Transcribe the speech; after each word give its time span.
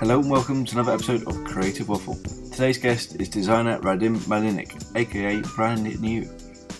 Hello 0.00 0.20
and 0.20 0.30
welcome 0.30 0.64
to 0.64 0.74
another 0.74 0.92
episode 0.92 1.26
of 1.26 1.42
Creative 1.42 1.88
Waffle. 1.88 2.14
Today's 2.52 2.78
guest 2.78 3.20
is 3.20 3.28
designer 3.28 3.80
Radim 3.80 4.16
Malinic, 4.28 4.80
aka 4.94 5.40
Brand 5.56 6.00
Nu. 6.00 6.22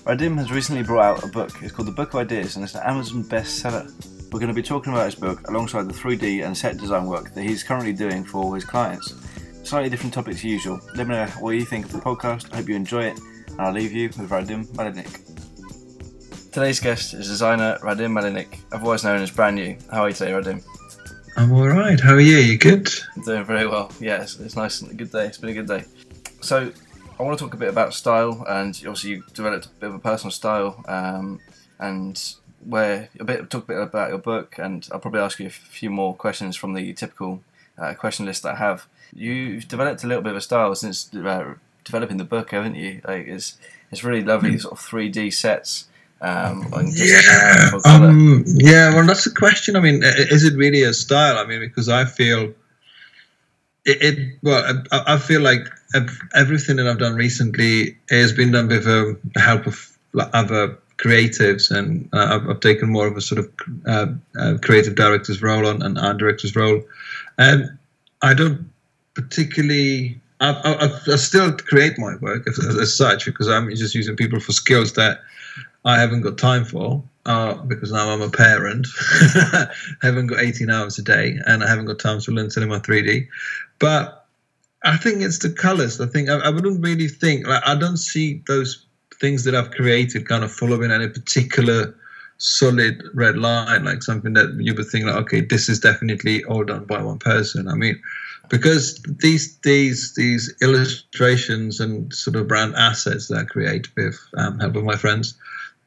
Radim 0.04 0.38
has 0.38 0.52
recently 0.52 0.84
brought 0.84 1.04
out 1.04 1.24
a 1.24 1.26
book. 1.26 1.50
It's 1.60 1.72
called 1.72 1.88
The 1.88 1.92
Book 1.92 2.14
of 2.14 2.20
Ideas 2.20 2.54
and 2.54 2.64
it's 2.64 2.76
an 2.76 2.84
Amazon 2.84 3.24
bestseller. 3.24 3.90
We're 4.32 4.38
going 4.38 4.54
to 4.54 4.54
be 4.54 4.62
talking 4.62 4.92
about 4.92 5.06
his 5.06 5.16
book 5.16 5.48
alongside 5.48 5.88
the 5.88 5.94
3D 5.94 6.46
and 6.46 6.56
set 6.56 6.76
design 6.76 7.06
work 7.06 7.34
that 7.34 7.42
he's 7.42 7.64
currently 7.64 7.92
doing 7.92 8.24
for 8.24 8.54
his 8.54 8.64
clients. 8.64 9.16
Slightly 9.64 9.90
different 9.90 10.14
topics 10.14 10.36
as 10.36 10.44
usual. 10.44 10.80
Let 10.94 11.08
me 11.08 11.16
know 11.16 11.26
what 11.40 11.56
you 11.56 11.64
think 11.64 11.86
of 11.86 11.92
the 11.92 11.98
podcast. 11.98 12.52
I 12.52 12.58
hope 12.58 12.68
you 12.68 12.76
enjoy 12.76 13.02
it, 13.02 13.18
and 13.48 13.60
I'll 13.60 13.72
leave 13.72 13.90
you 13.90 14.06
with 14.06 14.30
Radim 14.30 14.64
Malinic. 14.76 15.24
Today's 16.52 16.78
guest 16.78 17.14
is 17.14 17.26
designer 17.26 17.78
Radim 17.82 18.12
Malinic, 18.12 18.60
otherwise 18.70 19.02
known 19.02 19.22
as 19.22 19.32
Brand 19.32 19.56
Nu. 19.56 19.76
How 19.90 20.02
are 20.02 20.10
you 20.10 20.14
today, 20.14 20.30
Radim? 20.30 20.62
I'm 21.38 21.52
all 21.52 21.68
right. 21.68 22.00
How 22.00 22.14
are 22.14 22.20
you? 22.20 22.38
You 22.38 22.58
good? 22.58 22.88
I'm 23.14 23.22
doing 23.22 23.44
very 23.44 23.64
well. 23.64 23.92
Yeah, 24.00 24.22
it's, 24.22 24.40
it's 24.40 24.56
nice 24.56 24.80
and 24.80 24.90
a 24.90 24.94
good 24.94 25.12
day. 25.12 25.26
It's 25.26 25.38
been 25.38 25.50
a 25.50 25.54
good 25.54 25.68
day. 25.68 25.84
So, 26.40 26.72
I 27.16 27.22
want 27.22 27.38
to 27.38 27.44
talk 27.44 27.54
a 27.54 27.56
bit 27.56 27.68
about 27.68 27.94
style, 27.94 28.44
and 28.48 28.74
obviously 28.78 29.10
you 29.10 29.24
developed 29.34 29.66
a 29.66 29.68
bit 29.68 29.88
of 29.90 29.94
a 29.94 29.98
personal 30.00 30.32
style, 30.32 30.82
um, 30.88 31.38
and 31.78 32.20
where 32.64 33.08
a 33.20 33.24
bit 33.24 33.48
talk 33.50 33.62
a 33.62 33.66
bit 33.68 33.78
about 33.78 34.08
your 34.08 34.18
book, 34.18 34.56
and 34.58 34.88
I'll 34.90 34.98
probably 34.98 35.20
ask 35.20 35.38
you 35.38 35.46
a 35.46 35.50
few 35.50 35.90
more 35.90 36.12
questions 36.12 36.56
from 36.56 36.74
the 36.74 36.92
typical 36.92 37.40
uh, 37.78 37.94
question 37.94 38.26
list 38.26 38.42
that 38.42 38.56
I 38.56 38.58
have. 38.58 38.88
You've 39.14 39.68
developed 39.68 40.02
a 40.02 40.08
little 40.08 40.24
bit 40.24 40.32
of 40.32 40.38
a 40.38 40.40
style 40.40 40.74
since 40.74 41.14
uh, 41.14 41.54
developing 41.84 42.16
the 42.16 42.24
book, 42.24 42.50
haven't 42.50 42.74
you? 42.74 43.00
Like 43.06 43.28
it's 43.28 43.58
it's 43.92 44.02
really 44.02 44.24
lovely, 44.24 44.58
sort 44.58 44.72
of 44.72 44.80
three 44.80 45.08
D 45.08 45.30
sets 45.30 45.86
um, 46.20 46.68
yeah, 46.94 47.70
um, 47.84 48.44
yeah. 48.46 48.94
Well, 48.94 49.06
that's 49.06 49.24
the 49.24 49.30
question. 49.30 49.76
I 49.76 49.80
mean, 49.80 50.02
is 50.02 50.44
it 50.44 50.54
really 50.56 50.82
a 50.82 50.92
style? 50.92 51.38
I 51.38 51.46
mean, 51.46 51.60
because 51.60 51.88
I 51.88 52.04
feel 52.04 52.54
it. 53.84 54.02
it 54.02 54.38
well, 54.42 54.82
I, 54.90 55.14
I, 55.14 55.18
feel 55.18 55.40
like 55.40 55.68
everything 56.34 56.76
that 56.76 56.88
I've 56.88 56.98
done 56.98 57.14
recently 57.14 57.96
has 58.10 58.32
been 58.32 58.50
done 58.50 58.68
with 58.68 58.84
the 58.84 59.18
help 59.36 59.66
of 59.66 59.96
other 60.32 60.76
creatives, 60.96 61.70
and 61.70 62.08
uh, 62.12 62.40
I've, 62.40 62.50
I've, 62.50 62.60
taken 62.60 62.90
more 62.90 63.06
of 63.06 63.16
a 63.16 63.20
sort 63.20 63.38
of 63.38 63.50
uh, 63.86 64.06
uh, 64.38 64.58
creative 64.60 64.96
director's 64.96 65.40
role 65.40 65.66
on 65.66 65.82
an 65.82 65.96
art 65.98 66.18
director's 66.18 66.56
role, 66.56 66.82
and 67.38 67.78
I 68.22 68.34
don't 68.34 68.70
particularly. 69.14 70.20
I, 70.40 70.50
I, 70.50 71.12
I 71.12 71.16
still 71.16 71.52
create 71.56 71.98
my 71.98 72.14
work 72.20 72.46
as, 72.46 72.60
as, 72.76 72.96
such 72.96 73.24
because 73.24 73.48
I'm 73.48 73.68
just 73.70 73.92
using 73.96 74.14
people 74.14 74.38
for 74.38 74.52
skills 74.52 74.92
that 74.92 75.20
I 75.84 75.98
haven't 75.98 76.22
got 76.22 76.38
time 76.38 76.64
for 76.64 77.02
uh, 77.26 77.54
because 77.54 77.92
now 77.92 78.10
I'm 78.10 78.22
a 78.22 78.30
parent. 78.30 78.86
I 79.00 79.68
haven't 80.02 80.28
got 80.28 80.40
18 80.40 80.70
hours 80.70 80.98
a 80.98 81.02
day 81.02 81.38
and 81.46 81.62
I 81.62 81.68
haven't 81.68 81.86
got 81.86 81.98
time 81.98 82.20
to 82.20 82.30
learn 82.30 82.50
cinema 82.50 82.80
3D. 82.80 83.28
But 83.78 84.26
I 84.84 84.96
think 84.96 85.22
it's 85.22 85.38
the 85.38 85.50
colors. 85.50 86.00
I 86.00 86.06
think 86.06 86.28
I, 86.28 86.38
I 86.38 86.50
wouldn't 86.50 86.84
really 86.84 87.08
think, 87.08 87.46
like, 87.46 87.62
I 87.66 87.74
don't 87.74 87.96
see 87.96 88.42
those 88.46 88.86
things 89.20 89.44
that 89.44 89.54
I've 89.54 89.70
created 89.70 90.28
kind 90.28 90.44
of 90.44 90.52
following 90.52 90.90
any 90.90 91.08
particular 91.08 91.94
solid 92.38 93.02
red 93.14 93.36
line, 93.36 93.84
like 93.84 94.02
something 94.02 94.32
that 94.34 94.56
you 94.58 94.74
would 94.74 94.86
think 94.86 95.06
like, 95.06 95.16
okay, 95.16 95.40
this 95.40 95.68
is 95.68 95.80
definitely 95.80 96.44
all 96.44 96.64
done 96.64 96.84
by 96.84 97.02
one 97.02 97.18
person. 97.18 97.68
I 97.68 97.74
mean, 97.74 98.00
because 98.48 99.02
these 99.02 99.58
these 99.58 100.14
these 100.14 100.54
illustrations 100.62 101.80
and 101.80 102.12
sort 102.14 102.36
of 102.36 102.48
brand 102.48 102.74
assets 102.76 103.28
that 103.28 103.38
I 103.38 103.44
create 103.44 103.88
with 103.96 104.18
um, 104.36 104.60
help 104.60 104.76
of 104.76 104.84
my 104.84 104.96
friends, 104.96 105.34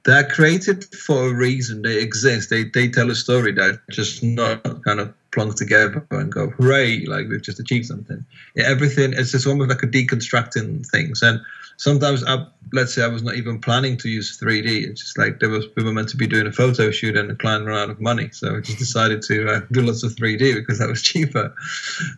they're 0.03 0.27
created 0.27 0.85
for 0.95 1.29
a 1.29 1.33
reason. 1.33 1.81
They 1.81 1.99
exist. 1.99 2.49
They 2.49 2.63
they 2.65 2.89
tell 2.89 3.11
a 3.11 3.15
story. 3.15 3.51
They're 3.51 3.81
just 3.91 4.23
not 4.23 4.83
kind 4.83 4.99
of 4.99 5.13
plunk 5.31 5.55
together 5.55 6.05
and 6.11 6.31
go 6.31 6.49
hooray, 6.49 7.05
like 7.05 7.27
we've 7.27 7.41
just 7.41 7.59
achieved 7.59 7.85
something. 7.85 8.25
Yeah, 8.55 8.65
everything 8.67 9.13
is 9.13 9.31
just 9.31 9.47
almost 9.47 9.69
like 9.69 9.83
a 9.83 9.87
deconstructing 9.87 10.85
things. 10.87 11.21
And 11.21 11.41
sometimes, 11.77 12.23
I, 12.25 12.45
let's 12.73 12.93
say 12.93 13.03
I 13.03 13.07
was 13.07 13.23
not 13.23 13.35
even 13.35 13.59
planning 13.59 13.97
to 13.97 14.09
use 14.09 14.37
3D. 14.39 14.87
It's 14.87 15.01
just 15.01 15.17
like 15.17 15.39
there 15.39 15.49
was 15.49 15.65
we 15.75 15.83
were 15.83 15.93
meant 15.93 16.09
to 16.09 16.17
be 16.17 16.27
doing 16.27 16.47
a 16.47 16.51
photo 16.51 16.91
shoot 16.91 17.17
and 17.17 17.29
the 17.29 17.35
client 17.35 17.65
ran 17.65 17.77
out 17.77 17.89
of 17.89 18.01
money, 18.01 18.29
so 18.31 18.57
I 18.57 18.59
just 18.59 18.79
decided 18.85 19.21
to 19.23 19.49
uh, 19.49 19.61
do 19.71 19.81
lots 19.81 20.03
of 20.03 20.15
3D 20.15 20.55
because 20.55 20.79
that 20.79 20.89
was 20.89 21.01
cheaper. 21.11 21.53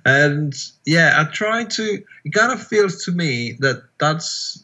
And 0.05 0.53
yeah, 0.85 1.15
I 1.17 1.31
try 1.31 1.65
to. 1.65 2.03
It 2.25 2.33
kind 2.33 2.51
of 2.51 2.65
feels 2.65 3.03
to 3.05 3.11
me 3.11 3.53
that 3.59 3.83
that's 4.00 4.62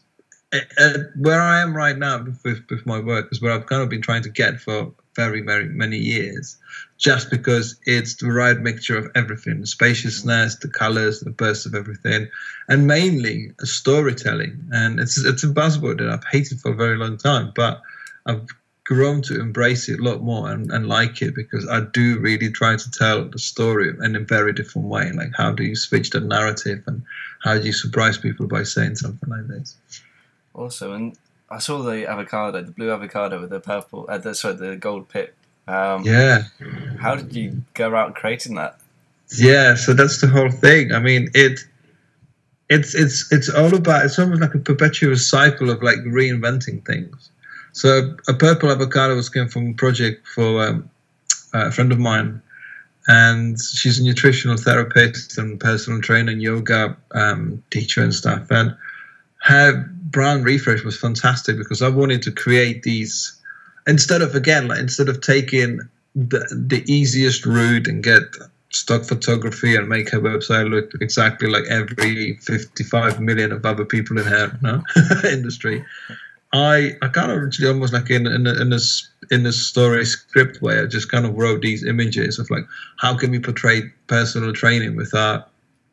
uh, 0.52 0.98
where 1.16 1.40
I 1.40 1.60
am 1.60 1.76
right 1.76 1.96
now 1.96 2.24
with, 2.44 2.64
with 2.68 2.86
my 2.86 2.98
work 2.98 3.28
is 3.30 3.40
where 3.40 3.52
I've 3.52 3.66
kind 3.66 3.82
of 3.82 3.88
been 3.88 4.02
trying 4.02 4.22
to 4.24 4.30
get 4.30 4.60
for 4.60 4.92
very, 5.14 5.42
very 5.42 5.68
many 5.68 5.98
years, 5.98 6.56
just 6.98 7.30
because 7.30 7.78
it's 7.84 8.16
the 8.16 8.32
right 8.32 8.58
mixture 8.58 8.96
of 8.96 9.10
everything 9.14 9.60
the 9.60 9.66
spaciousness, 9.66 10.56
the 10.56 10.68
colors, 10.68 11.20
the 11.20 11.30
burst 11.30 11.66
of 11.66 11.74
everything, 11.74 12.28
and 12.68 12.86
mainly 12.86 13.52
storytelling. 13.60 14.68
And 14.72 14.98
it's, 15.00 15.22
it's 15.24 15.44
a 15.44 15.48
buzzword 15.48 15.98
that 15.98 16.08
I've 16.08 16.24
hated 16.24 16.60
for 16.60 16.72
a 16.72 16.76
very 16.76 16.96
long 16.96 17.16
time, 17.16 17.52
but 17.54 17.82
I've 18.26 18.46
grown 18.84 19.22
to 19.22 19.40
embrace 19.40 19.88
it 19.88 20.00
a 20.00 20.02
lot 20.02 20.20
more 20.20 20.50
and, 20.50 20.72
and 20.72 20.88
like 20.88 21.22
it 21.22 21.34
because 21.34 21.68
I 21.68 21.80
do 21.80 22.18
really 22.18 22.50
try 22.50 22.76
to 22.76 22.90
tell 22.90 23.24
the 23.24 23.38
story 23.38 23.92
in 24.02 24.16
a 24.16 24.20
very 24.20 24.52
different 24.52 24.88
way. 24.88 25.12
Like, 25.12 25.30
how 25.36 25.52
do 25.52 25.62
you 25.62 25.76
switch 25.76 26.10
the 26.10 26.20
narrative 26.20 26.82
and 26.88 27.02
how 27.40 27.56
do 27.56 27.66
you 27.66 27.72
surprise 27.72 28.18
people 28.18 28.48
by 28.48 28.64
saying 28.64 28.96
something 28.96 29.28
like 29.28 29.46
this? 29.46 29.76
Also, 30.54 30.92
and 30.92 31.16
I 31.50 31.58
saw 31.58 31.82
the 31.82 32.08
avocado, 32.08 32.62
the 32.62 32.72
blue 32.72 32.90
avocado 32.92 33.40
with 33.40 33.50
the 33.50 33.60
purple, 33.60 34.06
uh, 34.08 34.18
the, 34.18 34.34
sorry, 34.34 34.54
the 34.54 34.76
gold 34.76 35.08
pip. 35.08 35.34
Um, 35.66 36.04
yeah. 36.04 36.44
How 36.98 37.14
did 37.14 37.34
you 37.34 37.62
go 37.74 37.88
around 37.88 38.14
creating 38.14 38.56
that? 38.56 38.80
Yeah, 39.36 39.76
so 39.76 39.92
that's 39.92 40.20
the 40.20 40.26
whole 40.26 40.50
thing. 40.50 40.92
I 40.92 40.98
mean, 40.98 41.30
it, 41.34 41.60
it's 42.68 42.94
it's 42.94 43.30
it's 43.32 43.48
all 43.48 43.74
about. 43.74 44.04
It's 44.04 44.18
almost 44.18 44.40
like 44.40 44.54
a 44.54 44.58
perpetual 44.58 45.16
cycle 45.16 45.70
of 45.70 45.82
like 45.82 45.98
reinventing 45.98 46.84
things. 46.84 47.30
So 47.72 48.16
a 48.28 48.34
purple 48.34 48.70
avocado 48.70 49.14
was 49.14 49.28
came 49.28 49.48
from 49.48 49.70
a 49.70 49.74
project 49.74 50.26
for 50.26 50.66
um, 50.66 50.90
a 51.52 51.70
friend 51.70 51.92
of 51.92 51.98
mine, 51.98 52.42
and 53.06 53.60
she's 53.60 53.98
a 53.98 54.04
nutritional 54.04 54.56
therapist 54.56 55.38
and 55.38 55.60
personal 55.60 56.00
trainer 56.00 56.32
and 56.32 56.42
yoga 56.42 56.96
um, 57.12 57.62
teacher 57.70 58.02
and 58.02 58.14
stuff. 58.14 58.50
And 58.50 58.76
her 59.42 59.88
brand 60.10 60.44
refresh 60.44 60.84
was 60.84 60.98
fantastic 60.98 61.56
because 61.56 61.82
I 61.82 61.88
wanted 61.88 62.22
to 62.22 62.32
create 62.32 62.82
these 62.82 63.40
instead 63.86 64.22
of 64.22 64.34
again 64.34 64.68
like 64.68 64.78
instead 64.78 65.08
of 65.08 65.20
taking 65.20 65.80
the 66.14 66.46
the 66.50 66.84
easiest 66.92 67.46
route 67.46 67.86
and 67.86 68.02
get 68.02 68.22
stock 68.72 69.04
photography 69.04 69.74
and 69.74 69.88
make 69.88 70.10
her 70.10 70.20
website 70.20 70.70
look 70.70 70.92
exactly 71.00 71.48
like 71.48 71.64
every 71.68 72.34
55 72.36 73.20
million 73.20 73.52
of 73.52 73.66
other 73.66 73.84
people 73.84 74.18
in 74.18 74.24
her 74.24 74.58
no? 74.62 74.82
industry. 75.28 75.84
I 76.52 76.96
I 77.00 77.08
kind 77.08 77.30
of 77.30 77.44
actually 77.44 77.68
almost 77.68 77.92
like 77.92 78.10
in 78.10 78.26
in 78.26 78.46
in 78.46 78.70
this 78.70 79.08
in 79.30 79.44
this 79.44 79.64
story 79.64 80.04
script 80.04 80.60
way. 80.62 80.80
I 80.80 80.86
just 80.86 81.10
kind 81.10 81.24
of 81.24 81.36
wrote 81.36 81.62
these 81.62 81.84
images 81.84 82.38
of 82.38 82.50
like 82.50 82.64
how 82.98 83.16
can 83.16 83.30
we 83.30 83.38
portray 83.38 83.82
personal 84.08 84.52
training 84.52 84.96
without 84.96 85.49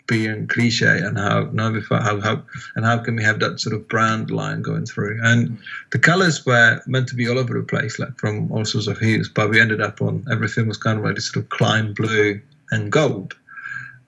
being 0.08 0.48
cliche 0.48 1.00
and 1.00 1.18
how 1.18 1.46
how, 1.90 2.20
how 2.22 2.44
and 2.76 2.86
how 2.86 2.98
can 2.98 3.16
we 3.16 3.24
have 3.24 3.40
that 3.40 3.60
sort 3.60 3.76
of 3.76 3.88
brand 3.88 4.32
line 4.32 4.62
going 4.62 4.86
through? 4.86 5.20
And 5.22 5.60
the 5.92 6.00
colors 6.00 6.46
were 6.46 6.82
meant 6.88 7.10
to 7.10 7.16
be 7.16 7.28
all 7.28 7.38
over 7.38 7.54
the 7.54 7.64
place 7.64 8.00
like 8.00 8.18
from 8.18 8.52
all 8.52 8.66
sorts 8.66 8.88
of 8.88 8.98
hues 8.98 9.30
but 9.30 9.50
we 9.50 9.60
ended 9.60 9.82
up 9.82 10.02
on 10.02 10.26
everything 10.32 10.68
was 10.68 10.78
kind 10.78 10.98
of 10.98 11.06
like 11.06 11.16
this 11.16 11.32
sort 11.32 11.44
of 11.44 11.50
Klein 11.50 11.94
blue 11.94 12.42
and 12.72 12.92
gold. 12.92 13.36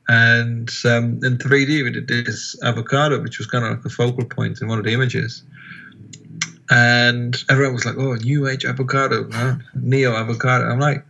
And 0.08 0.70
um, 0.86 1.20
in 1.24 1.38
3D 1.38 1.84
we 1.84 1.92
did 1.92 2.08
this 2.08 2.56
avocado 2.64 3.22
which 3.22 3.38
was 3.38 3.48
kind 3.48 3.66
of 3.66 3.72
like 3.72 3.86
a 3.86 3.90
focal 3.90 4.26
point 4.26 4.62
in 4.62 4.68
one 4.68 4.80
of 4.80 4.86
the 4.86 4.94
images. 4.94 5.44
And 6.72 7.36
everyone 7.50 7.74
was 7.74 7.86
like 7.86 7.98
oh 7.98 8.14
new 8.14 8.48
age 8.48 8.64
avocado 8.64 9.30
huh? 9.32 9.56
neo 9.76 10.14
avocado. 10.14 10.70
I'm 10.70 10.80
like 10.80 11.04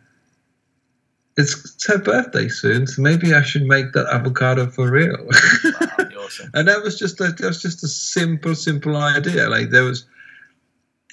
it's 1.39 1.85
her 1.85 1.97
birthday 1.97 2.49
soon, 2.49 2.85
so 2.85 3.01
maybe 3.01 3.33
I 3.33 3.41
should 3.41 3.63
make 3.63 3.93
that 3.93 4.07
avocado 4.13 4.67
for 4.67 4.91
real. 4.91 5.15
awesome. 6.17 6.51
and 6.53 6.67
that 6.67 6.83
was 6.83 6.99
just 6.99 7.19
a 7.21 7.31
that 7.31 7.47
was 7.47 7.61
just 7.61 7.83
a 7.83 7.87
simple, 7.87 8.55
simple 8.55 8.97
idea. 8.97 9.49
Like 9.49 9.69
there 9.69 9.83
was, 9.83 10.05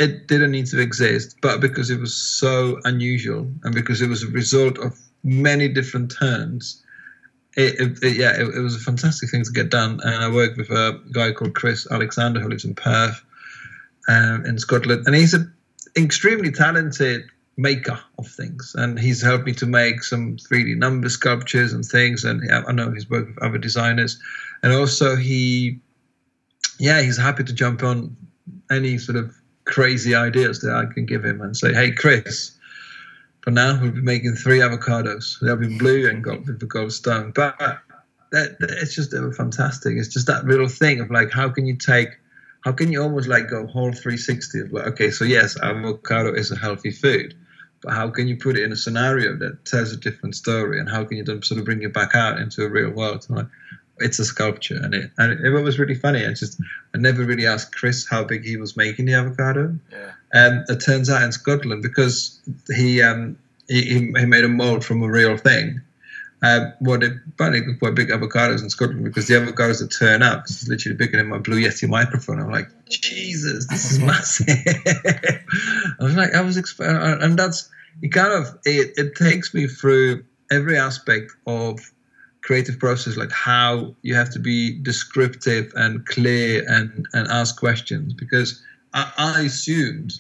it 0.00 0.26
didn't 0.26 0.50
need 0.50 0.66
to 0.66 0.80
exist, 0.80 1.36
but 1.40 1.60
because 1.60 1.90
it 1.90 2.00
was 2.00 2.14
so 2.14 2.80
unusual 2.84 3.48
and 3.62 3.72
because 3.72 4.02
it 4.02 4.08
was 4.08 4.24
a 4.24 4.28
result 4.28 4.78
of 4.78 4.98
many 5.22 5.68
different 5.68 6.10
turns, 6.10 6.82
it, 7.56 7.80
it, 7.80 8.02
it 8.02 8.16
yeah, 8.16 8.32
it, 8.32 8.48
it, 8.48 8.60
was 8.60 8.74
a 8.74 8.80
fantastic 8.80 9.30
thing 9.30 9.44
to 9.44 9.52
get 9.52 9.70
done. 9.70 10.00
And 10.02 10.24
I 10.24 10.28
worked 10.28 10.56
with 10.56 10.70
a 10.70 11.00
guy 11.12 11.32
called 11.32 11.54
Chris 11.54 11.86
Alexander 11.90 12.40
who 12.40 12.48
lives 12.48 12.64
in 12.64 12.74
Perth, 12.74 13.24
um, 14.08 14.44
in 14.44 14.58
Scotland, 14.58 15.06
and 15.06 15.14
he's 15.14 15.34
an 15.34 15.54
extremely 15.96 16.50
talented 16.50 17.30
maker 17.56 17.98
of 18.18 18.26
things. 18.28 18.74
And 18.76 18.98
he's 18.98 19.22
helped 19.22 19.46
me 19.46 19.52
to 19.54 19.66
make 19.66 20.02
some 20.02 20.36
3d 20.36 20.76
number 20.76 21.08
sculptures 21.08 21.72
and 21.72 21.84
things. 21.84 22.24
And 22.24 22.42
i 22.50 22.72
know 22.72 22.90
he's 22.90 23.08
worked 23.08 23.28
with 23.28 23.42
other 23.42 23.58
designers. 23.58 24.20
And 24.62 24.72
also 24.72 25.16
he 25.16 25.80
yeah 26.78 27.00
he's 27.00 27.16
happy 27.16 27.44
to 27.44 27.52
jump 27.52 27.82
on 27.82 28.16
any 28.70 28.98
sort 28.98 29.16
of 29.16 29.34
crazy 29.64 30.14
ideas 30.14 30.60
that 30.60 30.72
i 30.74 30.92
can 30.92 31.06
give 31.06 31.24
him 31.24 31.40
and 31.40 31.56
say 31.56 31.72
hey 31.72 31.90
chris 31.90 32.56
for 33.46 33.52
now 33.52 33.80
we'll 33.80 33.92
be 33.92 34.00
making 34.00 34.34
three 34.34 34.58
avocados. 34.58 35.38
They'll 35.40 35.54
be 35.54 35.78
blue 35.78 36.08
and 36.08 36.22
gold 36.22 36.48
with 36.48 36.58
the 36.58 36.66
gold 36.66 36.92
stone. 36.92 37.30
But 37.30 37.56
that, 38.32 38.56
it's 38.58 38.92
just 38.92 39.12
they 39.12 39.20
were 39.20 39.32
fantastic. 39.32 39.96
It's 39.96 40.08
just 40.08 40.26
that 40.26 40.46
little 40.46 40.68
thing 40.68 40.98
of 40.98 41.12
like, 41.12 41.30
how 41.30 41.48
can 41.50 41.64
you 41.64 41.76
take, 41.76 42.08
how 42.62 42.72
can 42.72 42.90
you 42.90 43.00
almost 43.00 43.28
like 43.28 43.48
go 43.48 43.64
whole 43.68 43.92
360 43.92 44.60
of 44.62 44.72
like, 44.72 44.86
okay, 44.88 45.10
so 45.10 45.24
yes, 45.24 45.56
avocado 45.62 46.34
is 46.34 46.50
a 46.50 46.56
healthy 46.56 46.90
food, 46.90 47.36
but 47.86 47.94
how 47.94 48.10
can 48.10 48.26
you 48.26 48.36
put 48.36 48.58
it 48.58 48.64
in 48.64 48.72
a 48.72 48.76
scenario 48.76 49.36
that 49.36 49.64
tells 49.64 49.92
a 49.92 49.96
different 49.96 50.34
story, 50.34 50.80
and 50.80 50.88
how 50.88 51.04
can 51.04 51.18
you 51.18 51.22
then 51.22 51.40
sort 51.44 51.60
of 51.60 51.64
bring 51.64 51.84
it 51.84 51.92
back 51.92 52.16
out 52.16 52.40
into 52.40 52.64
a 52.64 52.68
real 52.68 52.90
world? 52.90 53.24
Like, 53.28 53.46
it's 53.98 54.18
a 54.18 54.24
sculpture, 54.24 54.74
and 54.82 54.92
it 54.92 55.12
and 55.18 55.46
it, 55.46 55.50
was 55.62 55.78
really 55.78 55.94
funny. 55.94 56.26
I 56.26 56.30
just 56.30 56.60
I 56.92 56.98
never 56.98 57.22
really 57.22 57.46
asked 57.46 57.76
Chris 57.76 58.04
how 58.04 58.24
big 58.24 58.44
he 58.44 58.56
was 58.56 58.76
making 58.76 59.04
the 59.04 59.14
avocado. 59.14 59.78
Yeah. 59.92 60.12
And 60.32 60.68
it 60.68 60.80
turns 60.84 61.08
out 61.08 61.22
in 61.22 61.30
Scotland 61.30 61.84
because 61.84 62.40
he 62.74 63.02
um 63.02 63.38
he, 63.68 63.82
he 63.84 64.26
made 64.26 64.42
a 64.42 64.48
mold 64.48 64.84
from 64.84 65.04
a 65.04 65.08
real 65.08 65.36
thing. 65.36 65.80
Uh, 66.42 66.72
well, 66.80 66.98
they 66.98 67.10
apparently 67.28 67.72
quite 67.76 67.94
big 67.94 68.08
avocados 68.08 68.62
in 68.62 68.68
Scotland 68.68 69.04
because 69.04 69.28
the 69.28 69.34
avocados 69.34 69.78
that 69.78 69.96
turn 69.96 70.22
up 70.22 70.44
is 70.46 70.68
literally 70.68 70.96
bigger 70.96 71.18
than 71.18 71.28
my 71.28 71.38
Blue 71.38 71.60
Yeti 71.60 71.88
microphone. 71.88 72.40
I'm 72.40 72.50
like, 72.50 72.68
Jesus, 72.88 73.68
this 73.68 73.92
is 73.92 73.98
massive. 74.00 74.48
I 74.58 76.04
was 76.04 76.16
like, 76.16 76.34
I 76.34 76.40
was, 76.40 76.58
exp- 76.58 77.22
and 77.22 77.38
that's 77.38 77.70
it. 78.02 78.12
Kind 78.12 78.32
of 78.32 78.58
it, 78.64 78.92
it 78.96 79.14
takes 79.14 79.54
me 79.54 79.66
through 79.66 80.24
every 80.50 80.78
aspect 80.78 81.32
of 81.46 81.80
creative 82.42 82.78
process, 82.78 83.16
like 83.16 83.32
how 83.32 83.94
you 84.02 84.14
have 84.14 84.30
to 84.30 84.38
be 84.38 84.78
descriptive 84.80 85.72
and 85.74 86.06
clear 86.06 86.64
and 86.68 87.06
and 87.12 87.26
ask 87.28 87.58
questions 87.58 88.14
because 88.14 88.62
I, 88.94 89.12
I 89.18 89.40
assumed 89.42 90.12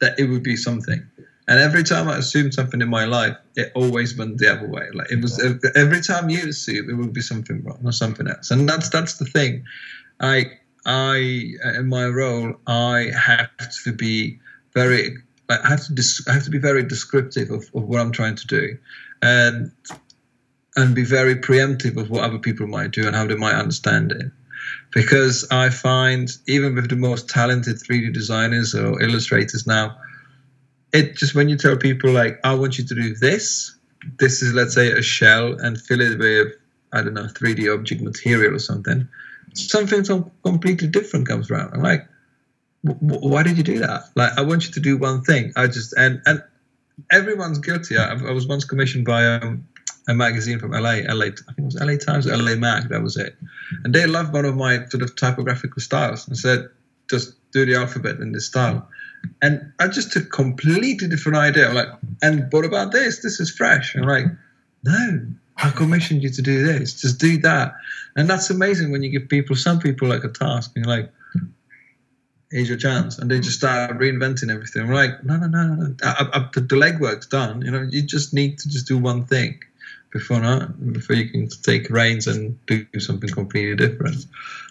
that 0.00 0.18
it 0.18 0.26
would 0.26 0.42
be 0.42 0.56
something. 0.56 1.04
And 1.46 1.60
every 1.60 1.82
time 1.82 2.08
I 2.08 2.16
assumed 2.16 2.54
something 2.54 2.80
in 2.80 2.88
my 2.88 3.04
life, 3.04 3.36
it 3.54 3.70
always 3.74 4.16
went 4.16 4.38
the 4.38 4.50
other 4.50 4.66
way. 4.66 4.88
Like 4.94 5.10
it 5.10 5.20
was 5.20 5.38
every 5.74 6.00
time 6.00 6.30
you 6.30 6.48
assume 6.48 6.88
it 6.88 6.94
would 6.94 7.12
be 7.12 7.20
something 7.20 7.62
wrong 7.64 7.80
or 7.84 7.92
something 7.92 8.26
else. 8.28 8.50
And 8.50 8.68
that's 8.68 8.88
that's 8.88 9.18
the 9.18 9.26
thing. 9.26 9.64
I 10.20 10.52
I 10.86 11.16
in 11.76 11.88
my 11.88 12.06
role 12.06 12.54
I 12.66 13.10
have 13.14 13.50
to 13.84 13.92
be 13.92 14.38
very 14.72 15.18
I 15.48 15.68
have 15.68 15.84
to 15.86 15.92
dis- 15.92 16.26
I 16.28 16.32
have 16.32 16.44
to 16.44 16.50
be 16.50 16.58
very 16.58 16.82
descriptive 16.82 17.50
of, 17.50 17.70
of 17.74 17.84
what 17.84 18.00
I'm 18.00 18.12
trying 18.12 18.36
to 18.36 18.46
do, 18.46 18.78
and 19.22 19.70
and 20.76 20.94
be 20.94 21.04
very 21.04 21.36
preemptive 21.36 21.96
of 21.96 22.10
what 22.10 22.24
other 22.24 22.38
people 22.38 22.66
might 22.66 22.90
do 22.90 23.06
and 23.06 23.14
how 23.14 23.26
they 23.26 23.36
might 23.36 23.54
understand 23.54 24.12
it. 24.12 24.30
Because 24.92 25.46
I 25.50 25.70
find 25.70 26.30
even 26.46 26.74
with 26.74 26.88
the 26.88 26.96
most 26.96 27.28
talented 27.28 27.76
3D 27.76 28.12
designers 28.12 28.74
or 28.74 29.00
illustrators 29.00 29.66
now, 29.66 29.96
it 30.92 31.16
just 31.16 31.34
when 31.34 31.48
you 31.48 31.56
tell 31.56 31.76
people 31.76 32.10
like, 32.10 32.40
I 32.44 32.54
want 32.54 32.78
you 32.78 32.84
to 32.84 32.94
do 32.94 33.14
this, 33.14 33.76
this 34.18 34.42
is 34.42 34.54
let's 34.54 34.74
say 34.74 34.90
a 34.90 35.02
shell 35.02 35.54
and 35.60 35.80
fill 35.80 36.00
it 36.00 36.18
with 36.18 36.54
I 36.92 37.02
don't 37.02 37.14
know 37.14 37.24
3D 37.24 37.72
object 37.72 38.02
material 38.02 38.54
or 38.54 38.60
something, 38.60 39.08
something 39.54 40.04
so 40.04 40.30
completely 40.44 40.88
different 40.88 41.28
comes 41.28 41.50
around. 41.50 41.74
I'm 41.74 41.82
like, 41.82 42.06
why 42.84 43.42
did 43.42 43.56
you 43.56 43.62
do 43.62 43.78
that? 43.78 44.04
Like, 44.14 44.32
I 44.36 44.42
want 44.42 44.66
you 44.66 44.72
to 44.72 44.80
do 44.80 44.98
one 44.98 45.22
thing. 45.22 45.52
I 45.56 45.66
just 45.66 45.94
and 45.96 46.20
and 46.26 46.42
everyone's 47.10 47.58
guilty. 47.58 47.96
I, 47.96 48.12
I 48.12 48.32
was 48.32 48.46
once 48.46 48.64
commissioned 48.64 49.04
by 49.04 49.26
um, 49.26 49.66
a 50.08 50.14
magazine 50.14 50.58
from 50.58 50.72
LA, 50.72 51.00
LA, 51.08 51.26
I 51.26 51.52
think 51.52 51.58
it 51.58 51.64
was 51.64 51.80
LA 51.80 51.96
Times, 51.96 52.26
LA 52.26 52.56
Mag, 52.56 52.88
that 52.90 53.02
was 53.02 53.16
it. 53.16 53.36
And 53.84 53.94
they 53.94 54.06
loved 54.06 54.32
one 54.32 54.44
of 54.44 54.54
my 54.54 54.84
sort 54.86 55.02
of 55.02 55.16
typographical 55.16 55.80
styles 55.80 56.28
and 56.28 56.36
said, 56.36 56.68
just 57.08 57.34
do 57.52 57.64
the 57.64 57.76
alphabet 57.76 58.16
in 58.16 58.32
this 58.32 58.46
style. 58.46 58.88
And 59.40 59.72
I 59.80 59.88
just 59.88 60.12
took 60.12 60.30
completely 60.30 61.08
different 61.08 61.38
idea. 61.38 61.68
I'm 61.68 61.74
like, 61.74 61.88
and 62.22 62.52
what 62.52 62.64
about 62.64 62.92
this? 62.92 63.22
This 63.22 63.40
is 63.40 63.50
fresh. 63.50 63.96
I'm 63.96 64.02
like, 64.02 64.26
no, 64.84 65.26
I 65.56 65.70
commissioned 65.70 66.22
you 66.22 66.30
to 66.30 66.42
do 66.42 66.66
this. 66.66 67.00
Just 67.00 67.18
do 67.18 67.38
that. 67.38 67.74
And 68.16 68.28
that's 68.28 68.50
amazing 68.50 68.92
when 68.92 69.02
you 69.02 69.10
give 69.10 69.28
people, 69.28 69.56
some 69.56 69.78
people 69.78 70.08
like 70.08 70.24
a 70.24 70.28
task 70.28 70.72
and 70.76 70.84
you're 70.84 70.94
like, 70.94 71.10
here's 72.50 72.68
your 72.68 72.78
chance. 72.78 73.18
And 73.18 73.30
they 73.30 73.40
just 73.40 73.58
start 73.58 73.98
reinventing 73.98 74.50
everything. 74.50 74.82
I'm 74.82 74.92
like, 74.92 75.24
no, 75.24 75.36
no, 75.36 75.46
no, 75.46 75.74
no. 75.74 75.94
I, 76.02 76.28
I, 76.32 76.38
the 76.52 76.60
legwork's 76.60 77.26
done. 77.26 77.62
You 77.62 77.70
know, 77.70 77.82
you 77.82 78.02
just 78.02 78.32
need 78.32 78.58
to 78.60 78.68
just 78.68 78.86
do 78.86 78.98
one 78.98 79.24
thing 79.26 79.60
before 80.14 80.40
not 80.40 80.92
before 80.92 81.16
you 81.16 81.28
can 81.28 81.48
take 81.48 81.90
reins 81.90 82.28
and 82.28 82.56
do 82.66 82.86
something 82.98 83.28
completely 83.28 83.74
different. 83.74 84.24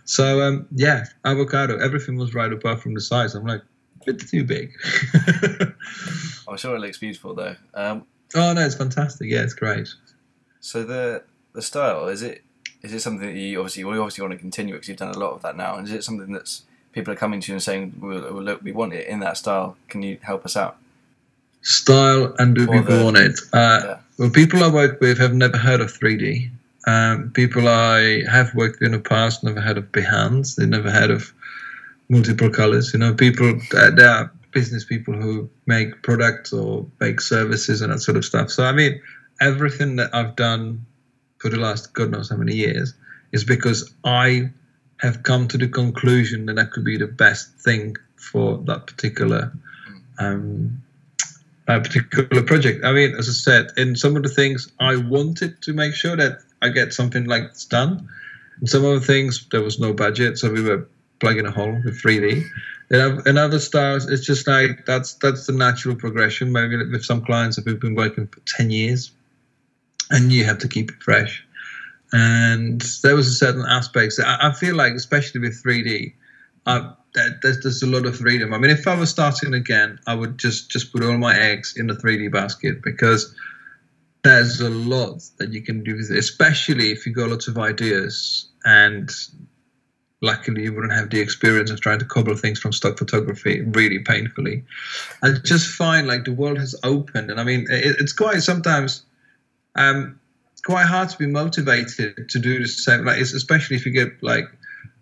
So 0.06 0.42
um, 0.42 0.68
yeah, 0.72 1.06
avocado. 1.26 1.78
Everything 1.78 2.16
was 2.16 2.34
right 2.34 2.52
apart 2.52 2.82
from 2.82 2.94
the 2.94 3.02
size. 3.02 3.36
I'm 3.36 3.46
like, 3.46 3.62
a 4.02 4.06
bit 4.06 4.28
too 4.28 4.46
big. 4.46 4.72
I'm 6.48 6.58
sure 6.58 6.76
it 6.76 6.80
looks 6.80 6.98
beautiful 6.98 7.36
though. 7.36 7.56
Um, 7.74 8.06
oh 8.36 8.54
no, 8.54 8.62
it's 8.62 8.76
fantastic. 8.76 9.30
Yeah, 9.30 9.44
it's 9.44 9.54
great. 9.54 9.90
So 10.62 10.84
the 10.84 11.24
the 11.52 11.62
style 11.62 12.08
is 12.08 12.22
it 12.22 12.44
is 12.82 12.94
it 12.94 13.02
something 13.02 13.28
that 13.28 13.38
you 13.38 13.60
obviously 13.60 13.84
we 13.84 13.98
obviously 13.98 14.22
want 14.22 14.34
to 14.34 14.40
continue 14.40 14.74
because 14.74 14.88
you've 14.88 14.98
done 14.98 15.14
a 15.14 15.20
lot 15.20 15.34
of 15.34 15.42
that 15.42 15.58
now, 15.58 15.76
and 15.76 15.86
is 15.86 15.94
it 15.94 16.04
something 16.06 16.32
that's 16.32 16.64
people 16.94 17.12
are 17.14 17.18
coming 17.18 17.42
to 17.42 17.52
you 17.52 17.56
and 17.56 17.64
saying, 17.64 17.96
well, 18.00 18.42
look, 18.42 18.62
we 18.62 18.72
want 18.72 18.94
it 18.94 19.08
in 19.08 19.20
that 19.20 19.38
style. 19.38 19.76
Can 19.90 20.02
you 20.02 20.18
help 20.22 20.46
us 20.46 20.56
out?" 20.56 20.78
Style 21.62 22.34
and 22.40 22.56
do 22.56 22.68
people 22.68 23.04
want 23.04 23.18
it? 23.18 23.40
Uh, 23.52 23.82
yeah 23.84 23.98
well, 24.18 24.30
people 24.30 24.64
I 24.64 24.68
work 24.68 25.02
with 25.02 25.18
have 25.18 25.34
never 25.34 25.58
heard 25.58 25.82
of 25.82 25.92
3D. 25.92 26.50
Um, 26.86 27.32
people 27.32 27.68
I 27.68 28.24
have 28.30 28.54
worked 28.54 28.80
with 28.80 28.88
in 28.88 28.92
the 28.92 29.00
past 29.00 29.44
never 29.44 29.62
heard 29.62 29.78
of 29.78 29.92
Behance. 29.92 30.56
They 30.56 30.66
never 30.66 30.92
heard 30.92 31.10
of 31.10 31.34
multiple 32.10 32.50
colors. 32.50 32.94
You 32.94 33.00
know, 33.00 33.14
people 33.14 33.60
uh, 33.76 33.92
there 33.92 34.10
are 34.10 34.32
business 34.52 34.86
people 34.86 35.16
who 35.16 35.50
make 35.66 36.04
products 36.04 36.54
or 36.54 36.86
make 37.00 37.22
services 37.22 37.82
and 37.82 37.92
that 37.92 38.02
sort 38.02 38.18
of 38.18 38.26
stuff. 38.26 38.52
So 38.52 38.66
I 38.66 38.72
mean, 38.72 39.02
everything 39.42 39.96
that 39.96 40.14
I've 40.14 40.36
done 40.36 40.86
for 41.40 41.50
the 41.50 41.58
last 41.58 41.94
God 41.94 42.12
knows 42.12 42.30
how 42.30 42.38
many 42.38 42.54
years 42.54 42.94
is 43.32 43.44
because 43.44 43.92
I 44.04 44.52
have 45.04 45.22
come 45.22 45.48
to 45.50 45.58
the 45.58 45.68
conclusion 45.68 46.46
that 46.46 46.56
that 46.56 46.72
could 46.72 46.86
be 46.86 46.98
the 46.98 47.08
best 47.08 47.54
thing 47.60 47.96
for 48.16 48.58
that 48.66 48.88
particular 48.88 49.52
um, 50.18 50.82
particular 51.66 52.44
project. 52.44 52.84
I 52.86 52.94
mean, 52.94 53.16
as 53.16 53.28
I 53.28 53.34
said, 53.34 53.68
in 53.78 53.96
some 53.96 54.16
of 54.16 54.24
the 54.24 54.30
things 54.30 54.72
I 54.80 54.96
wanted 54.96 55.62
to 55.64 55.74
make 55.74 55.94
sure 55.94 56.16
that 56.16 56.40
I 56.62 56.70
get 56.70 56.94
something 56.94 57.26
like 57.26 57.50
this 57.50 57.66
done. 57.66 58.08
In 58.62 58.68
some 58.68 58.86
of 58.86 59.00
the 59.00 59.06
things 59.06 59.46
there 59.52 59.62
was 59.62 59.80
no 59.80 59.94
budget, 59.94 60.38
so 60.38 60.52
we 60.52 60.62
were 60.62 60.88
plugging 61.20 61.46
a 61.46 61.52
hole 61.52 61.82
with 61.84 62.02
3D. 62.02 62.44
In 62.92 63.38
other 63.38 63.60
styles, 63.60 64.10
it's 64.10 64.26
just 64.26 64.48
like 64.48 64.86
that's 64.86 65.16
that's 65.16 65.48
the 65.48 65.54
natural 65.54 65.96
progression. 65.96 66.52
Maybe 66.52 66.78
with 66.78 67.04
some 67.04 67.26
clients 67.26 67.56
that 67.56 67.66
we've 67.66 67.80
been 67.80 67.96
working 67.96 68.28
for 68.28 68.40
10 68.42 68.70
years, 68.70 69.12
and 70.12 70.32
you 70.32 70.46
have 70.46 70.60
to 70.60 70.68
keep 70.68 70.92
it 70.92 71.02
fresh. 71.02 71.44
And 72.14 72.80
there 73.02 73.16
was 73.16 73.28
a 73.28 73.34
certain 73.34 73.66
aspects. 73.68 74.20
I, 74.20 74.50
I 74.50 74.54
feel 74.54 74.76
like, 74.76 74.94
especially 74.94 75.42
with 75.42 75.62
3D, 75.64 76.14
I, 76.68 76.94
there's, 77.42 77.62
there's 77.62 77.84
a 77.84 77.88
lot 77.88 78.06
of 78.06 78.18
freedom. 78.18 78.54
I 78.54 78.60
mean, 78.60 78.72
if 78.72 78.88
I 78.88 78.96
was 78.96 79.10
starting 79.10 79.54
again, 79.54 80.00
I 80.08 80.14
would 80.14 80.38
just 80.38 80.70
just 80.70 80.94
put 80.94 81.04
all 81.04 81.18
my 81.18 81.38
eggs 81.38 81.74
in 81.76 81.88
the 81.88 81.96
3D 81.96 82.32
basket 82.32 82.82
because 82.84 83.36
there's 84.24 84.62
a 84.62 84.70
lot 84.70 85.24
that 85.38 85.52
you 85.52 85.62
can 85.62 85.84
do 85.84 85.96
with 85.96 86.12
it, 86.12 86.18
especially 86.18 86.92
if 86.92 87.06
you've 87.06 87.16
got 87.16 87.30
lots 87.30 87.48
of 87.48 87.58
ideas 87.58 88.48
and 88.64 89.12
luckily 90.22 90.64
you 90.64 90.74
wouldn't 90.74 90.94
have 90.94 91.10
the 91.10 91.20
experience 91.20 91.70
of 91.70 91.82
trying 91.82 92.00
to 92.00 92.06
cobble 92.06 92.36
things 92.36 92.58
from 92.58 92.72
stock 92.72 92.98
photography 92.98 93.62
really 93.62 94.00
painfully. 94.00 94.64
I 95.22 95.32
just 95.44 95.68
find 95.68 96.08
like 96.08 96.24
the 96.24 96.32
world 96.32 96.58
has 96.58 96.76
opened, 96.84 97.30
and 97.30 97.40
I 97.40 97.44
mean, 97.44 97.68
it, 97.70 97.98
it's 98.00 98.14
quite 98.14 98.42
sometimes. 98.42 99.04
Um, 99.76 100.20
quite 100.66 100.86
hard 100.86 101.10
to 101.10 101.18
be 101.18 101.28
motivated 101.28 102.30
to 102.30 102.40
do 102.40 102.60
the 102.60 102.68
same. 102.68 103.06
Like, 103.06 103.20
especially 103.20 103.76
if 103.76 103.86
you 103.86 103.92
get 103.92 104.22
like 104.22 104.46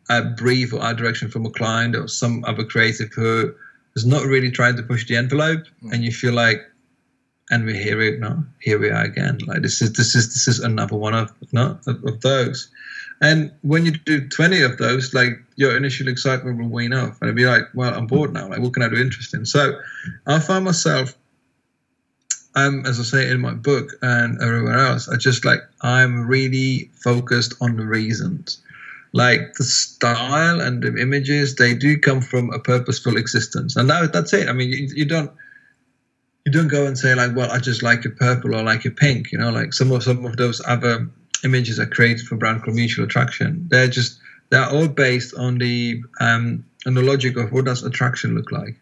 a 0.10 0.24
brief 0.24 0.74
or 0.74 0.80
a 0.82 0.94
direction 0.94 1.30
from 1.30 1.46
a 1.46 1.52
client 1.52 1.96
or 1.96 2.08
some 2.08 2.44
other 2.46 2.64
creative 2.64 3.12
who 3.14 3.54
is 3.96 4.06
not 4.06 4.26
really 4.26 4.52
trying 4.52 4.76
to 4.78 4.84
push 4.84 5.08
the 5.08 5.16
envelope, 5.16 5.64
mm. 5.84 5.94
and 5.94 6.04
you 6.04 6.12
feel 6.12 6.34
like, 6.34 6.62
and 7.50 7.66
we 7.66 7.78
here 7.78 7.98
we 7.98 8.18
no, 8.18 8.44
here 8.62 8.80
we 8.80 8.90
are 8.90 9.04
again. 9.04 9.40
Like 9.46 9.62
this 9.62 9.82
is 9.82 9.94
this 9.94 10.16
is 10.16 10.34
this 10.34 10.48
is 10.48 10.60
another 10.60 10.96
one 10.96 11.14
of 11.14 11.32
no 11.52 11.80
of, 11.86 12.04
of 12.06 12.22
those. 12.22 12.72
And 13.22 13.52
when 13.62 13.86
you 13.86 13.92
do 13.92 14.28
20 14.28 14.64
of 14.64 14.78
those, 14.80 15.14
like 15.14 15.34
your 15.56 15.78
initial 15.78 16.08
excitement 16.08 16.58
will 16.58 16.70
wane 16.70 16.94
off, 16.94 17.22
and 17.22 17.30
it'll 17.30 17.36
be 17.36 17.46
like, 17.46 17.66
well, 17.76 17.94
I'm 17.94 18.08
bored 18.08 18.34
now. 18.34 18.50
Like, 18.50 18.60
what 18.60 18.74
can 18.74 18.82
I 18.82 18.90
do 18.90 18.96
interesting? 18.96 19.46
So, 19.46 19.80
I 20.26 20.40
find 20.40 20.66
myself, 20.66 21.16
um, 22.56 22.86
as 22.86 23.00
I 23.00 23.04
say 23.04 23.30
in 23.30 23.40
my 23.40 23.54
book 23.54 23.92
and 24.02 24.42
everywhere 24.42 24.78
else, 24.78 25.08
I 25.08 25.16
just 25.18 25.46
like 25.46 25.62
I'm 25.82 26.28
really 26.28 26.92
focused 27.04 27.54
on 27.62 27.78
the 27.78 27.86
reasons. 27.86 28.62
Like 29.14 29.54
the 29.54 29.64
style 29.64 30.62
and 30.62 30.82
the 30.82 30.96
images 30.98 31.56
they 31.56 31.74
do 31.74 31.98
come 31.98 32.22
from 32.22 32.52
a 32.52 32.60
purposeful 32.60 33.18
existence. 33.18 33.76
And 33.76 33.90
that, 33.90 34.14
that's 34.14 34.34
it. 34.34 34.48
I 34.48 34.54
mean 34.54 34.70
you, 34.70 34.90
you, 34.94 35.06
don't 35.06 35.32
you 36.46 36.52
don't 36.52 36.70
go 36.70 36.86
and 36.88 36.98
say 36.98 37.14
like 37.14 37.36
well 37.36 37.52
i 37.52 37.60
just 37.60 37.84
like 37.84 38.04
a 38.06 38.10
purple 38.10 38.56
or 38.56 38.64
like 38.64 38.86
a 38.86 38.92
pink 38.92 39.32
you 39.32 39.38
know? 39.38 39.52
Like 39.52 39.74
some 39.74 39.92
of 39.92 40.04
some 40.04 40.26
of 40.26 40.38
those 40.38 40.62
other 40.66 41.10
images 41.44 41.80
are 41.80 41.86
created 41.86 42.26
for 42.26 42.36
brand 42.36 42.64
called 42.64 42.76
mutual 42.76 43.06
attraction. 43.06 43.66
They're 43.70 43.88
just 43.88 44.20
they're 44.50 44.70
all 44.70 44.88
based 44.88 45.34
on 45.36 45.58
the 45.58 46.02
um 46.20 46.66
on 46.86 46.94
the 46.96 47.02
logic 47.04 47.38
of 47.38 47.52
what 47.52 47.66
does 47.66 47.84
attraction 47.84 48.36
look 48.36 48.52
like. 48.52 48.76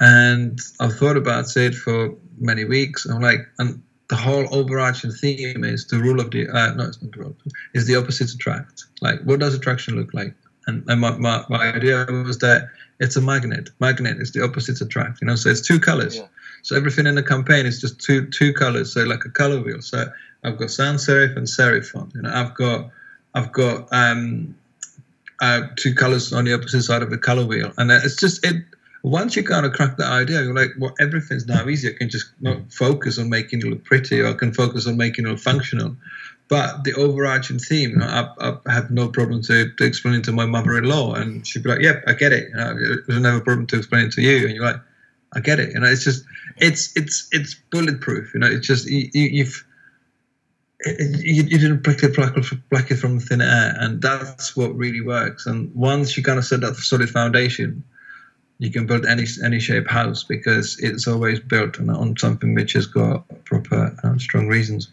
And 0.00 0.58
i've 0.80 0.96
thought 0.96 1.16
about 1.16 1.54
it 1.56 1.74
for 1.74 2.14
many 2.40 2.64
weeks 2.64 3.06
i'm 3.06 3.20
like 3.20 3.40
and 3.58 3.82
the 4.10 4.16
whole 4.16 4.46
overarching 4.52 5.12
theme 5.12 5.62
is 5.62 5.86
the 5.86 5.96
rule 5.96 6.20
of 6.20 6.32
the 6.32 6.48
uh, 6.48 6.74
no, 6.74 6.88
it's 6.88 7.00
not 7.00 7.12
the 7.12 7.20
rule 7.20 7.36
is 7.74 7.86
the 7.86 7.94
opposites 7.94 8.34
attract. 8.34 8.84
Like, 9.00 9.20
what 9.22 9.38
does 9.38 9.54
attraction 9.54 9.94
look 9.94 10.12
like? 10.12 10.34
And, 10.66 10.84
and 10.88 11.00
my, 11.00 11.12
my, 11.16 11.44
my 11.48 11.72
idea 11.72 12.04
was 12.10 12.38
that 12.38 12.68
it's 12.98 13.16
a 13.16 13.20
magnet. 13.20 13.70
Magnet 13.78 14.18
is 14.20 14.32
the 14.32 14.42
opposites 14.42 14.80
attract. 14.80 15.22
You 15.22 15.28
know, 15.28 15.36
so 15.36 15.48
it's 15.48 15.60
two 15.60 15.78
colors. 15.78 16.16
Yeah. 16.16 16.26
So 16.62 16.76
everything 16.76 17.06
in 17.06 17.14
the 17.14 17.22
campaign 17.22 17.66
is 17.66 17.80
just 17.80 18.00
two 18.00 18.26
two 18.26 18.52
colors. 18.52 18.92
So 18.92 19.04
like 19.04 19.24
a 19.24 19.30
color 19.30 19.62
wheel. 19.62 19.80
So 19.80 20.10
I've 20.42 20.58
got 20.58 20.70
sans 20.70 21.06
serif 21.06 21.36
and 21.36 21.46
serif 21.46 21.86
font. 21.86 22.12
You 22.14 22.22
know, 22.22 22.30
I've 22.30 22.54
got 22.54 22.90
I've 23.34 23.52
got 23.52 23.88
um, 23.92 24.56
uh, 25.40 25.68
two 25.76 25.94
colors 25.94 26.32
on 26.32 26.44
the 26.44 26.52
opposite 26.52 26.82
side 26.82 27.02
of 27.02 27.10
the 27.10 27.18
color 27.18 27.46
wheel, 27.46 27.72
and 27.78 27.90
it's 27.92 28.16
just 28.16 28.44
it. 28.44 28.64
Once 29.02 29.34
you 29.34 29.42
kind 29.42 29.64
of 29.64 29.72
crack 29.72 29.96
that 29.96 30.12
idea, 30.12 30.42
you're 30.42 30.54
like, 30.54 30.70
well, 30.78 30.94
everything's 31.00 31.46
now 31.46 31.66
easy. 31.68 31.88
I 31.88 31.92
can 31.92 32.10
just 32.10 32.32
not 32.40 32.58
mm. 32.58 32.74
focus 32.74 33.18
on 33.18 33.30
making 33.30 33.60
it 33.60 33.66
look 33.66 33.84
pretty, 33.84 34.20
or 34.20 34.28
I 34.28 34.34
can 34.34 34.52
focus 34.52 34.86
on 34.86 34.96
making 34.96 35.26
it 35.26 35.30
look 35.30 35.38
functional. 35.38 35.96
But 36.48 36.84
the 36.84 36.94
overarching 36.94 37.60
theme, 37.60 37.90
you 37.90 37.96
know, 37.96 38.06
I, 38.06 38.56
I 38.66 38.72
have 38.72 38.90
no 38.90 39.08
problem 39.08 39.40
to, 39.42 39.70
to 39.72 39.84
explain 39.84 40.16
it 40.16 40.24
to 40.24 40.32
my 40.32 40.46
mother-in-law, 40.46 41.14
and 41.14 41.46
she'd 41.46 41.62
be 41.62 41.70
like, 41.70 41.80
"Yep, 41.80 42.04
I 42.08 42.12
get 42.12 42.32
it." 42.32 42.48
You 42.50 42.56
know, 42.56 42.76
it 42.76 43.06
was 43.06 43.18
never 43.20 43.38
a 43.38 43.40
problem 43.40 43.68
to 43.68 43.76
explain 43.78 44.06
it 44.06 44.12
to 44.12 44.22
you, 44.22 44.46
and 44.46 44.54
you're 44.54 44.64
like, 44.64 44.80
"I 45.32 45.40
get 45.40 45.60
it." 45.60 45.72
You 45.72 45.80
know, 45.80 45.86
it's 45.86 46.04
just, 46.04 46.24
it's 46.56 46.94
it's 46.96 47.28
it's 47.30 47.54
bulletproof. 47.70 48.34
You 48.34 48.40
know, 48.40 48.48
it's 48.48 48.66
just 48.66 48.86
you, 48.86 49.08
you, 49.14 49.24
you've 49.26 49.64
you, 50.84 51.42
you 51.44 51.58
didn't 51.58 51.84
pluck 51.84 52.02
it, 52.02 52.14
pluck, 52.14 52.34
pluck 52.70 52.90
it 52.90 52.96
from 52.96 53.20
thin 53.20 53.40
air, 53.40 53.76
and 53.78 54.02
that's 54.02 54.56
what 54.56 54.74
really 54.74 55.00
works. 55.00 55.46
And 55.46 55.74
once 55.74 56.16
you 56.16 56.22
kind 56.22 56.38
of 56.38 56.44
set 56.44 56.62
that 56.62 56.74
solid 56.76 57.10
foundation, 57.10 57.84
you 58.60 58.70
can 58.70 58.86
build 58.86 59.06
any 59.06 59.24
any 59.42 59.58
shape 59.58 59.88
house 59.88 60.22
because 60.22 60.78
it's 60.78 61.08
always 61.08 61.40
built 61.40 61.80
on, 61.80 61.88
on 61.88 62.16
something 62.18 62.54
which 62.54 62.74
has 62.74 62.86
got 62.86 63.24
proper 63.46 63.96
and 64.02 64.20
strong 64.20 64.48
reasons. 64.48 64.92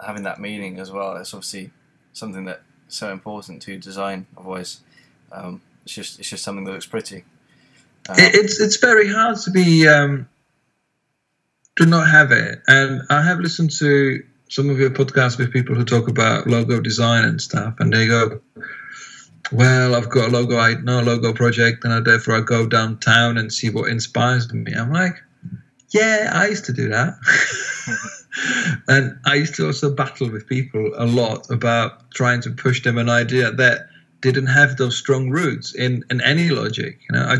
Having 0.00 0.22
that 0.22 0.40
meaning 0.40 0.78
as 0.78 0.90
well, 0.92 1.16
it's 1.16 1.34
obviously 1.34 1.72
something 2.12 2.44
that's 2.44 2.62
so 2.88 3.12
important 3.12 3.60
to 3.62 3.76
design. 3.76 4.26
Otherwise, 4.38 4.80
um, 5.32 5.60
it's 5.84 5.94
just 5.94 6.20
it's 6.20 6.30
just 6.30 6.44
something 6.44 6.64
that 6.64 6.70
looks 6.70 6.86
pretty. 6.86 7.24
Um, 8.08 8.16
it, 8.18 8.36
it's 8.36 8.60
it's 8.60 8.76
very 8.76 9.12
hard 9.12 9.38
to 9.38 9.50
be 9.50 9.88
um, 9.88 10.28
to 11.76 11.86
not 11.86 12.08
have 12.08 12.30
it, 12.30 12.62
and 12.68 13.02
I 13.10 13.20
have 13.22 13.40
listened 13.40 13.72
to 13.78 14.22
some 14.48 14.70
of 14.70 14.78
your 14.78 14.90
podcasts 14.90 15.38
with 15.38 15.52
people 15.52 15.74
who 15.74 15.84
talk 15.84 16.06
about 16.06 16.46
logo 16.46 16.80
design 16.80 17.24
and 17.24 17.42
stuff, 17.42 17.74
and 17.80 17.92
they 17.92 18.06
go, 18.06 18.40
"Well, 19.52 19.94
I've 19.94 20.10
got 20.10 20.28
a 20.28 20.32
logo, 20.32 20.58
I 20.58 20.74
know 20.74 21.00
a 21.00 21.02
logo 21.02 21.32
project, 21.32 21.84
and 21.84 21.92
I, 21.92 22.00
therefore 22.00 22.36
I 22.36 22.40
go 22.40 22.66
downtown 22.66 23.38
and 23.38 23.52
see 23.52 23.70
what 23.70 23.90
inspires 23.90 24.52
me." 24.52 24.72
I'm 24.72 24.92
like, 24.92 25.16
"Yeah, 25.90 26.30
I 26.32 26.48
used 26.48 26.64
to 26.66 26.72
do 26.72 26.88
that." 26.88 27.16
and 28.88 29.18
I 29.24 29.34
used 29.34 29.54
to 29.56 29.66
also 29.66 29.94
battle 29.94 30.30
with 30.30 30.46
people 30.46 30.92
a 30.96 31.06
lot 31.06 31.50
about 31.50 32.10
trying 32.12 32.40
to 32.42 32.50
push 32.50 32.82
them 32.82 32.98
an 32.98 33.08
idea 33.08 33.50
that 33.50 33.88
didn't 34.20 34.46
have 34.46 34.76
those 34.76 34.96
strong 34.96 35.30
roots 35.30 35.74
in, 35.74 36.04
in 36.10 36.20
any 36.20 36.50
logic. 36.50 36.98
You 37.08 37.16
know, 37.16 37.24
I 37.24 37.36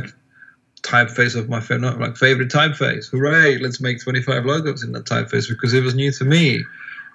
typeface 0.83 1.37
of 1.37 1.49
my 1.49 1.61
favorite, 1.61 2.01
like 2.01 2.17
favorite 2.17 2.51
typeface. 2.51 3.11
Hooray! 3.11 3.59
Let's 3.59 3.81
make 3.81 4.03
25 4.03 4.45
logos 4.47 4.83
in 4.83 4.93
that 4.93 5.05
typeface 5.05 5.49
because 5.49 5.75
it 5.75 5.83
was 5.83 5.95
new 5.95 6.11
to 6.13 6.25
me. 6.25 6.65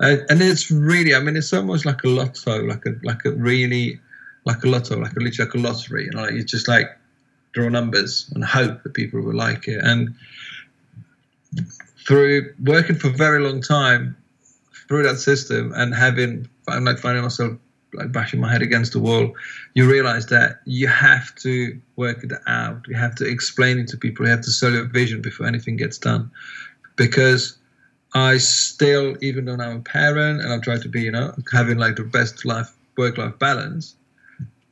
Uh, 0.02 0.18
and 0.30 0.42
it's 0.42 0.70
really, 0.70 1.16
I 1.16 1.20
mean, 1.20 1.36
it's 1.36 1.54
almost 1.54 1.86
like 1.86 2.04
a 2.04 2.08
lotto, 2.08 2.64
like 2.64 2.86
a 2.86 2.96
like 3.04 3.24
a 3.26 3.32
really, 3.32 4.00
like 4.46 4.64
a 4.64 4.68
lotto, 4.68 5.00
like 5.00 5.16
a 5.16 5.20
literally 5.20 5.50
like 5.50 5.56
a 5.56 5.58
lottery. 5.58 6.06
You 6.06 6.12
know, 6.12 6.30
you 6.30 6.44
just 6.44 6.68
like 6.68 6.90
draw 7.54 7.70
numbers 7.70 8.30
and 8.34 8.44
hope 8.44 8.84
that 8.84 8.94
people 8.94 9.22
will 9.22 9.36
like 9.36 9.68
it. 9.68 9.80
And 9.84 10.16
through 12.08 12.54
working 12.64 12.96
for 12.96 13.08
a 13.08 13.14
very 13.14 13.40
long 13.40 13.62
time 13.62 14.16
through 14.88 15.04
that 15.04 15.18
system 15.18 15.74
and 15.76 15.96
having, 15.96 16.48
I'm 16.68 16.86
like 16.86 17.00
finding 17.00 17.24
myself 17.24 17.58
like 17.94 18.12
bashing 18.12 18.42
my 18.42 18.52
head 18.52 18.62
against 18.62 18.92
the 18.92 19.00
wall, 19.00 19.34
you 19.74 19.90
realize 19.90 20.26
that 20.28 20.60
you 20.66 20.88
have 20.88 21.34
to 21.36 21.80
work 21.96 22.24
it 22.24 22.34
out. 22.46 22.86
You 22.88 22.96
have 22.96 23.16
to 23.16 23.26
explain 23.26 23.80
it 23.80 23.88
to 23.90 23.98
people. 23.98 24.26
You 24.26 24.32
have 24.32 24.42
to 24.42 24.52
sell 24.52 24.72
your 24.72 24.84
vision 24.86 25.22
before 25.22 25.48
anything 25.48 25.78
gets 25.78 25.98
done, 25.98 26.30
because 26.98 27.58
I 28.14 28.38
still, 28.38 29.16
even 29.22 29.46
though 29.46 29.54
I'm 29.54 29.78
a 29.78 29.80
parent 29.80 30.42
and 30.42 30.52
I 30.52 30.60
try 30.60 30.78
to 30.78 30.90
be, 30.90 31.02
you 31.02 31.12
know, 31.12 31.34
having 31.52 31.78
like 31.78 31.96
the 31.96 32.04
best 32.04 32.44
life 32.46 32.76
work 32.98 33.18
life 33.18 33.40
balance, 33.40 33.96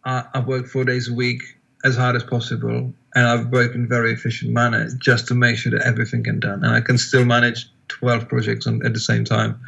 I, 0.05 0.25
I 0.33 0.39
work 0.39 0.67
four 0.67 0.85
days 0.85 1.09
a 1.09 1.13
week 1.13 1.41
as 1.83 1.95
hard 1.95 2.15
as 2.15 2.23
possible, 2.23 2.93
and 3.15 3.27
I've 3.27 3.47
worked 3.47 3.75
in 3.75 3.87
very 3.87 4.13
efficient 4.13 4.51
manner 4.51 4.89
just 4.97 5.27
to 5.27 5.35
make 5.35 5.57
sure 5.57 5.71
that 5.71 5.85
everything 5.85 6.23
can 6.23 6.39
done, 6.39 6.63
and 6.63 6.73
I 6.73 6.81
can 6.81 6.97
still 6.97 7.25
manage 7.25 7.69
12 7.89 8.27
projects 8.27 8.67
on, 8.67 8.85
at 8.85 8.93
the 8.93 8.99
same 8.99 9.25
time, 9.25 9.59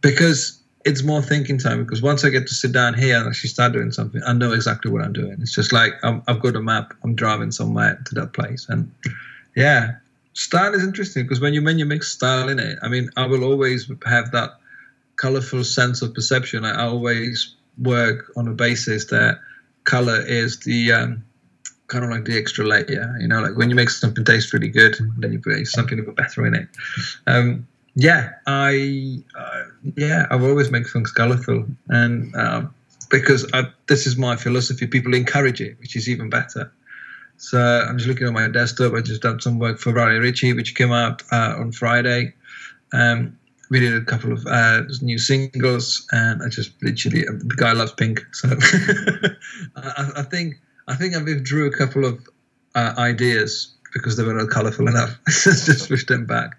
because 0.00 0.60
it's 0.84 1.02
more 1.02 1.22
thinking 1.22 1.58
time. 1.58 1.84
Because 1.84 2.02
once 2.02 2.24
I 2.24 2.30
get 2.30 2.46
to 2.46 2.54
sit 2.54 2.72
down 2.72 2.94
here 2.94 3.18
and 3.18 3.26
actually 3.26 3.50
start 3.50 3.72
doing 3.72 3.90
something, 3.90 4.22
I 4.26 4.32
know 4.32 4.52
exactly 4.52 4.90
what 4.90 5.02
I'm 5.02 5.12
doing. 5.12 5.36
It's 5.40 5.54
just 5.54 5.72
like 5.72 5.92
i 6.02 6.20
have 6.28 6.40
got 6.40 6.56
a 6.56 6.60
map. 6.60 6.94
I'm 7.02 7.14
driving 7.14 7.50
somewhere 7.50 8.00
to 8.06 8.14
that 8.16 8.32
place, 8.32 8.66
and 8.68 8.90
yeah, 9.56 9.96
style 10.34 10.74
is 10.74 10.84
interesting 10.84 11.24
because 11.24 11.40
when 11.40 11.54
you 11.54 11.62
when 11.62 11.78
you 11.78 11.86
mix 11.86 12.08
style 12.08 12.48
in 12.48 12.58
it, 12.58 12.78
I 12.82 12.88
mean, 12.88 13.10
I 13.16 13.26
will 13.26 13.44
always 13.44 13.90
have 14.06 14.32
that 14.32 14.58
colorful 15.16 15.64
sense 15.64 16.02
of 16.02 16.14
perception. 16.14 16.64
I 16.64 16.84
always 16.84 17.54
work 17.78 18.32
on 18.36 18.48
a 18.48 18.52
basis 18.52 19.06
that 19.06 19.38
color 19.84 20.20
is 20.20 20.60
the 20.60 20.92
um, 20.92 21.24
kind 21.88 22.04
of 22.04 22.10
like 22.10 22.24
the 22.24 22.36
extra 22.36 22.66
layer. 22.66 23.16
You 23.20 23.28
know, 23.28 23.40
like 23.40 23.56
when 23.56 23.70
you 23.70 23.76
make 23.76 23.90
something 23.90 24.24
taste 24.24 24.52
really 24.52 24.68
good, 24.68 24.96
then 25.18 25.32
you 25.32 25.38
put 25.38 25.66
something 25.66 25.98
a 25.98 26.02
bit 26.02 26.16
better 26.16 26.46
in 26.46 26.54
it. 26.54 26.68
Um, 27.26 27.66
yeah, 27.94 28.32
I 28.46 29.22
uh, 29.38 29.64
yeah, 29.96 30.26
I've 30.30 30.42
always 30.42 30.70
make 30.70 30.88
things 30.88 31.12
colorful, 31.12 31.66
and 31.88 32.34
uh, 32.34 32.62
because 33.10 33.48
I, 33.52 33.64
this 33.86 34.06
is 34.06 34.16
my 34.16 34.36
philosophy, 34.36 34.86
people 34.86 35.14
encourage 35.14 35.60
it, 35.60 35.78
which 35.78 35.94
is 35.94 36.08
even 36.08 36.28
better. 36.28 36.72
So 37.36 37.58
I'm 37.58 37.98
just 37.98 38.08
looking 38.08 38.26
at 38.26 38.32
my 38.32 38.48
desktop. 38.48 38.94
I 38.94 39.00
just 39.00 39.22
done 39.22 39.40
some 39.40 39.58
work 39.58 39.78
for 39.78 39.92
Roddy 39.92 40.18
Ritchie, 40.18 40.54
which 40.54 40.74
came 40.74 40.92
out 40.92 41.22
uh, 41.30 41.54
on 41.58 41.72
Friday. 41.72 42.34
Um, 42.92 43.38
we 43.70 43.80
did 43.80 43.94
a 43.94 44.04
couple 44.04 44.32
of 44.32 44.46
uh, 44.46 44.82
new 45.02 45.18
singles, 45.18 46.06
and 46.12 46.42
I 46.42 46.48
just 46.48 46.72
literally 46.82 47.22
the 47.22 47.54
guy 47.56 47.72
loves 47.72 47.92
pink, 47.92 48.24
so 48.32 48.48
I, 49.76 50.10
I, 50.16 50.22
think 50.22 50.56
I 50.88 50.94
think 50.94 51.14
I 51.14 51.22
withdrew 51.22 51.66
a 51.66 51.76
couple 51.76 52.04
of 52.04 52.26
uh, 52.74 52.94
ideas 52.98 53.74
because 53.92 54.16
they 54.16 54.24
were 54.24 54.34
not 54.34 54.50
colourful 54.50 54.88
enough. 54.88 55.18
just 55.26 55.88
pushed 55.88 56.08
them 56.08 56.26
back. 56.26 56.56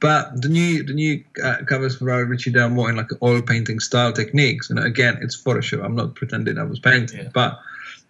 But 0.00 0.42
the 0.42 0.48
new 0.48 0.82
the 0.84 0.92
new 0.92 1.24
uh, 1.42 1.56
covers 1.66 1.96
for 1.96 2.04
Roddy 2.04 2.24
Ricci, 2.24 2.50
they're 2.50 2.68
more 2.68 2.90
in 2.90 2.96
like 2.96 3.08
oil 3.22 3.42
painting 3.42 3.80
style 3.80 4.12
techniques. 4.12 4.70
And 4.70 4.78
again, 4.78 5.18
it's 5.22 5.40
Photoshop. 5.40 5.84
I'm 5.84 5.94
not 5.94 6.14
pretending 6.14 6.58
I 6.58 6.64
was 6.64 6.78
painting, 6.78 7.24
yeah. 7.24 7.30
but 7.32 7.58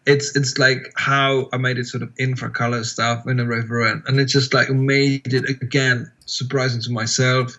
it's 0.06 0.36
it's 0.36 0.58
like 0.58 0.92
how 0.96 1.48
I 1.52 1.56
made 1.56 1.78
it 1.78 1.86
sort 1.86 2.02
of 2.02 2.12
infra 2.18 2.50
color 2.50 2.84
stuff 2.84 3.26
in 3.26 3.40
a 3.40 3.46
river, 3.46 3.86
and, 3.86 4.02
and 4.06 4.18
it 4.18 4.26
just 4.26 4.52
like 4.52 4.70
made 4.70 5.32
it 5.32 5.48
again 5.62 6.10
surprising 6.26 6.82
to 6.82 6.90
myself, 6.90 7.56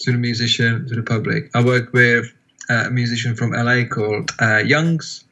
to 0.00 0.12
the 0.12 0.18
musician, 0.18 0.86
to 0.88 0.94
the 0.94 1.02
public. 1.02 1.50
I 1.54 1.64
work 1.64 1.92
with 1.92 2.32
a 2.68 2.90
musician 2.90 3.36
from 3.36 3.52
LA 3.52 3.84
called 3.84 4.30
uh, 4.40 4.58
Youngs, 4.58 5.24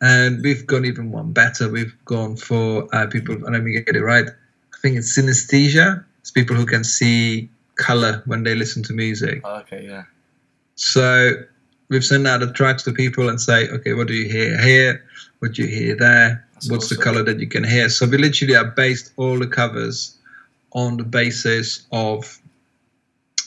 and 0.00 0.42
we've 0.42 0.66
gone 0.66 0.84
even 0.84 1.10
one 1.10 1.32
better. 1.32 1.68
We've 1.68 1.94
gone 2.04 2.36
for 2.36 2.88
uh, 2.94 3.06
people, 3.06 3.34
and 3.34 3.52
let 3.52 3.62
me 3.62 3.72
get 3.72 3.94
it 3.94 4.02
right. 4.02 4.26
I 4.28 4.78
think 4.80 4.96
it's 4.96 5.16
synesthesia. 5.18 6.04
It's 6.20 6.30
people 6.30 6.56
who 6.56 6.66
can 6.66 6.84
see 6.84 7.48
color 7.76 8.22
when 8.26 8.42
they 8.44 8.54
listen 8.54 8.82
to 8.84 8.92
music. 8.92 9.40
Oh, 9.44 9.56
okay, 9.60 9.84
yeah. 9.86 10.04
So 10.76 11.32
we've 11.88 12.04
sent 12.04 12.26
out 12.26 12.40
the 12.40 12.52
tracks 12.52 12.82
to 12.84 12.92
people 12.92 13.28
and 13.28 13.40
say, 13.40 13.68
okay, 13.68 13.92
what 13.94 14.06
do 14.08 14.14
you 14.14 14.28
hear 14.28 14.60
here? 14.60 15.04
what 15.42 15.54
do 15.54 15.62
you 15.62 15.68
hear 15.68 15.96
there, 15.96 16.46
That's 16.54 16.70
what's 16.70 16.84
awesome. 16.84 16.98
the 16.98 17.02
color 17.02 17.22
that 17.24 17.40
you 17.40 17.48
can 17.48 17.64
hear. 17.64 17.88
So 17.88 18.06
we 18.06 18.16
literally 18.16 18.54
have 18.54 18.76
based 18.76 19.12
all 19.16 19.40
the 19.40 19.48
covers 19.48 20.16
on 20.70 20.98
the 20.98 21.02
basis 21.02 21.84
of 21.90 22.38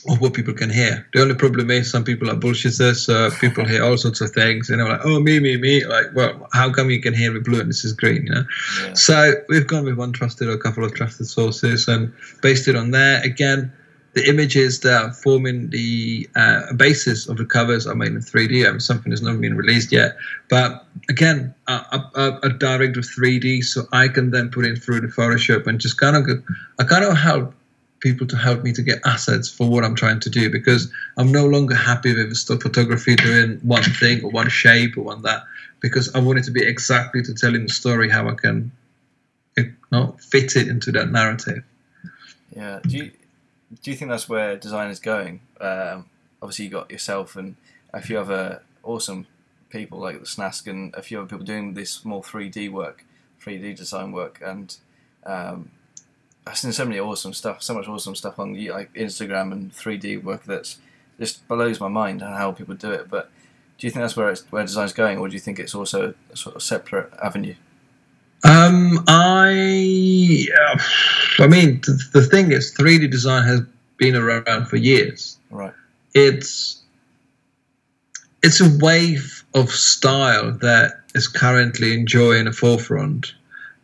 of 0.08 0.20
what 0.20 0.34
people 0.34 0.54
can 0.54 0.70
hear. 0.70 1.06
The 1.12 1.22
only 1.22 1.34
problem 1.34 1.70
is 1.70 1.90
some 1.90 2.04
people 2.04 2.30
are 2.30 2.34
bullshitters. 2.34 2.96
So 2.96 3.30
people 3.40 3.64
hear 3.64 3.84
all 3.84 3.96
sorts 3.96 4.20
of 4.20 4.30
things, 4.30 4.70
and 4.70 4.80
they're 4.80 4.88
like, 4.88 5.00
oh, 5.04 5.20
me, 5.20 5.40
me, 5.40 5.56
me. 5.56 5.84
Like, 5.84 6.06
well, 6.14 6.48
how 6.52 6.70
come 6.70 6.90
you 6.90 7.00
can 7.00 7.14
hear 7.14 7.32
me 7.32 7.40
blue 7.40 7.60
and 7.60 7.68
this 7.68 7.84
is 7.84 7.92
green, 7.92 8.26
you 8.26 8.32
know? 8.32 8.44
Yeah. 8.82 8.92
So 8.94 9.32
we've 9.48 9.66
gone 9.66 9.84
with 9.84 9.96
one 9.96 10.12
trusted 10.12 10.48
or 10.48 10.52
a 10.52 10.58
couple 10.58 10.84
of 10.84 10.94
trusted 10.94 11.26
sources 11.26 11.88
and 11.88 12.12
based 12.42 12.68
it 12.68 12.76
on 12.76 12.90
there. 12.90 13.22
Again, 13.22 13.72
the 14.16 14.26
images 14.26 14.80
that 14.80 15.02
are 15.02 15.12
forming 15.12 15.68
the 15.68 16.26
uh, 16.36 16.72
basis 16.72 17.28
of 17.28 17.36
the 17.36 17.44
covers 17.44 17.86
are 17.86 17.94
made 17.94 18.12
in 18.12 18.20
3D. 18.20 18.66
I 18.66 18.70
mean, 18.70 18.80
something 18.80 19.12
has 19.12 19.20
not 19.20 19.38
been 19.42 19.58
released 19.58 19.92
yet. 19.92 20.16
But 20.48 20.86
again, 21.10 21.54
a, 21.68 22.02
a, 22.14 22.38
a 22.44 22.48
direct 22.48 22.96
of 22.96 23.04
3D, 23.04 23.62
so 23.62 23.86
I 23.92 24.08
can 24.08 24.30
then 24.30 24.50
put 24.50 24.64
it 24.64 24.82
through 24.82 25.02
the 25.02 25.08
Photoshop 25.08 25.66
and 25.66 25.78
just 25.78 25.98
kind 25.98 26.16
of, 26.16 26.42
I 26.78 26.84
kind 26.84 27.04
of 27.04 27.14
help 27.14 27.52
people 28.00 28.26
to 28.26 28.36
help 28.36 28.62
me 28.62 28.72
to 28.72 28.82
get 28.82 29.00
assets 29.04 29.48
for 29.48 29.68
what 29.68 29.84
I'm 29.84 29.94
trying 29.94 30.20
to 30.20 30.30
do 30.30 30.50
because 30.50 30.92
I'm 31.16 31.32
no 31.32 31.46
longer 31.46 31.74
happy 31.74 32.14
with 32.14 32.34
still 32.34 32.58
photography 32.58 33.16
doing 33.16 33.58
one 33.62 33.82
thing 33.82 34.22
or 34.22 34.30
one 34.30 34.48
shape 34.48 34.96
or 34.96 35.02
one 35.02 35.22
that 35.22 35.42
because 35.80 36.14
I 36.14 36.20
want 36.20 36.38
it 36.38 36.44
to 36.44 36.50
be 36.50 36.64
exactly 36.64 37.22
to 37.22 37.34
telling 37.34 37.62
the 37.62 37.72
story 37.72 38.08
how 38.10 38.28
I 38.28 38.34
can 38.34 38.70
you 39.56 39.74
know, 39.90 40.16
fit 40.18 40.56
it 40.56 40.68
into 40.68 40.92
that 40.92 41.10
narrative. 41.10 41.64
Yeah. 42.54 42.80
Do 42.86 42.96
you 42.96 43.10
do 43.82 43.90
you 43.90 43.96
think 43.96 44.10
that's 44.10 44.28
where 44.28 44.56
design 44.56 44.90
is 44.90 45.00
going? 45.00 45.40
Um, 45.60 46.06
obviously, 46.40 46.66
you 46.66 46.70
got 46.70 46.90
yourself 46.90 47.36
and 47.36 47.56
a 47.92 48.00
few 48.00 48.18
other 48.18 48.62
awesome 48.82 49.26
people 49.70 49.98
like 49.98 50.20
the 50.20 50.26
Snask 50.26 50.66
and 50.66 50.94
a 50.94 51.02
few 51.02 51.18
other 51.18 51.28
people 51.28 51.44
doing 51.44 51.74
this 51.74 52.04
more 52.04 52.22
3D 52.22 52.70
work, 52.70 53.04
3D 53.42 53.76
design 53.76 54.12
work, 54.12 54.40
and 54.44 54.76
um, 55.24 55.70
I've 56.46 56.58
seen 56.58 56.72
so 56.72 56.84
many 56.84 57.00
awesome 57.00 57.32
stuff, 57.32 57.62
so 57.62 57.74
much 57.74 57.88
awesome 57.88 58.14
stuff 58.14 58.38
on 58.38 58.54
like 58.68 58.92
Instagram 58.94 59.52
and 59.52 59.72
3D 59.72 60.22
work 60.22 60.44
that's 60.44 60.78
just 61.18 61.46
blows 61.48 61.80
my 61.80 61.88
mind 61.88 62.22
how 62.22 62.52
people 62.52 62.74
do 62.74 62.92
it. 62.92 63.08
But 63.10 63.30
do 63.78 63.86
you 63.86 63.90
think 63.90 64.02
that's 64.02 64.16
where 64.16 64.30
it's, 64.30 64.42
where 64.52 64.62
design's 64.62 64.92
going, 64.92 65.18
or 65.18 65.28
do 65.28 65.34
you 65.34 65.40
think 65.40 65.58
it's 65.58 65.74
also 65.74 66.14
a 66.32 66.36
sort 66.36 66.56
of 66.56 66.62
separate 66.62 67.12
avenue? 67.22 67.54
Um, 68.44 69.04
I, 69.08 70.46
uh, 70.70 70.78
I 71.42 71.46
mean, 71.48 71.80
the, 71.80 72.00
the 72.12 72.22
thing 72.22 72.52
is, 72.52 72.74
3D 72.74 73.10
design 73.10 73.44
has 73.46 73.62
been 73.96 74.14
around 74.14 74.66
for 74.66 74.76
years. 74.76 75.38
Right. 75.50 75.72
It's 76.14 76.82
it's 78.42 78.60
a 78.60 78.78
wave 78.78 79.44
of 79.54 79.70
style 79.70 80.52
that 80.52 80.92
is 81.14 81.26
currently 81.26 81.94
enjoying 81.94 82.46
a 82.46 82.52
forefront. 82.52 83.34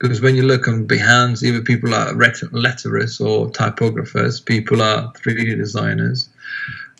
Because 0.02 0.20
when 0.20 0.34
you 0.34 0.42
look 0.42 0.66
on 0.66 0.88
Behance, 0.88 1.44
either 1.44 1.62
people 1.62 1.94
are 1.94 2.12
letterers 2.12 3.24
or 3.24 3.48
typographers, 3.50 4.44
people 4.44 4.82
are 4.82 5.12
3D 5.12 5.56
designers. 5.56 6.28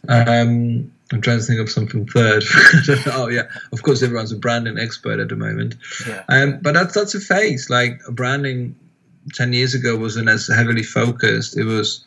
Um, 0.08 0.92
I'm 1.12 1.20
trying 1.20 1.40
to 1.40 1.44
think 1.44 1.58
of 1.58 1.68
something 1.68 2.06
third. 2.06 2.44
oh 3.08 3.28
yeah, 3.28 3.48
of 3.72 3.82
course 3.82 4.04
everyone's 4.04 4.30
a 4.30 4.36
branding 4.36 4.78
expert 4.78 5.18
at 5.18 5.28
the 5.28 5.36
moment. 5.36 5.74
Yeah. 6.06 6.22
Um, 6.28 6.60
but 6.62 6.74
that's 6.74 6.94
that's 6.94 7.16
a 7.16 7.20
phase. 7.20 7.68
Like 7.68 8.00
branding 8.08 8.76
ten 9.34 9.52
years 9.52 9.74
ago 9.74 9.96
wasn't 9.96 10.28
as 10.28 10.46
heavily 10.46 10.84
focused. 10.84 11.58
It 11.58 11.64
was 11.64 12.04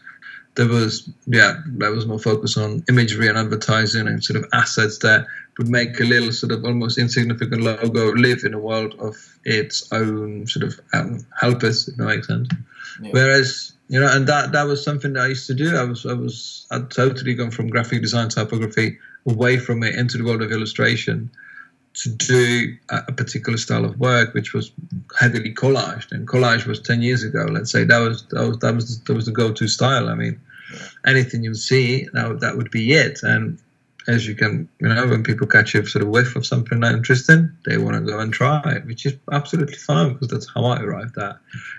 there 0.56 0.68
was 0.68 1.10
yeah 1.28 1.62
there 1.68 1.92
was 1.92 2.06
more 2.06 2.20
focus 2.20 2.56
on 2.56 2.86
imagery 2.88 3.28
and 3.28 3.38
advertising 3.38 4.08
and 4.08 4.24
sort 4.24 4.42
of 4.42 4.50
assets 4.54 5.00
that 5.00 5.28
would 5.58 5.70
make 5.70 6.00
a 6.00 6.04
little 6.04 6.32
sort 6.32 6.52
of 6.52 6.66
almost 6.66 6.98
insignificant 6.98 7.62
logo 7.62 8.12
live 8.14 8.44
in 8.44 8.54
a 8.54 8.60
world 8.60 8.96
of 9.00 9.16
its 9.44 9.92
own 9.94 10.48
sort 10.48 10.66
of 10.66 10.80
um, 10.94 11.26
helpers. 11.40 11.88
If 11.88 11.96
that 11.96 12.06
makes 12.06 12.28
sense. 12.28 12.50
Yeah. 13.02 13.10
Whereas 13.12 13.74
you 13.88 14.00
know, 14.00 14.10
and 14.12 14.28
that 14.28 14.52
that 14.52 14.64
was 14.64 14.84
something 14.84 15.14
that 15.14 15.24
I 15.24 15.28
used 15.28 15.48
to 15.48 15.54
do. 15.54 15.76
I 15.76 15.84
was 15.84 16.06
I 16.06 16.14
was 16.14 16.66
I'd 16.72 16.90
totally 16.92 17.36
gone 17.36 17.52
from 17.52 17.70
graphic 17.70 18.02
design 18.02 18.30
typography 18.30 18.98
away 19.26 19.58
from 19.58 19.84
it 19.84 19.96
into 19.96 20.18
the 20.18 20.24
world 20.24 20.42
of 20.42 20.52
illustration 20.52 21.32
to 21.94 22.10
do 22.10 22.76
a, 22.90 23.12
particular 23.14 23.58
style 23.58 23.86
of 23.86 23.98
work, 24.00 24.34
which 24.34 24.54
was 24.54 24.72
heavily 25.18 25.54
collaged. 25.54 26.12
And 26.12 26.28
collage 26.28 26.66
was 26.66 26.82
ten 26.82 27.02
years 27.02 27.24
ago. 27.24 27.46
Let's 27.50 27.72
say 27.72 27.84
that 27.86 28.00
was 28.00 28.26
that 28.28 28.48
was 28.48 28.58
that 28.60 28.76
was, 28.76 29.00
that 29.02 29.14
was 29.14 29.26
the 29.26 29.32
go-to 29.32 29.68
style. 29.68 30.10
I 30.10 30.16
mean, 30.16 30.40
anything 31.06 31.44
you 31.44 31.54
see 31.54 32.08
that 32.14 32.40
that 32.42 32.58
would 32.58 32.72
be 32.72 32.92
it. 32.94 33.24
And 33.24 33.60
as 34.08 34.28
you 34.28 34.36
can, 34.36 34.70
you 34.80 34.88
know, 34.88 35.08
when 35.08 35.24
people 35.24 35.48
catch 35.48 35.74
a 35.76 35.86
sort 35.86 36.04
of 36.04 36.10
whiff 36.10 36.36
of 36.36 36.46
something 36.46 36.84
interesting, 36.84 37.50
they 37.66 37.78
want 37.78 37.96
to 37.96 38.02
go 38.02 38.20
and 38.20 38.32
try 38.32 38.62
it, 38.66 38.86
which 38.86 39.06
is 39.06 39.16
absolutely 39.32 39.76
fine 39.76 40.14
because 40.14 40.28
that's 40.28 40.48
how 40.54 40.66
I 40.66 40.82
arrived 40.82 41.18
at. 41.18 41.38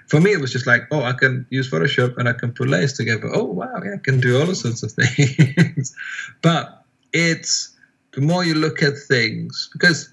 For 0.08 0.20
me, 0.20 0.32
it 0.32 0.40
was 0.40 0.52
just 0.52 0.66
like, 0.66 0.82
oh, 0.90 1.02
I 1.02 1.12
can 1.12 1.46
use 1.50 1.70
Photoshop 1.70 2.16
and 2.18 2.28
I 2.28 2.32
can 2.32 2.52
put 2.52 2.68
layers 2.68 2.94
together. 2.94 3.30
Oh, 3.32 3.44
wow, 3.44 3.80
yeah, 3.84 3.94
I 3.94 3.98
can 3.98 4.20
do 4.20 4.40
all 4.40 4.54
sorts 4.54 4.82
of 4.82 4.92
things. 5.04 5.94
but 6.42 6.84
it's 7.12 7.76
the 8.12 8.20
more 8.20 8.44
you 8.44 8.54
look 8.54 8.82
at 8.82 8.94
things, 8.98 9.68
because 9.72 10.12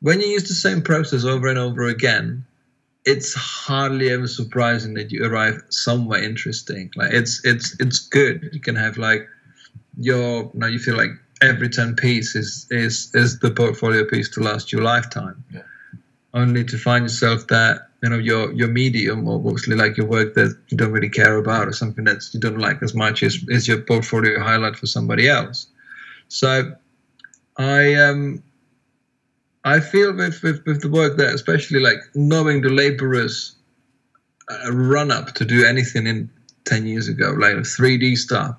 when 0.00 0.20
you 0.20 0.28
use 0.28 0.48
the 0.48 0.54
same 0.54 0.82
process 0.82 1.24
over 1.24 1.48
and 1.48 1.58
over 1.58 1.86
again, 1.86 2.46
it's 3.04 3.34
hardly 3.34 4.10
ever 4.10 4.28
surprising 4.28 4.94
that 4.94 5.10
you 5.10 5.24
arrive 5.24 5.62
somewhere 5.70 6.22
interesting. 6.22 6.90
Like 6.96 7.12
it's 7.12 7.44
it's 7.44 7.76
it's 7.80 7.98
good. 7.98 8.50
You 8.52 8.60
can 8.60 8.76
have 8.76 8.98
like 8.98 9.26
your 9.98 10.50
now 10.54 10.66
you 10.66 10.78
feel 10.78 10.96
like 10.96 11.10
every 11.42 11.68
10 11.68 11.96
piece 11.96 12.36
is 12.36 12.66
is 12.70 13.10
is 13.14 13.38
the 13.38 13.50
portfolio 13.50 14.04
piece 14.04 14.28
to 14.30 14.40
last 14.40 14.72
your 14.72 14.82
lifetime 14.82 15.42
Yeah. 15.52 15.62
only 16.34 16.64
to 16.64 16.76
find 16.78 17.04
yourself 17.04 17.46
that 17.48 17.88
you 18.02 18.08
know 18.10 18.18
your 18.18 18.52
your 18.52 18.68
medium 18.68 19.26
or 19.28 19.40
mostly 19.40 19.76
like 19.76 19.96
your 19.96 20.06
work 20.06 20.34
that 20.34 20.56
you 20.68 20.76
don't 20.76 20.92
really 20.92 21.08
care 21.08 21.36
about 21.36 21.68
or 21.68 21.72
something 21.72 22.04
that 22.04 22.22
you 22.32 22.40
don't 22.40 22.58
like 22.58 22.82
as 22.82 22.94
much 22.94 23.22
is 23.22 23.44
is 23.48 23.66
your 23.68 23.80
portfolio 23.80 24.38
highlight 24.40 24.76
for 24.76 24.86
somebody 24.86 25.28
else 25.28 25.66
so 26.28 26.72
i 27.56 27.94
um 27.94 28.42
i 29.64 29.80
feel 29.80 30.14
with 30.14 30.42
with, 30.42 30.62
with 30.66 30.80
the 30.82 30.88
work 30.90 31.16
that 31.16 31.34
especially 31.34 31.80
like 31.80 32.00
knowing 32.14 32.60
the 32.62 32.70
laborers 32.70 33.56
uh, 34.48 34.70
run 34.72 35.10
up 35.10 35.34
to 35.34 35.44
do 35.44 35.64
anything 35.64 36.06
in 36.06 36.28
10 36.64 36.86
years 36.86 37.08
ago 37.08 37.30
like 37.38 37.56
3d 37.56 38.16
stuff 38.16 38.56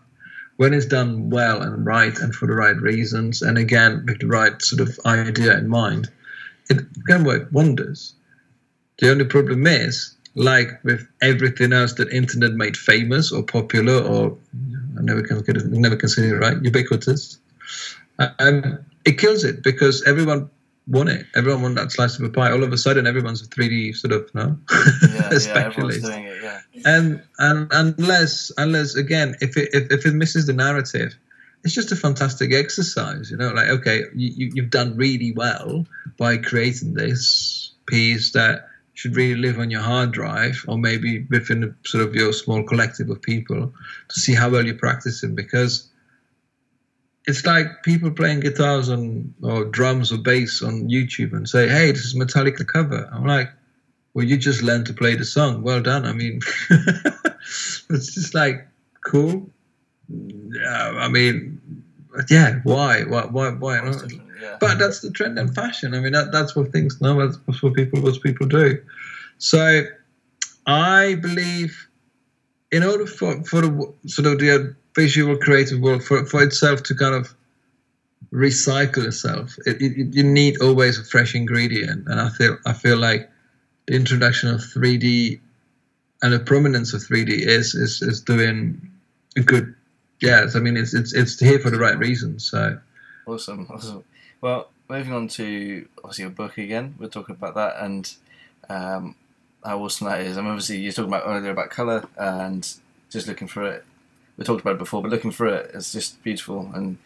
when 0.62 0.76
it's 0.76 0.86
done 0.86 1.32
well 1.32 1.64
and 1.64 1.88
right 1.88 2.16
and 2.20 2.36
for 2.36 2.46
the 2.46 2.54
right 2.54 2.78
reasons, 2.78 3.42
and 3.42 3.58
again 3.58 4.06
with 4.06 4.20
the 4.20 4.28
right 4.28 4.62
sort 4.62 4.80
of 4.80 5.00
idea 5.08 5.58
in 5.58 5.68
mind, 5.68 6.08
it 6.70 6.78
can 7.08 7.24
work 7.24 7.48
wonders. 7.52 8.14
The 9.00 9.10
only 9.10 9.26
problem 9.26 9.66
is, 9.66 10.16
like 10.36 10.70
with 10.84 11.08
everything 11.20 11.74
else 11.74 11.94
that 11.94 12.14
internet 12.14 12.52
made 12.52 12.78
famous 12.78 13.32
or 13.32 13.42
popular 13.42 14.04
or 14.04 14.38
I 15.00 15.02
never 15.02 15.24
can 15.24 15.42
never 15.82 15.96
consider 15.96 16.36
it 16.36 16.40
right, 16.40 16.62
ubiquitous, 16.62 17.40
um, 18.20 18.86
it 19.04 19.18
kills 19.18 19.44
it 19.44 19.64
because 19.64 20.04
everyone 20.04 20.52
want 20.92 21.10
it. 21.10 21.26
Everyone 21.36 21.62
want 21.62 21.76
that 21.76 21.92
slice 21.92 22.20
of 22.20 22.26
a 22.26 22.30
pie. 22.30 22.52
All 22.52 22.64
of 22.64 22.72
a 22.72 22.78
sudden, 22.78 23.08
everyone's 23.08 23.42
a 23.42 23.48
3D 23.48 23.96
sort 23.96 24.14
of 24.14 24.34
no, 24.36 24.58
Yeah, 24.70 25.30
a 25.32 25.40
yeah, 25.40 25.72
it. 25.78 26.44
Yeah, 26.44 26.62
and 26.86 27.24
and 27.40 27.68
unless 27.72 28.52
unless 28.58 28.96
again 28.96 29.36
if 29.42 29.58
it 29.58 29.70
if, 29.74 29.92
if 29.92 30.06
it 30.06 30.14
misses 30.14 30.46
the 30.46 30.54
narrative 30.54 31.16
it's 31.64 31.74
just 31.74 31.92
a 31.92 31.96
fantastic 31.96 32.54
exercise 32.54 33.30
you 33.30 33.38
know 33.38 33.50
like 33.50 33.70
okay 33.70 34.04
you, 34.16 34.32
you, 34.36 34.52
you've 34.56 34.70
done 34.70 34.96
really 34.96 35.32
well 35.32 35.86
by 36.18 36.38
creating 36.38 36.94
this 36.94 37.74
piece 37.86 38.32
that 38.32 38.68
should 38.94 39.16
really 39.16 39.40
live 39.40 39.60
on 39.60 39.72
your 39.72 39.82
hard 39.82 40.12
drive 40.12 40.64
or 40.68 40.78
maybe 40.78 41.26
within 41.30 41.64
a, 41.64 41.88
sort 41.88 42.04
of 42.04 42.16
your 42.16 42.34
small 42.34 42.64
collective 42.64 43.10
of 43.10 43.22
people 43.22 43.74
to 44.10 44.20
see 44.20 44.34
how 44.34 44.50
well 44.50 44.66
you 44.66 44.74
practice 44.74 45.24
it 45.24 45.36
because 45.36 45.90
it's 47.28 47.46
like 47.46 47.84
people 47.84 48.12
playing 48.12 48.40
guitars 48.40 48.90
on 48.90 49.34
or 49.44 49.66
drums 49.66 50.12
or 50.12 50.18
bass 50.18 50.62
on 50.62 50.90
youtube 50.90 51.34
and 51.34 51.48
say 51.48 51.68
hey 51.68 51.92
this 51.92 52.06
is 52.06 52.16
metallica 52.16 52.66
cover 52.66 53.10
i'm 53.14 53.26
like 53.26 53.50
well, 54.14 54.26
you 54.26 54.38
just 54.38 54.62
learned 54.62 54.88
to 54.88 54.94
play 54.94 55.16
the 55.16 55.26
song. 55.26 55.62
Well 55.62 55.82
done. 55.82 56.06
I 56.06 56.14
mean, 56.14 56.42
it's 57.90 58.14
just 58.14 58.34
like 58.34 58.68
cool. 59.06 59.50
Yeah, 60.10 60.94
I 60.98 61.08
mean, 61.08 61.62
yeah. 62.30 62.60
Why? 62.64 63.04
Why? 63.04 63.26
Why? 63.26 63.52
Why 63.52 63.80
not? 63.80 64.12
yeah. 64.12 64.58
But 64.60 64.80
that's 64.80 65.00
the 65.00 65.12
trend 65.12 65.40
in 65.40 65.54
fashion. 65.54 65.94
I 65.94 66.00
mean, 66.00 66.12
that, 66.12 66.32
that's 66.32 66.56
what 66.56 66.72
things 66.74 67.00
now. 67.00 67.20
That's 67.20 67.64
what 67.64 67.74
people 67.74 68.02
what 68.02 68.22
people 68.22 68.48
do. 68.48 68.82
So, 69.38 69.84
I 70.66 71.16
believe, 71.16 71.88
in 72.72 72.84
order 72.84 73.06
for 73.06 73.42
for 73.44 73.62
the 73.62 73.94
sort 74.08 74.28
of 74.28 74.40
the 74.40 74.76
visual 74.96 75.38
creative 75.38 75.80
world 75.80 76.04
for 76.04 76.26
for 76.26 76.44
itself 76.44 76.84
to 76.84 76.96
kind 76.96 77.16
of 77.16 77.34
recycle 78.32 79.06
itself, 79.06 79.58
it, 79.66 79.82
it, 79.82 80.16
you 80.16 80.24
need 80.24 80.62
always 80.62 80.98
a 80.98 81.04
fresh 81.04 81.36
ingredient. 81.36 82.08
And 82.08 82.20
I 82.20 82.30
feel 82.30 82.58
I 82.66 82.74
feel 82.74 82.98
like 82.98 83.30
the 83.88 83.96
introduction 83.96 84.50
of 84.50 84.62
3D 84.62 85.40
and 86.22 86.34
the 86.34 86.40
prominence 86.40 86.94
of 86.94 87.02
3D 87.02 87.30
is 87.30 87.76
is, 87.76 88.02
is 88.02 88.22
doing 88.22 88.90
a 89.38 89.42
good. 89.42 89.74
Yes, 90.22 90.56
I 90.56 90.60
mean 90.60 90.78
it's 90.78 90.94
it's 90.94 91.14
it's 91.14 91.40
here 91.40 91.60
for 91.60 91.72
the 91.72 91.80
right 91.80 91.98
reasons. 91.98 92.50
So 92.50 92.80
Awesome, 93.26 93.68
awesome. 93.70 94.04
Well, 94.42 94.70
moving 94.90 95.14
on 95.14 95.28
to 95.30 95.88
obviously 96.04 96.24
your 96.24 96.32
book 96.32 96.58
again. 96.58 96.96
We're 97.00 97.08
talking 97.08 97.36
about 97.36 97.56
that 97.56 97.84
and 97.84 98.14
um, 98.70 99.16
how 99.64 99.80
awesome 99.84 100.08
that 100.08 100.22
is. 100.22 100.38
I 100.38 100.42
mean, 100.42 100.52
obviously, 100.52 100.78
you 100.78 100.90
were 100.90 100.94
talking 100.94 101.10
about 101.10 101.24
earlier 101.26 101.52
about 101.52 101.70
color 101.70 102.08
and 102.18 102.68
just 103.10 103.28
looking 103.28 103.48
for 103.48 103.64
it. 103.64 103.86
We 104.38 104.44
talked 104.46 104.62
about 104.62 104.76
it 104.76 104.80
before, 104.80 105.02
but 105.02 105.12
looking 105.12 105.32
through 105.32 105.54
it, 105.54 105.72
it's 105.74 105.92
just 105.92 106.22
beautiful 106.24 106.70
and 106.74 106.98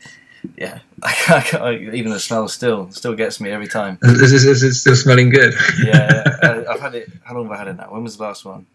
yeah, 0.58 0.80
I 1.04 1.12
can't, 1.14 1.56
I, 1.64 1.74
even 1.76 2.12
the 2.12 2.20
smell 2.20 2.48
still 2.48 2.92
still 2.92 3.16
gets 3.16 3.42
me 3.42 3.50
every 3.52 3.68
time. 3.68 3.98
is, 4.04 4.32
is, 4.32 4.46
is 4.46 4.64
it 4.64 4.74
still 4.76 4.96
smelling 4.96 5.30
good? 5.32 5.54
Yeah, 5.84 6.24
yeah. 6.26 6.38
I- 6.68 6.74
I've 6.74 6.80
had 6.82 6.96
it. 6.96 7.10
How 7.24 7.36
long 7.36 7.46
have 7.46 7.54
I 7.54 7.58
had 7.58 7.68
it 7.68 7.78
now? 7.78 7.92
When 7.92 8.04
was 8.04 8.18
the 8.18 8.24
last 8.24 8.46
one? 8.46 8.66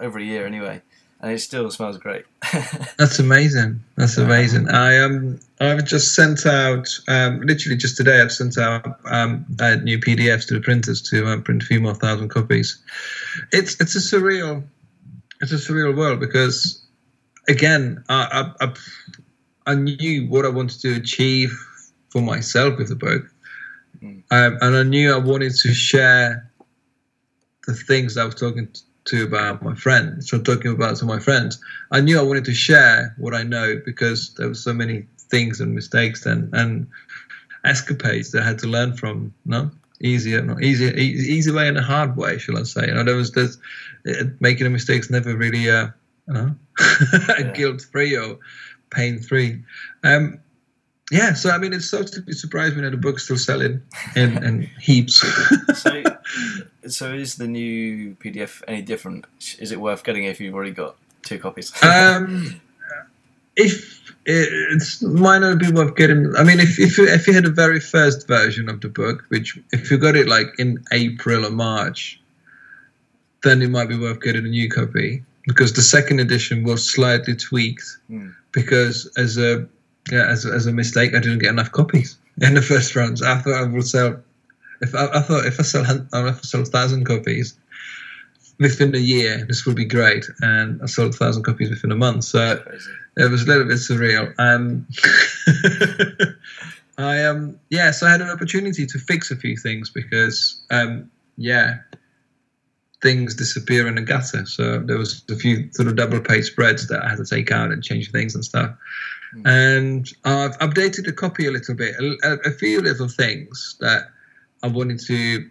Over 0.00 0.18
a 0.18 0.22
year, 0.24 0.44
anyway, 0.46 0.82
and 1.20 1.32
it 1.32 1.38
still 1.38 1.70
smells 1.70 1.96
great. 1.98 2.24
That's 2.98 3.20
amazing. 3.20 3.80
That's 3.96 4.18
Yeah. 4.18 4.24
amazing. 4.24 4.68
I 4.68 4.98
um 4.98 5.40
I've 5.60 5.84
just 5.86 6.14
sent 6.14 6.44
out 6.46 6.88
um 7.08 7.40
literally 7.40 7.76
just 7.78 7.96
today 7.96 8.20
I've 8.20 8.32
sent 8.32 8.58
out 8.58 8.98
um 9.06 9.46
uh, 9.60 9.76
new 9.76 9.98
PDFs 9.98 10.46
to 10.48 10.54
the 10.54 10.60
printers 10.60 11.00
to 11.10 11.26
uh, 11.26 11.40
print 11.40 11.62
a 11.62 11.66
few 11.66 11.80
more 11.80 11.94
thousand 11.94 12.28
copies. 12.28 12.82
It's 13.52 13.80
it's 13.80 13.94
a 13.94 14.00
surreal 14.00 14.64
it's 15.40 15.52
a 15.52 15.56
surreal 15.56 15.96
world 15.96 16.20
because 16.20 16.83
again 17.48 18.02
I 18.08 18.52
I, 18.60 18.64
I, 18.66 18.74
I 19.66 19.74
knew 19.74 20.26
what 20.28 20.44
I 20.44 20.48
wanted 20.48 20.80
to 20.80 20.94
achieve 20.96 21.52
for 22.10 22.22
myself 22.22 22.78
with 22.78 22.88
the 22.88 22.96
book, 22.96 23.22
Mm. 24.02 24.22
um, 24.30 24.58
and 24.60 24.76
I 24.76 24.82
knew 24.82 25.12
I 25.14 25.18
wanted 25.18 25.54
to 25.54 25.72
share 25.72 26.50
the 27.66 27.74
things 27.74 28.16
I 28.18 28.24
was 28.24 28.34
talking 28.34 28.68
to 29.06 29.24
about 29.24 29.62
my 29.62 29.74
friends, 29.74 30.28
so 30.30 30.38
talking 30.40 30.72
about 30.72 30.96
to 30.96 31.04
my 31.04 31.18
friends. 31.20 31.60
I 31.92 32.00
knew 32.00 32.18
I 32.18 32.22
wanted 32.22 32.44
to 32.46 32.54
share 32.54 33.14
what 33.18 33.34
I 33.34 33.42
know 33.42 33.80
because 33.84 34.34
there 34.34 34.48
were 34.48 34.54
so 34.54 34.74
many 34.74 35.06
things 35.18 35.60
and 35.60 35.74
mistakes 35.74 36.26
and 36.26 36.52
and 36.54 36.86
escapades 37.64 38.30
that 38.32 38.42
I 38.42 38.46
had 38.46 38.58
to 38.60 38.66
learn 38.66 38.96
from. 38.96 39.32
No, 39.46 39.70
easier, 40.00 40.42
not 40.42 40.62
easier, 40.62 40.92
easy, 40.94 41.32
easy 41.32 41.50
way 41.50 41.68
and 41.68 41.78
a 41.78 41.82
hard 41.82 42.16
way, 42.16 42.38
shall 42.38 42.58
I 42.58 42.64
say? 42.64 42.88
You 42.88 42.94
know, 42.94 43.04
there 43.04 43.16
was 43.16 43.32
this 43.32 43.56
making 44.40 44.66
a 44.66 44.70
mistake's 44.70 45.10
never 45.10 45.34
really, 45.34 45.70
uh, 45.70 45.88
you 46.28 46.34
know, 46.34 46.54
Yeah. 47.38 47.52
guilt 47.54 47.82
free 47.82 48.16
or 48.16 48.38
pain 48.90 49.20
free. 49.20 49.62
Um, 50.02 50.40
yeah, 51.10 51.34
so 51.34 51.50
I 51.50 51.58
mean, 51.58 51.72
it's 51.72 51.90
surprised 51.90 52.76
me 52.76 52.82
that 52.82 52.90
the 52.90 52.96
book's 52.96 53.24
still 53.24 53.36
selling 53.36 53.82
in, 54.16 54.44
in 54.44 54.62
heaps. 54.80 55.22
So, 55.74 56.02
so 56.88 57.12
is 57.12 57.36
the 57.36 57.46
new 57.46 58.16
PDF 58.16 58.62
any 58.66 58.82
different? 58.82 59.26
Is 59.58 59.70
it 59.70 59.80
worth 59.80 60.02
getting 60.02 60.24
if 60.24 60.40
you've 60.40 60.54
already 60.54 60.70
got 60.70 60.96
two 61.22 61.38
copies? 61.38 61.72
um, 61.82 62.60
if 63.56 64.10
it, 64.24 64.48
it's 64.72 65.02
might 65.02 65.40
not 65.40 65.58
be 65.58 65.70
worth 65.70 65.94
getting. 65.94 66.34
I 66.36 66.42
mean, 66.42 66.58
if 66.58 66.78
if 66.80 66.96
you, 66.96 67.06
if 67.06 67.26
you 67.26 67.34
had 67.34 67.44
the 67.44 67.50
very 67.50 67.80
first 67.80 68.26
version 68.26 68.70
of 68.70 68.80
the 68.80 68.88
book, 68.88 69.24
which 69.28 69.58
if 69.72 69.90
you 69.90 69.98
got 69.98 70.16
it 70.16 70.26
like 70.26 70.58
in 70.58 70.82
April 70.90 71.44
or 71.44 71.50
March, 71.50 72.18
then 73.42 73.60
it 73.60 73.68
might 73.68 73.90
be 73.90 73.98
worth 73.98 74.22
getting 74.22 74.46
a 74.46 74.48
new 74.48 74.70
copy 74.70 75.22
because 75.46 75.72
the 75.72 75.82
second 75.82 76.20
edition 76.20 76.64
was 76.64 76.88
slightly 76.90 77.36
tweaked 77.36 77.98
Hmm. 78.08 78.30
because 78.52 79.10
as 79.16 79.36
a 79.38 79.66
yeah, 80.12 80.26
as, 80.28 80.44
as 80.44 80.66
a 80.66 80.72
mistake, 80.72 81.14
I 81.14 81.18
didn't 81.20 81.38
get 81.38 81.50
enough 81.50 81.72
copies 81.72 82.18
in 82.40 82.54
the 82.54 82.62
first 82.62 82.94
runs. 82.94 83.22
I 83.22 83.38
thought 83.38 83.54
I 83.54 83.62
would 83.64 83.86
sell. 83.86 84.22
If 84.82 84.94
I, 84.94 85.06
I 85.14 85.20
thought 85.20 85.46
if 85.46 85.58
I 85.60 85.62
sell 85.62 85.84
if 85.84 86.02
I 86.12 86.32
sell 86.42 86.62
a 86.62 86.66
thousand 86.66 87.04
copies 87.04 87.54
within 88.60 88.94
a 88.94 88.98
year, 88.98 89.44
this 89.48 89.64
would 89.66 89.76
be 89.76 89.84
great, 89.86 90.26
and 90.40 90.80
I 90.82 90.86
sold 90.86 91.14
a 91.14 91.16
thousand 91.16 91.44
copies 91.44 91.70
within 91.70 91.90
a 91.92 91.96
month. 91.96 92.24
So 92.24 92.56
Crazy. 92.58 92.90
it 93.16 93.30
was 93.30 93.42
a 93.42 93.46
little 93.46 93.64
bit 93.64 93.76
surreal. 93.78 94.34
Um, 94.38 94.86
I 96.98 97.24
um 97.24 97.58
yeah, 97.70 97.90
so 97.90 98.06
I 98.06 98.10
had 98.10 98.20
an 98.20 98.30
opportunity 98.30 98.86
to 98.86 98.98
fix 98.98 99.30
a 99.30 99.36
few 99.36 99.56
things 99.56 99.90
because 99.90 100.62
um 100.70 101.10
yeah, 101.36 101.78
things 103.04 103.34
disappear 103.34 103.86
in 103.86 103.96
the 103.96 104.00
gutter. 104.00 104.46
So 104.46 104.78
there 104.78 104.96
was 104.96 105.22
a 105.30 105.36
few 105.36 105.70
sort 105.72 105.88
of 105.88 105.96
double 105.96 106.20
page 106.20 106.46
spreads 106.46 106.88
that 106.88 107.04
I 107.04 107.10
had 107.10 107.18
to 107.18 107.26
take 107.26 107.52
out 107.52 107.70
and 107.70 107.84
change 107.84 108.10
things 108.10 108.34
and 108.34 108.42
stuff. 108.42 108.74
Hmm. 109.32 109.46
And 109.46 110.08
I've 110.24 110.58
updated 110.58 111.04
the 111.04 111.12
copy 111.12 111.46
a 111.46 111.50
little 111.50 111.74
bit, 111.74 111.94
a, 112.00 112.38
a, 112.46 112.50
few 112.50 112.80
little 112.80 113.08
things 113.08 113.76
that 113.80 114.08
I 114.62 114.68
wanted 114.68 115.00
to 115.00 115.50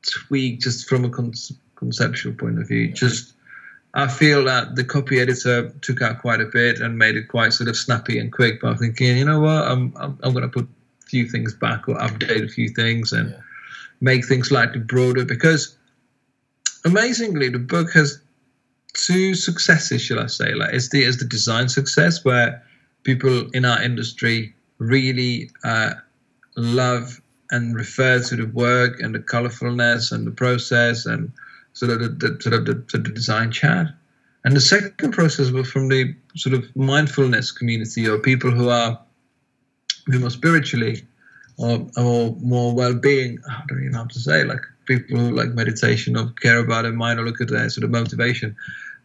tweak 0.00 0.60
just 0.60 0.88
from 0.88 1.04
a 1.04 1.10
con- 1.10 1.34
conceptual 1.76 2.32
point 2.32 2.58
of 2.58 2.68
view. 2.68 2.90
Just 2.90 3.34
I 3.92 4.08
feel 4.08 4.42
that 4.44 4.74
the 4.74 4.84
copy 4.84 5.20
editor 5.20 5.68
took 5.82 6.00
out 6.00 6.22
quite 6.22 6.40
a 6.40 6.46
bit 6.46 6.80
and 6.80 6.96
made 6.96 7.16
it 7.16 7.28
quite 7.28 7.52
sort 7.52 7.68
of 7.68 7.76
snappy 7.76 8.18
and 8.18 8.32
quick. 8.32 8.62
But 8.62 8.68
I'm 8.68 8.78
thinking, 8.78 9.18
you 9.18 9.26
know 9.26 9.40
what, 9.40 9.68
I'm 9.68 9.92
I'm, 9.96 10.18
I'm 10.22 10.32
going 10.32 10.42
to 10.42 10.48
put 10.48 10.64
a 10.64 11.06
few 11.06 11.28
things 11.28 11.52
back 11.52 11.86
or 11.86 11.96
update 11.96 12.44
a 12.44 12.48
few 12.48 12.70
things 12.70 13.12
and 13.12 13.28
Yeah. 13.30 13.40
make 14.00 14.24
things 14.26 14.48
slightly 14.48 14.80
broader 14.80 15.26
because 15.26 15.76
amazingly 16.84 17.48
the 17.48 17.58
book 17.58 17.92
has 17.92 18.20
two 18.94 19.34
successes, 19.34 20.02
shall 20.02 20.20
I 20.20 20.26
say? 20.26 20.54
Like 20.54 20.74
it's 20.74 20.88
the 20.88 21.04
it's 21.04 21.18
the 21.18 21.24
design 21.24 21.68
success 21.68 22.24
where 22.24 22.62
people 23.02 23.50
in 23.50 23.64
our 23.64 23.82
industry 23.82 24.54
really 24.78 25.50
uh, 25.64 25.94
love 26.56 27.20
and 27.50 27.74
refer 27.74 28.20
to 28.20 28.36
the 28.36 28.46
work 28.46 29.00
and 29.00 29.14
the 29.14 29.18
colorfulness 29.18 30.12
and 30.12 30.26
the 30.26 30.30
process 30.30 31.06
and 31.06 31.32
sort 31.72 31.92
of 31.92 32.00
the, 32.00 32.08
the 32.08 32.42
sort 32.42 32.54
of 32.54 32.64
the, 32.64 32.74
the 32.92 33.10
design 33.10 33.50
chat. 33.50 33.88
And 34.44 34.56
the 34.56 34.60
second 34.60 35.12
process 35.12 35.50
was 35.50 35.70
from 35.70 35.88
the 35.88 36.14
sort 36.36 36.54
of 36.54 36.64
mindfulness 36.76 37.50
community 37.50 38.08
or 38.08 38.18
people 38.18 38.50
who 38.50 38.68
are 38.68 39.00
who 40.06 40.18
more 40.18 40.30
spiritually 40.30 41.06
or, 41.56 41.86
or 41.96 42.36
more 42.40 42.74
well-being. 42.74 43.38
I 43.48 43.62
don't 43.68 43.80
even 43.80 43.92
know 43.92 43.98
how 43.98 44.04
to 44.04 44.18
say 44.18 44.44
like 44.44 44.60
people 44.86 45.18
who 45.18 45.30
like 45.30 45.50
meditation 45.50 46.16
or 46.16 46.30
care 46.40 46.58
about 46.58 46.82
their 46.82 46.92
mind 46.92 47.18
or 47.18 47.24
look 47.24 47.40
at 47.40 47.48
their 47.48 47.68
sort 47.70 47.84
of 47.84 47.90
motivation. 47.90 48.56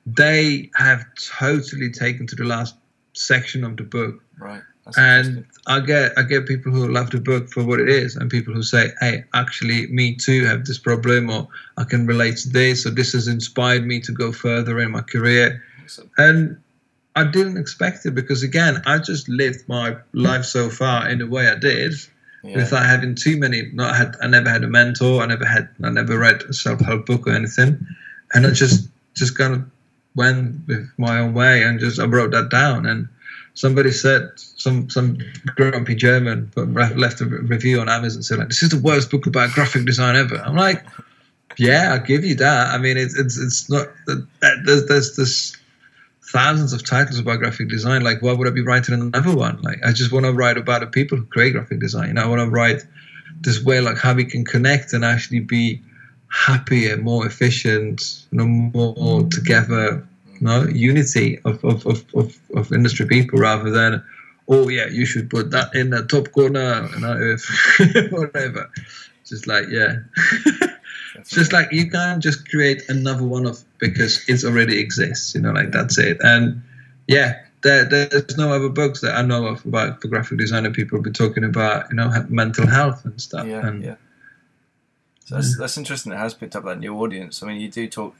They 0.06 0.72
have 0.76 1.06
totally 1.15 1.92
taken 1.92 2.28
to 2.28 2.36
the 2.36 2.46
last 2.46 2.76
section 3.13 3.63
of 3.63 3.78
the 3.78 3.84
book 3.84 4.22
Right. 4.39 4.62
That's 4.86 4.98
and. 4.98 5.46
I 5.68 5.82
get 5.82 6.18
I 6.18 6.24
get 6.24 6.48
people 6.48 6.72
who 6.72 6.88
love 6.88 7.12
the 7.12 7.20
book 7.20 7.50
for 7.50 7.63
what 7.63 7.80
it 7.80 7.89
is, 7.89 8.15
and 8.15 8.32
people 8.32 8.56
who 8.56 8.63
say, 8.63 8.92
"Hey, 9.00 9.26
actually, 9.36 9.86
me 9.88 10.15
too 10.15 10.46
have 10.46 10.65
this 10.65 10.80
problem, 10.80 11.30
or 11.30 11.48
I 11.78 11.84
can 11.84 12.08
relate 12.08 12.38
to 12.38 12.50
this, 12.50 12.88
or 12.88 12.89
this 12.89 13.12
has 13.13 13.28
inspired 13.28 13.86
me 13.86 14.00
to 14.02 14.12
go 14.12 14.32
further 14.32 14.80
in 14.80 14.89
my 14.92 15.02
career." 15.02 15.62
Awesome. 15.84 16.10
And 16.18 16.58
I 17.15 17.26
didn't 17.26 17.58
expect 17.58 18.06
it 18.08 18.15
because, 18.15 18.42
again, 18.42 18.82
I 18.88 18.98
just 18.98 19.30
lived 19.30 19.68
my 19.68 19.98
life 20.13 20.46
so 20.46 20.70
far 20.70 21.08
in 21.08 21.20
the 21.20 21.28
way 21.28 21.48
I 21.48 21.56
did, 21.56 21.94
Yeah. 22.43 22.56
without 22.56 22.86
having 22.86 23.15
too 23.15 23.38
many. 23.38 23.69
Not 23.73 23.95
had 23.95 24.15
I 24.21 24.28
never 24.28 24.49
had 24.49 24.63
a 24.63 24.67
mentor. 24.67 25.21
I 25.21 25.25
never 25.25 25.45
had 25.45 25.69
I 25.84 25.89
never 25.89 26.17
read 26.17 26.41
a 26.43 26.54
self 26.54 26.80
help 26.80 27.06
book 27.06 27.28
or 27.28 27.32
anything, 27.32 27.86
and 28.34 28.47
I 28.47 28.52
just 28.52 28.89
just 29.15 29.38
kind 29.38 29.54
of 29.54 29.65
went 30.15 30.67
with 30.67 30.89
my 30.97 31.19
own 31.19 31.34
way 31.34 31.63
and 31.63 31.80
just 31.80 31.99
I 31.99 32.06
wrote 32.06 32.32
that 32.32 32.49
down. 32.49 32.86
And 32.86 33.08
somebody 33.54 33.91
said 33.91 34.30
some 34.36 34.89
some 34.89 35.17
grumpy 35.56 35.95
German 35.95 36.52
but 36.56 36.69
left 36.97 37.21
a 37.21 37.25
review 37.25 37.82
on 37.82 37.89
Amazon 37.89 38.23
said 38.23 38.39
like 38.39 38.47
this 38.47 38.63
is 38.63 38.69
the 38.69 38.80
worst 38.80 39.12
book 39.12 39.28
about 39.28 39.52
graphic 39.52 39.86
design 39.86 40.15
ever. 40.15 40.38
I'm 40.38 40.56
like, 40.56 40.86
yeah, 41.58 41.91
I'll 41.93 42.06
give 42.06 42.23
you 42.23 42.36
that. 42.36 42.73
I 42.73 42.78
mean, 42.78 42.97
it's 42.97 43.17
it's 43.17 43.38
it's 43.38 43.69
not 43.69 43.88
that 44.08 44.25
there's 44.65 44.88
there's 44.88 45.15
this 45.15 45.58
thousands 46.32 46.74
of 46.74 46.86
titles 46.86 47.18
about 47.18 47.39
graphic 47.39 47.70
design. 47.70 48.04
Like, 48.04 48.22
why 48.22 48.34
would 48.34 48.48
I 48.48 48.52
be 48.52 48.62
writing 48.62 48.94
another 48.94 49.36
one? 49.36 49.62
Like, 49.62 49.80
I 49.84 49.92
just 49.92 50.12
want 50.12 50.26
to 50.26 50.32
write 50.32 50.58
about 50.58 50.82
the 50.82 50.88
people 50.88 51.18
who 51.18 51.26
create 51.26 51.54
graphic 51.54 51.80
design. 51.80 52.18
I 52.18 52.28
want 52.28 52.39
to 52.39 52.50
write 52.50 52.86
this 53.42 53.63
way, 53.63 53.82
like 53.82 53.98
how 53.98 54.13
we 54.13 54.26
can 54.26 54.46
connect 54.46 54.94
and 54.94 55.04
actually 55.04 55.39
be 55.39 55.82
happier, 56.28 56.98
more 56.98 57.26
efficient, 57.26 58.26
you 58.32 58.38
know, 58.38 58.46
more 58.46 59.24
together, 59.30 60.08
you 60.34 60.42
know, 60.42 60.68
unity 60.68 61.39
of, 61.46 61.63
of, 61.65 61.86
of, 61.88 62.06
of, 62.13 62.38
of 62.56 62.72
industry 62.72 63.08
people 63.08 63.39
rather 63.39 63.72
than, 63.72 64.04
oh 64.48 64.70
yeah, 64.70 64.88
you 64.88 65.06
should 65.06 65.30
put 65.30 65.50
that 65.52 65.74
in 65.74 65.89
the 65.89 66.04
top 66.04 66.32
corner, 66.32 66.88
you 66.94 67.00
know, 67.00 67.38
whatever. 68.18 68.70
Just 69.26 69.48
like, 69.48 69.65
yeah. 69.70 69.96
It's 71.21 71.32
just 71.32 71.53
like 71.53 71.71
you 71.71 71.89
can't 71.89 72.21
just 72.21 72.49
create 72.49 72.84
another 72.89 73.23
one 73.23 73.45
of 73.45 73.63
because 73.77 74.27
it 74.27 74.43
already 74.43 74.79
exists, 74.79 75.36
you 75.36 75.41
know, 75.41 75.51
like 75.51 75.71
that's 75.71 75.97
it. 75.97 76.17
And 76.21 76.62
yeah, 77.08 77.41
there, 77.62 77.86
there's 77.86 78.38
no 78.38 78.53
other 78.53 78.69
books 78.69 79.01
that 79.01 79.15
I 79.15 79.21
know 79.21 79.45
of 79.47 79.65
about 79.65 80.01
for 80.01 80.08
graphic 80.08 80.38
designer 80.38 80.71
people 80.71 81.01
be 81.01 81.12
talking 81.12 81.43
about, 81.43 81.89
you 81.89 81.95
know, 81.95 82.12
mental 82.29 82.67
health 82.67 83.05
and 83.05 83.19
stuff. 83.19 83.47
Yeah, 83.47 83.67
and 83.67 83.84
yeah. 83.84 83.95
So 85.25 85.36
that's, 85.36 85.58
that's 85.58 85.77
interesting. 85.77 86.12
It 86.12 86.17
has 86.17 86.34
picked 86.34 86.55
up 86.55 86.65
that 86.65 86.79
new 86.79 86.95
audience. 86.95 87.43
I 87.43 87.47
mean, 87.47 87.62
you 87.62 87.69
do 87.69 87.88
talk 87.88 88.15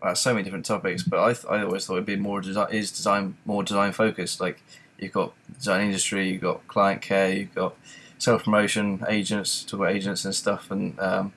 about 0.00 0.16
so 0.16 0.32
many 0.32 0.44
different 0.44 0.64
topics, 0.64 1.02
but 1.02 1.20
I, 1.20 1.32
th- 1.32 1.46
I 1.48 1.62
always 1.62 1.86
thought 1.86 1.94
it'd 1.94 2.06
be 2.06 2.16
more 2.16 2.40
design 2.40 2.68
is 2.72 2.90
design 2.90 3.36
more 3.44 3.62
design 3.62 3.92
focused. 3.92 4.40
Like 4.40 4.62
you've 4.98 5.12
got 5.12 5.32
design 5.58 5.86
industry, 5.86 6.28
you've 6.30 6.42
got 6.42 6.66
client 6.68 7.02
care, 7.02 7.32
you've 7.32 7.54
got 7.54 7.74
self 8.18 8.44
promotion, 8.44 9.04
agents, 9.08 9.64
talk 9.64 9.80
about 9.80 9.92
agents 9.92 10.24
and 10.24 10.34
stuff, 10.34 10.70
and 10.70 10.98
um, 11.00 11.32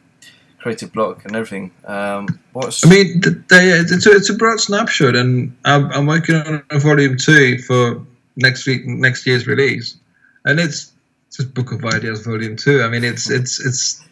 creative 0.60 0.92
block 0.92 1.26
and 1.26 1.36
everything. 1.36 1.72
Um, 1.86 2.40
what's 2.54 2.86
I 2.86 2.90
mean, 2.90 3.22
they, 3.50 3.70
it's, 3.70 4.06
a, 4.06 4.12
it's 4.12 4.30
a 4.30 4.34
broad 4.36 4.60
snapshot, 4.60 5.16
and 5.16 5.56
I'm, 5.66 5.92
I'm 5.92 6.06
working 6.06 6.36
on 6.36 6.64
a 6.70 6.80
volume 6.80 7.18
two 7.18 7.60
for 7.60 8.06
next 8.36 8.66
week, 8.66 8.86
next 8.86 9.26
year's 9.26 9.48
release, 9.48 9.98
and 10.46 10.60
it's 10.60 10.92
just 11.36 11.54
Book 11.54 11.72
of 11.72 11.84
Ideas 11.86 12.26
Volume 12.26 12.56
Two. 12.56 12.82
I 12.82 12.90
mean, 12.90 13.04
it's 13.04 13.30
it's 13.30 13.66
it's 13.66 14.04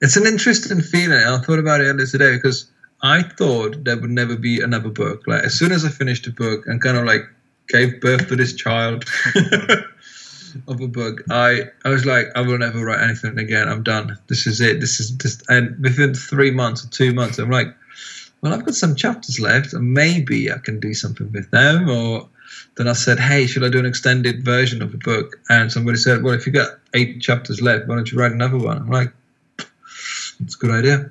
it's 0.00 0.16
an 0.16 0.26
interesting 0.26 0.80
feeling. 0.80 1.18
I 1.18 1.38
thought 1.38 1.58
about 1.58 1.80
it 1.80 1.84
earlier 1.84 2.06
today 2.06 2.36
because 2.36 2.70
I 3.02 3.22
thought 3.22 3.84
there 3.84 3.98
would 3.98 4.10
never 4.10 4.36
be 4.36 4.60
another 4.60 4.88
book. 4.88 5.26
Like 5.26 5.44
as 5.44 5.58
soon 5.58 5.72
as 5.72 5.84
I 5.84 5.88
finished 5.88 6.24
the 6.24 6.30
book 6.30 6.66
and 6.66 6.80
kind 6.80 6.96
of 6.96 7.04
like 7.04 7.22
gave 7.68 8.00
birth 8.00 8.28
to 8.28 8.36
this 8.36 8.54
child 8.54 9.04
of 10.68 10.80
a 10.80 10.88
book, 10.88 11.22
I 11.30 11.70
I 11.84 11.88
was 11.88 12.04
like, 12.04 12.28
I 12.34 12.40
will 12.40 12.58
never 12.58 12.84
write 12.84 13.00
anything 13.00 13.38
again. 13.38 13.68
I'm 13.68 13.82
done. 13.82 14.18
This 14.28 14.46
is 14.46 14.60
it. 14.60 14.80
This 14.80 15.00
is 15.00 15.10
just 15.10 15.44
and 15.48 15.78
within 15.80 16.14
three 16.14 16.50
months 16.50 16.84
or 16.84 16.88
two 16.88 17.12
months, 17.12 17.38
I'm 17.38 17.50
like, 17.50 17.74
well, 18.40 18.52
I've 18.52 18.64
got 18.64 18.74
some 18.74 18.94
chapters 18.94 19.40
left, 19.40 19.72
and 19.72 19.92
maybe 19.92 20.50
I 20.52 20.58
can 20.58 20.80
do 20.80 20.94
something 20.94 21.30
with 21.32 21.50
them. 21.50 21.88
Or 21.88 22.28
then 22.76 22.88
I 22.88 22.92
said, 22.92 23.18
hey, 23.18 23.46
should 23.46 23.64
I 23.64 23.68
do 23.68 23.78
an 23.78 23.86
extended 23.86 24.44
version 24.44 24.82
of 24.82 24.92
the 24.92 24.98
book? 24.98 25.40
And 25.48 25.72
somebody 25.72 25.96
said, 25.96 26.22
well, 26.22 26.34
if 26.34 26.46
you 26.46 26.52
got 26.52 26.78
eight 26.92 27.20
chapters 27.20 27.62
left, 27.62 27.86
why 27.86 27.96
don't 27.96 28.10
you 28.10 28.18
write 28.18 28.32
another 28.32 28.58
one? 28.58 28.78
I'm 28.78 28.90
like, 28.90 29.12
it's 30.40 30.56
a 30.56 30.58
good 30.58 30.70
idea. 30.70 31.10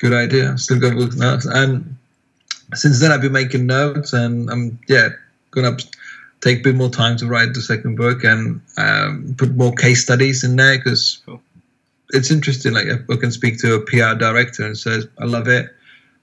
Good 0.00 0.12
idea. 0.12 0.56
Still 0.58 0.80
got 0.80 0.96
books 0.96 1.16
now. 1.16 1.38
And 1.44 1.96
since 2.74 3.00
then, 3.00 3.12
I've 3.12 3.20
been 3.20 3.32
making 3.32 3.66
notes, 3.66 4.12
and 4.12 4.50
I'm 4.50 4.78
yeah 4.88 5.10
gonna 5.50 5.76
take 6.46 6.60
a 6.60 6.62
bit 6.62 6.76
more 6.76 6.90
time 6.90 7.16
to 7.18 7.26
write 7.26 7.52
the 7.54 7.60
second 7.72 7.96
book 7.96 8.22
and 8.32 8.60
um, 8.78 9.34
put 9.36 9.50
more 9.62 9.72
case 9.74 10.00
studies 10.04 10.44
in 10.44 10.54
there 10.56 10.76
because 10.78 11.18
Cool. 11.26 11.40
it's 12.10 12.30
interesting. 12.30 12.72
Like 12.72 12.86
I 13.10 13.16
can 13.16 13.32
speak 13.32 13.58
to 13.62 13.74
a 13.74 13.80
PR 13.80 14.14
director 14.26 14.64
and 14.64 14.78
says, 14.78 15.08
"I 15.18 15.24
love 15.24 15.48
it. 15.48 15.66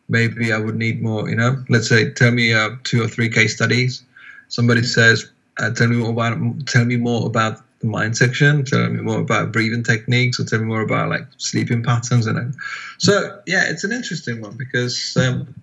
maybe 0.10 0.52
I 0.54 0.60
would 0.66 0.76
need 0.86 1.02
more. 1.02 1.30
You 1.30 1.36
know, 1.36 1.52
let's 1.70 1.90
say 1.90 2.12
tell 2.12 2.32
me 2.32 2.54
uh, 2.54 2.72
two 2.84 3.00
or 3.04 3.08
three 3.08 3.30
case 3.30 3.56
studies. 3.56 4.04
Somebody 4.50 4.84
says, 4.84 5.18
uh, 5.60 5.72
tell 5.72 5.88
me 5.88 5.98
more 5.98 6.12
about 6.12 6.38
tell 6.68 6.86
me 6.86 6.98
more 6.98 7.26
about 7.26 7.62
the 7.80 7.88
mind 7.88 8.16
section. 8.18 8.64
Tell 8.66 8.90
me 8.90 9.02
more 9.02 9.20
about 9.20 9.52
breathing 9.52 9.84
techniques, 9.84 10.40
or 10.40 10.46
tell 10.46 10.60
me 10.60 10.66
more 10.66 10.82
about 10.90 11.10
like 11.10 11.28
sleeping 11.38 11.84
patterns. 11.84 12.28
And 12.28 12.56
so 12.98 13.14
yeah, 13.46 13.64
it's 13.72 13.84
an 13.84 13.92
interesting 13.92 14.42
one 14.42 14.56
because 14.58 14.96
um, 15.18 15.54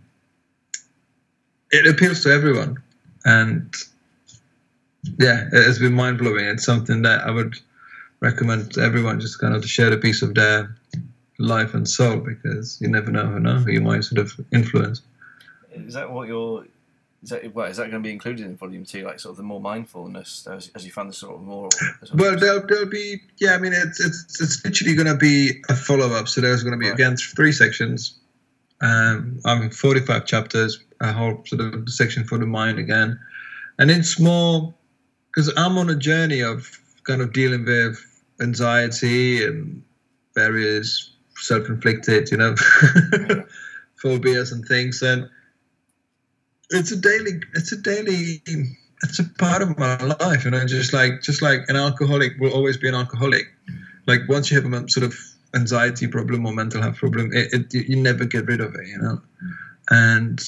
it 1.70 1.86
appeals 1.86 2.22
to 2.24 2.30
everyone, 2.32 2.82
and 3.24 3.74
yeah, 5.18 5.48
it 5.52 5.64
has 5.64 5.78
been 5.78 5.94
mind 5.94 6.18
blowing. 6.18 6.44
It's 6.44 6.64
something 6.64 7.02
that 7.02 7.26
I 7.26 7.30
would 7.30 7.56
recommend 8.20 8.72
to 8.74 8.82
everyone 8.82 9.20
just 9.20 9.38
kind 9.38 9.54
of 9.54 9.62
to 9.62 9.68
share 9.68 9.92
a 9.92 9.96
piece 9.96 10.22
of 10.22 10.34
their 10.34 10.76
life 11.38 11.74
and 11.74 11.88
soul 11.88 12.18
because 12.18 12.78
you 12.80 12.88
never 12.88 13.10
know, 13.10 13.26
who, 13.26 13.40
know 13.40 13.56
who 13.56 13.72
you 13.72 13.80
might 13.80 14.04
sort 14.04 14.20
of 14.20 14.32
influence. 14.52 15.00
Is 15.72 15.94
that 15.94 16.10
what 16.10 16.28
you're? 16.28 16.66
Is 17.22 17.30
that, 17.30 17.54
well, 17.54 17.66
is 17.66 17.76
that 17.76 17.90
going 17.90 18.02
to 18.02 18.06
be 18.06 18.12
included 18.12 18.46
in 18.46 18.56
volume 18.56 18.84
two, 18.84 19.04
like 19.04 19.20
sort 19.20 19.32
of 19.32 19.36
the 19.36 19.42
more 19.42 19.60
mindfulness 19.60 20.46
as, 20.46 20.70
as 20.74 20.86
you 20.86 20.90
found 20.90 21.10
the 21.10 21.14
sort 21.14 21.34
of 21.34 21.42
more? 21.42 21.68
well, 22.14 22.38
there'll, 22.38 22.66
there'll 22.66 22.86
be 22.86 23.20
yeah. 23.38 23.54
I 23.54 23.58
mean, 23.58 23.72
it's 23.74 24.00
it's 24.00 24.40
it's 24.40 24.64
literally 24.64 24.94
going 24.94 25.06
to 25.06 25.16
be 25.16 25.62
a 25.68 25.76
follow 25.76 26.12
up. 26.12 26.28
So 26.28 26.40
there's 26.40 26.62
going 26.62 26.72
to 26.72 26.78
be 26.78 26.86
right. 26.86 26.94
again 26.94 27.16
three 27.16 27.52
sections. 27.52 28.18
Um, 28.80 29.40
I 29.44 29.58
mean, 29.58 29.70
forty 29.70 30.00
five 30.00 30.24
chapters, 30.24 30.82
a 31.00 31.12
whole 31.12 31.42
sort 31.46 31.60
of 31.60 31.88
section 31.90 32.24
for 32.24 32.38
the 32.38 32.46
mind 32.46 32.78
again, 32.78 33.20
and 33.78 33.90
it's 33.90 34.18
more 34.18 34.74
because 35.34 35.52
I'm 35.56 35.78
on 35.78 35.90
a 35.90 35.96
journey 35.96 36.40
of 36.40 36.68
kind 37.04 37.22
of 37.22 37.32
dealing 37.32 37.64
with 37.64 37.98
anxiety 38.40 39.44
and 39.44 39.82
various 40.34 41.12
self-inflicted, 41.36 42.30
you 42.30 42.36
know, 42.36 42.54
phobias 43.96 44.52
and 44.52 44.64
things, 44.66 45.02
and 45.02 45.28
it's 46.70 46.92
a 46.92 46.96
daily, 46.96 47.40
it's 47.54 47.72
a 47.72 47.76
daily, 47.76 48.42
it's 49.02 49.18
a 49.18 49.24
part 49.38 49.62
of 49.62 49.78
my 49.78 49.96
life, 49.96 50.44
you 50.44 50.50
know. 50.50 50.64
Just 50.64 50.92
like, 50.92 51.22
just 51.22 51.42
like 51.42 51.60
an 51.68 51.76
alcoholic 51.76 52.32
will 52.38 52.52
always 52.52 52.76
be 52.76 52.88
an 52.88 52.94
alcoholic. 52.94 53.44
Like 54.06 54.20
once 54.28 54.50
you 54.50 54.60
have 54.60 54.72
a 54.72 54.88
sort 54.88 55.04
of 55.04 55.14
anxiety 55.54 56.06
problem 56.06 56.46
or 56.46 56.52
mental 56.52 56.82
health 56.82 56.96
problem, 56.96 57.30
it, 57.32 57.52
it 57.52 57.88
you 57.88 57.96
never 57.96 58.24
get 58.24 58.46
rid 58.46 58.60
of 58.60 58.74
it, 58.74 58.86
you 58.86 58.98
know. 58.98 59.20
And 59.90 60.40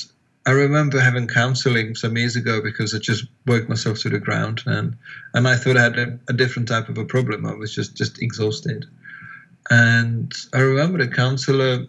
I 0.44 0.50
remember 0.50 0.98
having 0.98 1.28
counseling 1.28 1.94
some 1.94 2.16
years 2.16 2.34
ago 2.34 2.60
because 2.62 2.94
I 2.94 2.98
just 2.98 3.24
worked 3.46 3.68
myself 3.68 4.00
to 4.00 4.10
the 4.10 4.18
ground 4.18 4.62
and 4.66 4.96
and 5.34 5.46
I 5.46 5.56
thought 5.56 5.76
I 5.76 5.82
had 5.82 5.98
a, 5.98 6.18
a, 6.28 6.32
different 6.32 6.68
type 6.68 6.88
of 6.88 6.98
a 6.98 7.04
problem. 7.04 7.46
I 7.46 7.54
was 7.54 7.74
just 7.74 7.96
just 7.96 8.20
exhausted. 8.20 8.86
And 9.70 10.32
I 10.52 10.58
remember 10.58 10.98
the 10.98 11.08
counselor 11.08 11.86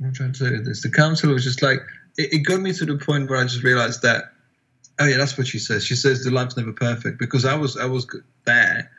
I'm 0.00 0.12
trying 0.12 0.32
to 0.32 0.38
say 0.38 0.58
this. 0.58 0.82
The 0.82 0.90
counselor 0.90 1.34
was 1.34 1.44
just 1.44 1.62
like 1.62 1.80
it, 2.16 2.32
it 2.32 2.38
got 2.40 2.60
me 2.60 2.72
to 2.72 2.84
the 2.84 2.98
point 2.98 3.28
where 3.28 3.40
I 3.40 3.44
just 3.44 3.64
realized 3.64 4.02
that 4.02 4.32
oh 5.00 5.06
yeah, 5.06 5.16
that's 5.16 5.36
what 5.36 5.48
she 5.48 5.58
says. 5.58 5.84
She 5.84 5.96
says 5.96 6.22
the 6.22 6.30
life's 6.30 6.56
never 6.56 6.72
perfect 6.72 7.18
because 7.18 7.44
I 7.44 7.56
was 7.56 7.76
I 7.76 7.86
was 7.86 8.06
there 8.44 8.90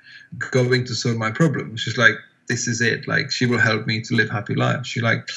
going 0.52 0.86
to 0.86 0.96
solve 0.96 1.17
my 1.17 1.32
problem. 1.32 1.78
She's 1.78 1.98
like, 1.98 2.15
this 2.48 2.67
is 2.67 2.82
it. 2.82 3.08
Like 3.08 3.32
she 3.32 3.46
will 3.46 3.60
help 3.60 3.86
me 3.88 4.02
to 4.02 4.15
live 4.15 4.30
happy 4.30 4.56
life. 4.56 4.86
She 4.86 5.00
like 5.00 5.30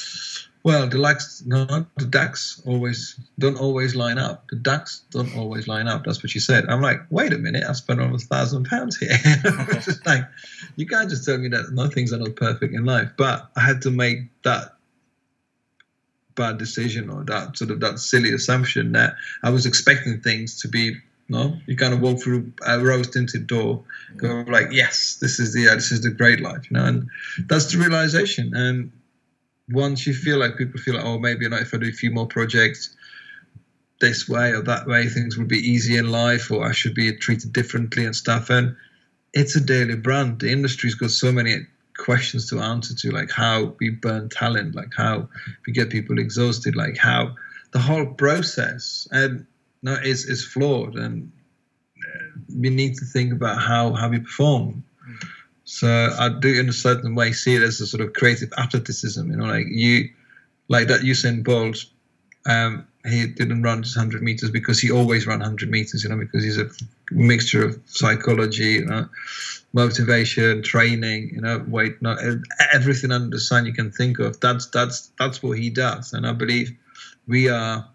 well, 0.67 0.85
the 0.85 1.01
ducks, 1.01 1.43
no, 1.45 1.65
the 1.95 2.05
ducks 2.05 2.61
always 2.65 3.17
don't 3.39 3.57
always 3.57 3.95
line 3.95 4.17
up. 4.17 4.49
The 4.49 4.57
ducks 4.57 5.01
don't 5.11 5.33
always 5.37 5.65
line 5.65 5.87
up. 5.87 6.03
That's 6.03 6.21
what 6.21 6.29
she 6.29 6.41
said. 6.41 6.65
I'm 6.67 6.81
like, 6.81 6.99
wait 7.09 7.31
a 7.31 7.37
minute, 7.37 7.63
I 7.63 7.71
spent 7.71 8.01
almost 8.01 8.25
a 8.25 8.27
thousand 8.27 8.65
pounds 8.65 8.97
here. 8.97 9.17
just 9.81 10.05
like, 10.05 10.27
you 10.75 10.85
can't 10.85 11.09
just 11.09 11.23
tell 11.23 11.37
me 11.37 11.47
that 11.47 11.69
no 11.71 11.87
things 11.87 12.11
are 12.11 12.17
not 12.17 12.35
perfect 12.35 12.75
in 12.75 12.83
life. 12.83 13.11
But 13.17 13.49
I 13.55 13.61
had 13.61 13.83
to 13.83 13.91
make 13.91 14.23
that 14.43 14.75
bad 16.35 16.57
decision 16.57 17.09
or 17.11 17.23
that 17.23 17.57
sort 17.57 17.71
of 17.71 17.79
that 17.79 17.99
silly 17.99 18.33
assumption 18.33 18.91
that 18.91 19.15
I 19.43 19.51
was 19.51 19.65
expecting 19.65 20.19
things 20.19 20.59
to 20.63 20.67
be 20.67 20.97
no, 21.29 21.55
you 21.65 21.77
kind 21.77 21.93
of 21.93 22.01
walk 22.01 22.21
through 22.21 22.51
a 22.65 22.77
rose 22.79 23.09
tinted 23.09 23.47
door, 23.47 23.83
go 24.17 24.43
like, 24.47 24.67
yes, 24.71 25.17
this 25.21 25.39
is 25.39 25.53
the 25.53 25.69
uh, 25.69 25.75
this 25.75 25.93
is 25.93 26.01
the 26.01 26.11
great 26.11 26.41
life, 26.41 26.69
you 26.69 26.77
know, 26.77 26.85
and 26.85 27.09
that's 27.47 27.71
the 27.71 27.77
realization. 27.77 28.53
And 28.53 28.91
once 29.69 30.07
you 30.07 30.13
feel 30.13 30.37
like 30.37 30.57
people 30.57 30.79
feel 30.79 30.95
like, 30.95 31.05
oh, 31.05 31.19
maybe 31.19 31.45
if 31.45 31.73
I 31.73 31.77
do 31.77 31.89
a 31.89 31.91
few 31.91 32.11
more 32.11 32.27
projects 32.27 32.95
this 33.99 34.29
way 34.29 34.51
or 34.51 34.61
that 34.61 34.87
way, 34.87 35.07
things 35.07 35.37
will 35.37 35.45
be 35.45 35.57
easy 35.57 35.97
in 35.97 36.11
life, 36.11 36.51
or 36.51 36.65
I 36.65 36.71
should 36.71 36.93
be 36.93 37.15
treated 37.15 37.53
differently 37.53 38.05
and 38.05 38.15
stuff. 38.15 38.49
And 38.49 38.75
it's 39.33 39.55
a 39.55 39.61
daily 39.61 39.95
brand. 39.95 40.39
The 40.39 40.51
industry's 40.51 40.95
got 40.95 41.11
so 41.11 41.31
many 41.31 41.65
questions 41.97 42.49
to 42.49 42.59
answer 42.59 42.95
to, 42.95 43.11
like 43.11 43.31
how 43.31 43.75
we 43.79 43.89
burn 43.89 44.29
talent, 44.29 44.75
like 44.75 44.93
how 44.95 45.29
we 45.65 45.73
get 45.73 45.89
people 45.89 46.19
exhausted, 46.19 46.75
like 46.75 46.97
how 46.97 47.35
the 47.71 47.79
whole 47.79 48.05
process 48.05 49.07
and 49.11 49.45
no, 49.81 49.93
is 49.93 50.25
is 50.25 50.43
flawed, 50.45 50.95
and 50.95 51.31
uh, 51.99 52.39
we 52.55 52.69
need 52.69 52.95
to 52.95 53.05
think 53.05 53.33
about 53.33 53.61
how 53.61 53.93
how 53.93 54.09
we 54.09 54.19
perform. 54.19 54.83
So 55.69 56.15
I 56.17 56.29
do, 56.29 56.57
in 56.57 56.69
a 56.69 56.73
certain 56.73 57.13
way, 57.13 57.33
see 57.33 57.55
it 57.55 57.61
as 57.61 57.81
a 57.81 57.87
sort 57.87 57.99
of 57.99 58.13
creative 58.13 58.53
athleticism. 58.57 59.29
You 59.29 59.35
know, 59.35 59.43
like 59.43 59.65
you, 59.67 60.09
like 60.69 60.87
that 60.87 61.01
Usain 61.01 61.43
Bolt. 61.43 61.83
Um, 62.45 62.87
he 63.05 63.27
didn't 63.27 63.63
run 63.63 63.79
100 63.79 64.21
meters 64.21 64.49
because 64.49 64.79
he 64.79 64.91
always 64.91 65.27
ran 65.27 65.39
100 65.39 65.69
meters. 65.69 66.03
You 66.03 66.09
know, 66.09 66.17
because 66.17 66.45
he's 66.45 66.57
a 66.57 66.69
mixture 67.11 67.65
of 67.65 67.81
psychology, 67.83 68.75
you 68.75 68.85
know, 68.85 69.09
motivation, 69.73 70.63
training. 70.63 71.31
You 71.33 71.41
know, 71.41 71.65
weight, 71.67 72.01
not 72.01 72.19
everything 72.71 73.11
under 73.11 73.35
the 73.35 73.41
sun 73.41 73.65
you 73.65 73.73
can 73.73 73.91
think 73.91 74.19
of. 74.19 74.39
That's 74.39 74.67
that's 74.67 75.11
that's 75.19 75.43
what 75.43 75.57
he 75.57 75.69
does, 75.69 76.13
and 76.13 76.25
I 76.25 76.31
believe 76.31 76.71
we 77.27 77.49
are 77.49 77.85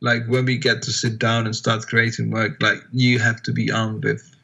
like 0.00 0.26
when 0.28 0.46
we 0.46 0.56
get 0.56 0.80
to 0.84 0.92
sit 0.92 1.18
down 1.18 1.44
and 1.44 1.54
start 1.54 1.86
creating 1.86 2.30
work, 2.30 2.62
like 2.62 2.78
you 2.90 3.18
have 3.18 3.42
to 3.42 3.52
be 3.52 3.70
armed 3.70 4.04
with 4.04 4.34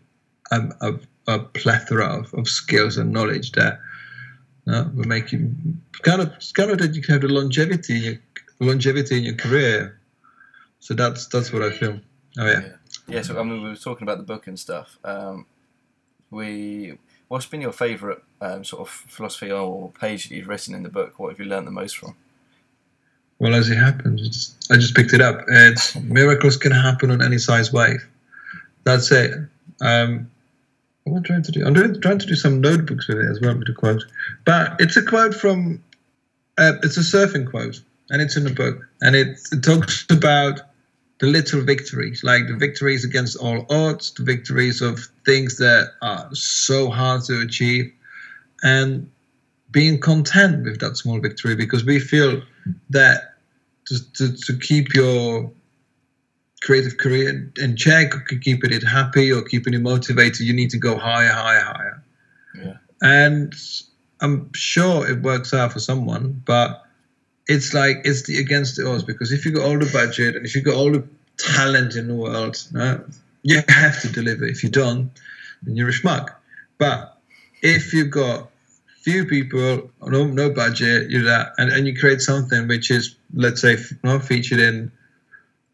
um, 0.53 0.75
a, 0.83 0.93
a 1.27 1.39
plethora 1.39 2.07
of, 2.07 2.33
of 2.35 2.49
skills 2.49 2.97
and 2.97 3.13
knowledge 3.13 3.53
that 3.53 3.79
uh, 4.69 4.85
will 4.95 5.07
make 5.07 5.33
you 5.33 5.55
kind 6.03 6.21
of 6.21 6.33
kind 6.55 6.71
of 6.71 6.79
that 6.79 6.95
you 6.95 7.03
have 7.09 7.21
the 7.21 7.29
longevity 7.29 7.97
in 7.97 8.03
your 8.03 8.19
longevity 8.61 9.19
in 9.19 9.25
your 9.25 9.35
career. 9.35 10.01
So 10.81 10.95
that's 10.95 11.27
that's 11.27 11.53
what 11.53 11.63
I 11.63 11.71
feel. 11.71 12.01
Oh 12.39 12.47
yeah. 12.47 12.61
Yeah. 12.61 12.73
yeah 13.09 13.23
so 13.23 13.39
I 13.39 13.43
mean, 13.43 13.63
we 13.63 13.69
were 13.69 13.77
talking 13.77 14.05
about 14.05 14.19
the 14.19 14.25
book 14.25 14.47
and 14.47 14.59
stuff. 14.59 14.99
Um, 15.05 15.47
we, 16.31 16.99
what's 17.29 17.47
been 17.47 17.61
your 17.61 17.73
favourite 17.73 18.19
um, 18.41 18.65
sort 18.65 18.83
of 18.83 18.89
philosophy 18.89 19.51
or 19.51 19.91
page 19.93 20.29
that 20.29 20.35
you've 20.35 20.49
written 20.49 20.75
in 20.75 20.83
the 20.83 20.89
book? 20.89 21.19
What 21.19 21.31
have 21.31 21.39
you 21.39 21.47
learned 21.47 21.67
the 21.67 21.73
most 21.73 21.97
from? 21.97 22.17
Well, 23.39 23.55
as 23.55 23.69
it 23.69 23.77
happens, 23.77 24.57
I 24.71 24.77
just 24.77 24.95
picked 24.95 25.13
it 25.13 25.21
up. 25.21 25.45
It's 25.49 25.95
miracles 26.01 26.57
can 26.57 26.73
happen 26.73 27.11
on 27.11 27.23
any 27.23 27.39
size 27.39 27.73
wave. 27.73 28.07
That's 28.85 29.11
it. 29.13 29.33
Um, 29.81 30.31
what 31.07 31.19
am 31.19 31.19
I 31.19 31.27
trying 31.27 31.43
to 31.43 31.53
do? 31.53 31.65
I'm 31.65 31.73
doing, 31.73 32.01
trying 32.01 32.19
to 32.19 32.27
do 32.27 32.35
some 32.35 32.61
notebooks 32.61 33.07
with 33.07 33.19
it 33.19 33.31
as 33.31 33.41
well 33.41 33.57
with 33.57 33.69
a 33.69 33.73
quote. 33.73 34.03
But 34.45 34.77
it's 34.81 34.97
a 34.97 35.03
quote 35.03 35.35
from, 35.35 35.83
uh, 36.59 36.73
it's 36.83 36.97
a 36.97 37.01
surfing 37.01 37.49
quote, 37.49 37.81
and 38.11 38.21
it's 38.21 38.37
in 38.37 38.43
the 38.43 38.51
book. 38.51 38.85
And 39.01 39.15
it, 39.15 39.39
it 39.53 39.63
talks 39.63 40.05
about 40.11 40.61
the 41.21 41.29
little 41.29 41.63
victories, 41.63 42.25
like 42.25 42.49
the 42.49 42.57
victories 42.57 43.05
against 43.05 43.37
all 43.37 43.65
odds, 43.71 44.13
the 44.15 44.25
victories 44.25 44.83
of 44.83 44.99
things 45.25 45.59
that 45.59 45.93
are 46.03 46.29
so 46.33 46.91
hard 46.91 47.23
to 47.25 47.41
achieve, 47.41 47.93
and 48.65 49.09
being 49.71 50.01
content 50.01 50.65
with 50.65 50.81
that 50.81 50.97
small 50.97 51.21
victory 51.21 51.55
because 51.55 51.85
we 51.85 52.01
feel 52.01 52.43
that 52.91 53.35
to, 53.87 54.13
to, 54.15 54.37
to 54.37 54.59
keep 54.59 54.93
your 54.93 55.53
creative 56.67 56.97
career 56.97 57.49
in 57.59 57.77
check, 57.77 58.13
keeping 58.43 58.73
it 58.73 58.83
happy 58.83 59.33
or 59.33 59.41
keeping 59.41 59.73
it 59.73 59.81
motivated, 59.81 60.41
you 60.41 60.53
need 60.53 60.71
to 60.71 60.79
go 60.79 60.99
higher, 60.99 61.31
higher, 61.31 61.63
higher. 61.63 62.03
Yeah. 62.61 62.73
And 63.01 63.55
I'm 64.21 64.53
sure 64.53 65.09
it 65.09 65.23
works 65.23 65.55
out 65.55 65.73
for 65.73 65.79
someone, 65.79 66.43
but 66.45 66.83
it's 67.47 67.73
like 67.73 67.99
it's 68.03 68.25
the 68.25 68.39
against 68.39 68.77
the 68.77 68.91
odds 68.91 69.05
because 69.05 69.31
if 69.31 69.47
you 69.47 69.53
got 69.53 69.65
all 69.65 69.79
the 69.79 69.91
budget 69.93 70.35
and 70.35 70.45
if 70.45 70.57
you 70.57 70.63
got 70.63 70.75
all 70.75 70.91
the 70.91 71.07
talent 71.39 71.95
in 71.95 72.09
the 72.09 72.15
world, 72.17 72.57
no, 72.73 73.05
you 73.45 73.63
have 73.69 74.01
to 74.01 74.11
deliver. 74.11 74.45
If 74.45 74.65
you 74.65 74.69
don't, 74.69 75.13
then 75.63 75.77
you're 75.77 75.91
a 75.91 75.93
schmuck. 75.93 76.35
But 76.79 77.17
if 77.63 77.93
you've 77.93 78.11
got 78.11 78.51
few 79.03 79.25
people, 79.25 79.89
no 80.03 80.27
no 80.27 80.51
budget, 80.51 81.11
you 81.11 81.23
that, 81.23 81.53
and, 81.59 81.71
and 81.71 81.87
you 81.87 81.97
create 81.97 82.21
something 82.21 82.67
which 82.67 82.91
is 82.91 83.15
let's 83.33 83.61
say 83.61 83.77
not 84.03 84.25
featured 84.25 84.59
in 84.59 84.91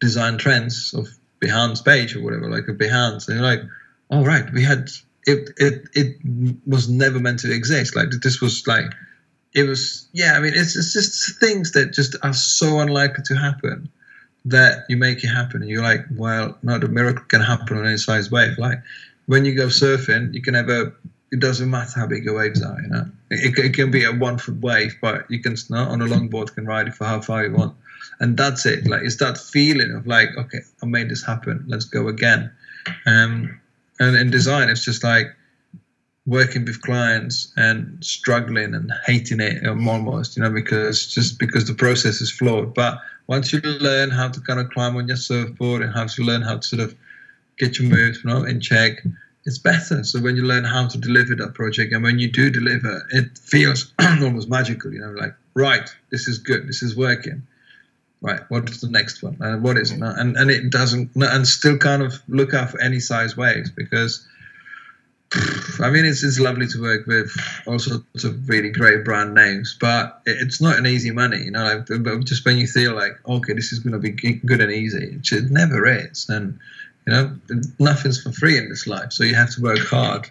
design 0.02 0.36
trends 0.36 0.92
of 0.92 1.08
Behance 1.40 1.82
page 1.84 2.14
or 2.14 2.22
whatever, 2.22 2.50
like 2.50 2.68
a 2.68 2.74
Behance, 2.74 3.28
and 3.28 3.38
you're 3.38 3.46
like, 3.46 3.62
oh 4.10 4.24
right, 4.24 4.52
we 4.52 4.62
had 4.62 4.90
it. 5.24 5.50
It 5.56 5.88
it 5.94 6.16
was 6.66 6.88
never 6.88 7.18
meant 7.18 7.40
to 7.40 7.52
exist. 7.52 7.96
Like 7.96 8.08
this 8.22 8.40
was 8.40 8.66
like 8.66 8.92
it 9.54 9.62
was. 9.62 10.08
Yeah, 10.12 10.34
I 10.34 10.40
mean, 10.40 10.52
it's 10.54 10.76
it's 10.76 10.92
just 10.92 11.40
things 11.40 11.72
that 11.72 11.92
just 11.92 12.16
are 12.22 12.34
so 12.34 12.80
unlikely 12.80 13.24
to 13.26 13.36
happen 13.36 13.88
that 14.44 14.84
you 14.88 14.96
make 14.96 15.22
it 15.22 15.28
happen, 15.28 15.62
and 15.62 15.70
you're 15.70 15.82
like, 15.82 16.04
well, 16.14 16.58
no, 16.62 16.78
the 16.78 16.88
miracle 16.88 17.24
can 17.28 17.40
happen 17.40 17.78
on 17.78 17.86
any 17.86 17.96
size 17.96 18.30
wave. 18.30 18.58
Like 18.58 18.82
when 19.26 19.44
you 19.44 19.54
go 19.54 19.66
surfing, 19.66 20.34
you 20.34 20.42
can 20.42 20.54
have 20.54 20.68
a. 20.68 20.92
It 21.30 21.40
doesn't 21.40 21.70
matter 21.70 21.98
how 21.98 22.06
big 22.06 22.24
your 22.24 22.36
waves 22.36 22.62
are, 22.62 22.78
you 22.82 22.88
know. 22.88 23.06
It, 23.30 23.58
it 23.58 23.74
can 23.74 23.90
be 23.90 24.04
a 24.04 24.12
one 24.12 24.36
foot 24.36 24.60
wave, 24.60 24.96
but 25.00 25.30
you 25.30 25.40
can 25.40 25.56
on 25.70 26.02
a 26.02 26.06
longboard 26.06 26.54
can 26.54 26.66
ride 26.66 26.88
it 26.88 26.94
for 26.94 27.06
how 27.06 27.20
far 27.22 27.44
you 27.44 27.52
want 27.54 27.74
and 28.20 28.36
that's 28.36 28.66
it. 28.66 28.86
Like 28.86 29.02
it's 29.02 29.16
that 29.16 29.38
feeling 29.38 29.92
of 29.92 30.06
like, 30.06 30.28
okay, 30.36 30.60
I 30.82 30.86
made 30.86 31.08
this 31.08 31.24
happen. 31.24 31.64
Let's 31.66 31.84
go 31.84 32.08
again. 32.08 32.52
Um, 33.06 33.60
and 33.98 34.16
in 34.16 34.30
design, 34.30 34.68
it's 34.68 34.84
just 34.84 35.04
like 35.04 35.26
working 36.24 36.64
with 36.64 36.80
clients 36.82 37.52
and 37.56 38.02
struggling 38.04 38.74
and 38.74 38.92
hating 39.06 39.40
it 39.40 39.66
almost, 39.66 40.36
you 40.36 40.42
know, 40.42 40.50
because 40.50 41.06
just 41.06 41.38
because 41.38 41.66
the 41.66 41.74
process 41.74 42.20
is 42.20 42.30
flawed. 42.30 42.74
But 42.74 42.98
once 43.26 43.52
you 43.52 43.60
learn 43.60 44.10
how 44.10 44.28
to 44.28 44.40
kind 44.40 44.60
of 44.60 44.70
climb 44.70 44.96
on 44.96 45.08
your 45.08 45.16
surfboard 45.16 45.82
and 45.82 45.92
how 45.92 46.06
to 46.06 46.22
learn 46.22 46.42
how 46.42 46.56
to 46.58 46.62
sort 46.62 46.82
of 46.82 46.94
get 47.58 47.78
your 47.78 47.88
moves 47.88 48.22
you 48.22 48.30
know, 48.30 48.44
in 48.44 48.60
check, 48.60 49.04
it's 49.44 49.58
better. 49.58 50.04
So 50.04 50.20
when 50.20 50.36
you 50.36 50.42
learn 50.42 50.64
how 50.64 50.86
to 50.86 50.98
deliver 50.98 51.34
that 51.36 51.54
project 51.54 51.92
and 51.92 52.02
when 52.02 52.18
you 52.18 52.30
do 52.30 52.50
deliver, 52.50 53.04
it 53.10 53.38
feels 53.38 53.92
almost 54.00 54.48
magical, 54.48 54.92
you 54.92 55.00
know, 55.00 55.10
like, 55.10 55.34
right, 55.54 55.88
this 56.10 56.28
is 56.28 56.38
good, 56.38 56.68
this 56.68 56.82
is 56.82 56.96
working. 56.96 57.42
Right, 58.22 58.40
what 58.48 58.70
is 58.70 58.80
the 58.80 58.88
next 58.88 59.22
one? 59.22 59.36
And 59.40 59.62
what 59.62 59.76
is 59.76 59.90
it? 59.90 60.00
And 60.00 60.36
and 60.36 60.50
it 60.50 60.70
doesn't 60.70 61.10
and 61.16 61.46
still 61.46 61.76
kind 61.76 62.02
of 62.02 62.14
look 62.28 62.54
out 62.54 62.70
for 62.70 62.80
any 62.80 63.00
size 63.00 63.36
waves 63.36 63.70
because 63.70 64.26
I 65.80 65.90
mean, 65.90 66.04
it's, 66.04 66.22
it's 66.22 66.38
lovely 66.38 66.66
to 66.68 66.80
work 66.80 67.06
with 67.06 67.34
all 67.66 67.78
sorts 67.78 68.24
of 68.24 68.48
really 68.48 68.70
great 68.70 69.04
brand 69.04 69.34
names, 69.34 69.76
but 69.80 70.20
it's 70.26 70.60
not 70.60 70.78
an 70.78 70.86
easy 70.86 71.10
money, 71.10 71.44
you 71.44 71.50
know. 71.50 71.84
Like, 71.88 72.24
just 72.24 72.44
when 72.44 72.58
you 72.58 72.66
feel 72.66 72.94
like, 72.94 73.18
okay, 73.26 73.54
this 73.54 73.72
is 73.72 73.78
going 73.78 73.94
to 73.94 73.98
be 73.98 74.10
good 74.10 74.60
and 74.60 74.70
easy, 74.70 75.18
it 75.32 75.50
never 75.50 75.86
is. 75.86 76.28
And 76.28 76.58
you 77.06 77.12
know, 77.12 77.36
nothing's 77.78 78.22
for 78.22 78.30
free 78.32 78.58
in 78.58 78.68
this 78.68 78.86
life, 78.86 79.12
so 79.12 79.24
you 79.24 79.34
have 79.34 79.50
to 79.54 79.62
work 79.62 79.78
hard. 79.78 80.28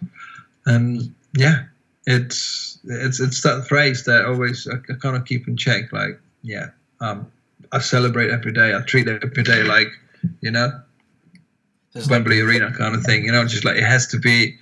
And 0.66 1.14
yeah, 1.36 1.64
it's 2.06 2.80
it's 2.84 3.20
it's 3.20 3.42
that 3.42 3.68
phrase 3.68 4.06
that 4.06 4.26
always 4.26 4.68
I, 4.68 4.76
I 4.76 4.96
kind 4.98 5.16
of 5.16 5.26
keep 5.26 5.48
in 5.48 5.58
check. 5.58 5.92
Like, 5.92 6.20
yeah, 6.44 6.68
um, 7.00 7.32
I 7.72 7.80
celebrate 7.80 8.32
every 8.32 8.52
day. 8.52 8.76
I 8.76 8.82
treat 8.82 9.08
every 9.08 9.44
day 9.44 9.64
like, 9.64 9.88
you 10.42 10.52
know, 10.52 10.82
There's 11.94 12.10
Wembley 12.10 12.42
like- 12.42 12.50
Arena 12.50 12.74
kind 12.78 12.96
of 12.96 13.04
thing. 13.04 13.26
You 13.26 13.32
know, 13.32 13.46
just 13.46 13.66
like 13.66 13.78
it 13.78 13.84
has 13.84 14.08
to 14.08 14.20
be 14.20 14.58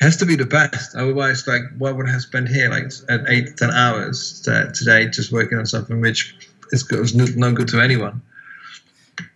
it 0.00 0.04
has 0.04 0.16
to 0.18 0.26
be 0.26 0.36
the 0.36 0.46
best. 0.46 0.96
Otherwise, 0.96 1.46
like, 1.46 1.62
why 1.78 1.92
would 1.92 2.08
I 2.08 2.18
spend 2.18 2.48
here 2.48 2.68
like 2.70 2.90
eight 3.28 3.56
ten 3.56 3.70
hours 3.70 4.40
to, 4.42 4.72
today 4.74 5.06
just 5.08 5.32
working 5.32 5.58
on 5.58 5.66
something 5.66 6.00
which 6.00 6.34
is 6.72 6.82
good, 6.82 7.14
no 7.36 7.52
good 7.52 7.68
to 7.68 7.80
anyone? 7.80 8.22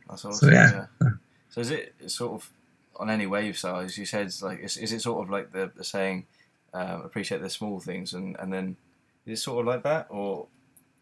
That's 0.08 0.24
awesome. 0.24 0.48
So 0.48 0.54
yeah. 0.54 0.86
yeah. 1.00 1.08
So 1.50 1.60
is 1.60 1.70
it 1.70 1.94
sort 2.08 2.32
of 2.34 2.50
on 2.96 3.10
any 3.10 3.26
wave 3.26 3.56
size? 3.56 3.96
You 3.96 4.06
said 4.06 4.32
like, 4.42 4.60
is, 4.60 4.76
is 4.76 4.92
it 4.92 5.00
sort 5.02 5.22
of 5.24 5.30
like 5.30 5.52
the, 5.52 5.70
the 5.74 5.84
saying, 5.84 6.26
um, 6.74 7.02
appreciate 7.02 7.42
the 7.42 7.50
small 7.50 7.80
things, 7.80 8.12
and 8.12 8.36
and 8.38 8.52
then 8.52 8.76
is 9.24 9.38
it 9.38 9.42
sort 9.42 9.60
of 9.60 9.66
like 9.66 9.82
that, 9.84 10.06
or 10.10 10.46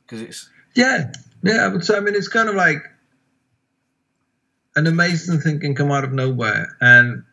because 0.06 0.20
it's 0.20 0.50
yeah, 0.74 1.12
yeah. 1.42 1.70
But 1.70 1.84
so 1.84 1.96
I 1.96 2.00
mean, 2.00 2.14
it's 2.14 2.28
kind 2.28 2.48
of 2.48 2.54
like 2.54 2.82
an 4.76 4.86
amazing 4.86 5.40
thing 5.40 5.60
can 5.60 5.74
come 5.74 5.90
out 5.90 6.04
of 6.04 6.12
nowhere, 6.12 6.76
and 6.80 7.24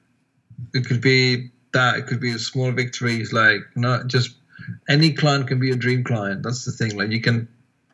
it 0.73 0.86
could 0.86 1.01
be 1.01 1.51
that 1.73 1.97
it 1.97 2.08
could 2.08 2.19
be 2.19 2.32
a 2.32 2.39
small 2.39 2.71
victories 2.71 3.32
like 3.32 3.62
not 3.75 4.08
just 4.08 4.36
any 4.89 5.13
client 5.13 5.47
can 5.47 5.60
be 5.60 5.71
a 5.71 5.75
dream 5.75 6.04
client 6.04 6.43
that's 6.43 6.65
the 6.65 6.71
thing 6.71 6.95
like 6.97 7.12
you 7.12 7.21
can 7.21 7.47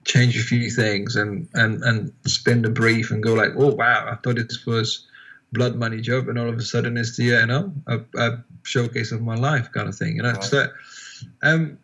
change 0.06 0.38
a 0.38 0.42
few 0.42 0.70
things 0.70 1.16
and 1.16 1.48
and 1.54 1.84
and 1.84 2.14
spin 2.26 2.62
the 2.62 2.70
brief 2.70 3.12
and 3.12 3.24
go 3.24 3.34
like 3.34 3.52
oh 3.58 3.74
wow 3.74 4.08
i 4.10 4.16
thought 4.16 4.36
this 4.36 4.66
was 4.66 5.08
blood 5.52 5.76
money 5.76 6.02
job 6.02 6.28
and 6.28 6.38
all 6.40 6.50
of 6.50 6.58
a 6.58 6.62
sudden 6.62 6.98
it's 6.98 7.18
the 7.18 7.26
you 7.26 7.46
know 7.46 7.72
a, 7.88 8.00
a 8.18 8.44
showcase 8.64 9.12
of 9.12 9.22
my 9.22 9.36
life 9.36 9.72
kind 9.72 9.88
of 9.88 9.96
thing 9.96 10.16
you 10.16 10.24
know 10.24 10.32
right. 10.32 10.44
so 10.44 10.68
um 11.44 11.78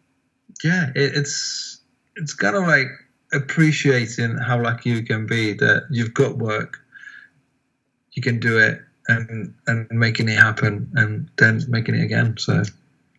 yeah 0.63 0.89
it, 0.95 1.15
it's 1.15 1.81
it's 2.15 2.33
kind 2.33 2.55
of 2.55 2.63
like 2.63 2.87
appreciating 3.33 4.37
how 4.37 4.61
lucky 4.61 4.89
you 4.91 5.03
can 5.03 5.25
be 5.25 5.53
that 5.53 5.83
you've 5.89 6.13
got 6.13 6.37
work 6.37 6.83
you 8.13 8.21
can 8.21 8.39
do 8.39 8.59
it 8.59 8.81
and 9.07 9.53
and 9.67 9.87
making 9.91 10.29
it 10.29 10.37
happen 10.37 10.91
and 10.95 11.29
then 11.37 11.61
making 11.67 11.95
it 11.95 12.03
again. 12.03 12.35
So 12.37 12.63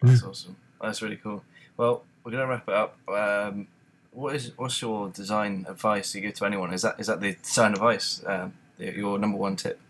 that's 0.03 0.23
yeah. 0.23 0.29
awesome. 0.29 0.57
That's 0.81 1.03
really 1.03 1.17
cool. 1.17 1.43
Well, 1.77 2.05
we're 2.23 2.33
gonna 2.33 2.47
wrap 2.47 2.69
it 2.69 2.75
up. 2.75 2.97
Um, 3.09 3.69
what 4.13 4.35
is 4.35 4.53
what's 4.57 4.81
your 4.81 5.11
design 5.11 5.67
advice 5.69 6.15
you 6.15 6.21
give 6.21 6.35
to 6.35 6.47
anyone? 6.47 6.73
Is 6.73 6.83
that 6.83 6.99
is 6.99 7.09
that 7.09 7.21
the 7.21 7.35
design 7.35 7.73
advice? 7.73 8.23
Um, 8.27 8.55
your 8.79 9.19
number 9.19 9.39
one 9.39 9.57
tip? 9.57 9.81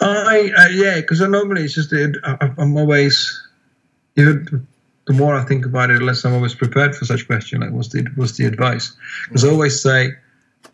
I 0.00 0.52
uh, 0.56 0.68
yeah, 0.68 0.96
because 0.96 1.20
normally 1.20 1.64
it's 1.64 1.74
just 1.74 1.92
I, 1.92 2.54
I'm 2.56 2.76
always 2.76 3.42
you 4.14 4.24
know, 4.24 4.60
the 5.08 5.14
more 5.14 5.34
I 5.34 5.44
think 5.44 5.66
about 5.66 5.90
it, 5.90 5.98
the 5.98 6.04
less 6.04 6.24
I'm 6.24 6.34
always 6.34 6.54
prepared 6.54 6.94
for 6.94 7.04
such 7.04 7.26
question. 7.26 7.60
Like, 7.62 7.72
what's 7.72 7.88
the 7.88 8.06
what's 8.14 8.36
the 8.36 8.44
advice? 8.44 8.94
Because 9.26 9.44
I 9.44 9.48
always 9.48 9.82
say, 9.82 10.12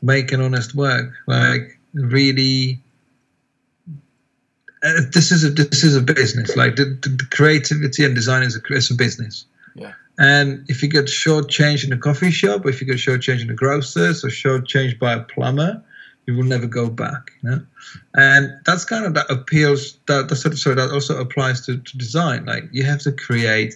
make 0.03 0.33
an 0.33 0.43
honest 0.43 0.75
work. 0.75 1.13
Like, 1.27 1.79
really 1.95 2.83
uh, 4.85 5.01
this 5.13 5.33
is 5.33 5.45
a 5.45 5.51
this 5.51 5.83
is 5.83 5.97
a 5.97 6.03
business. 6.03 6.57
Like 6.57 6.77
the, 6.77 6.85
the 6.85 7.27
creativity 7.31 8.05
and 8.05 8.15
design 8.15 8.43
is 8.43 8.57
a, 8.57 8.61
it's 8.71 8.91
a 8.91 8.95
business. 8.95 9.47
Yeah. 9.75 9.93
And 10.19 10.65
if 10.69 10.83
you 10.83 10.89
get 10.89 11.07
shortchanged 11.07 11.85
in 11.85 11.93
a 11.93 11.97
coffee 11.97 12.31
shop, 12.31 12.65
or 12.65 12.69
if 12.69 12.81
you 12.81 12.87
get 12.87 12.97
shortchanged 12.97 13.43
in 13.43 13.51
a 13.51 13.55
grocer's, 13.55 14.25
or 14.25 14.29
shortchanged 14.29 14.99
by 14.99 15.15
a 15.15 15.21
plumber, 15.21 15.83
you 16.27 16.37
will 16.37 16.45
never 16.45 16.67
go 16.67 16.89
back. 16.89 17.31
You 17.43 17.51
know? 17.51 17.67
And 18.15 18.53
that's 18.67 18.85
kind 18.85 19.07
of 19.07 19.15
that 19.15 19.31
appeals. 19.31 19.97
That 20.07 20.29
that 20.29 20.37
sort 20.37 20.55
of 20.55 20.59
so 20.59 20.75
that 20.75 20.91
also 20.91 21.19
applies 21.19 21.65
to, 21.67 21.79
to 21.79 21.99
design. 21.99 22.45
Like 22.45 22.65
you 22.73 22.83
have 22.85 23.01
to 23.03 23.13
create 23.13 23.75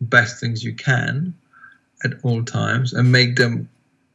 best 0.00 0.40
things 0.40 0.62
you 0.62 0.74
can 0.74 1.34
at 2.04 2.12
all 2.22 2.44
times 2.44 2.92
and 2.92 3.10
make 3.10 3.36
them 3.36 3.68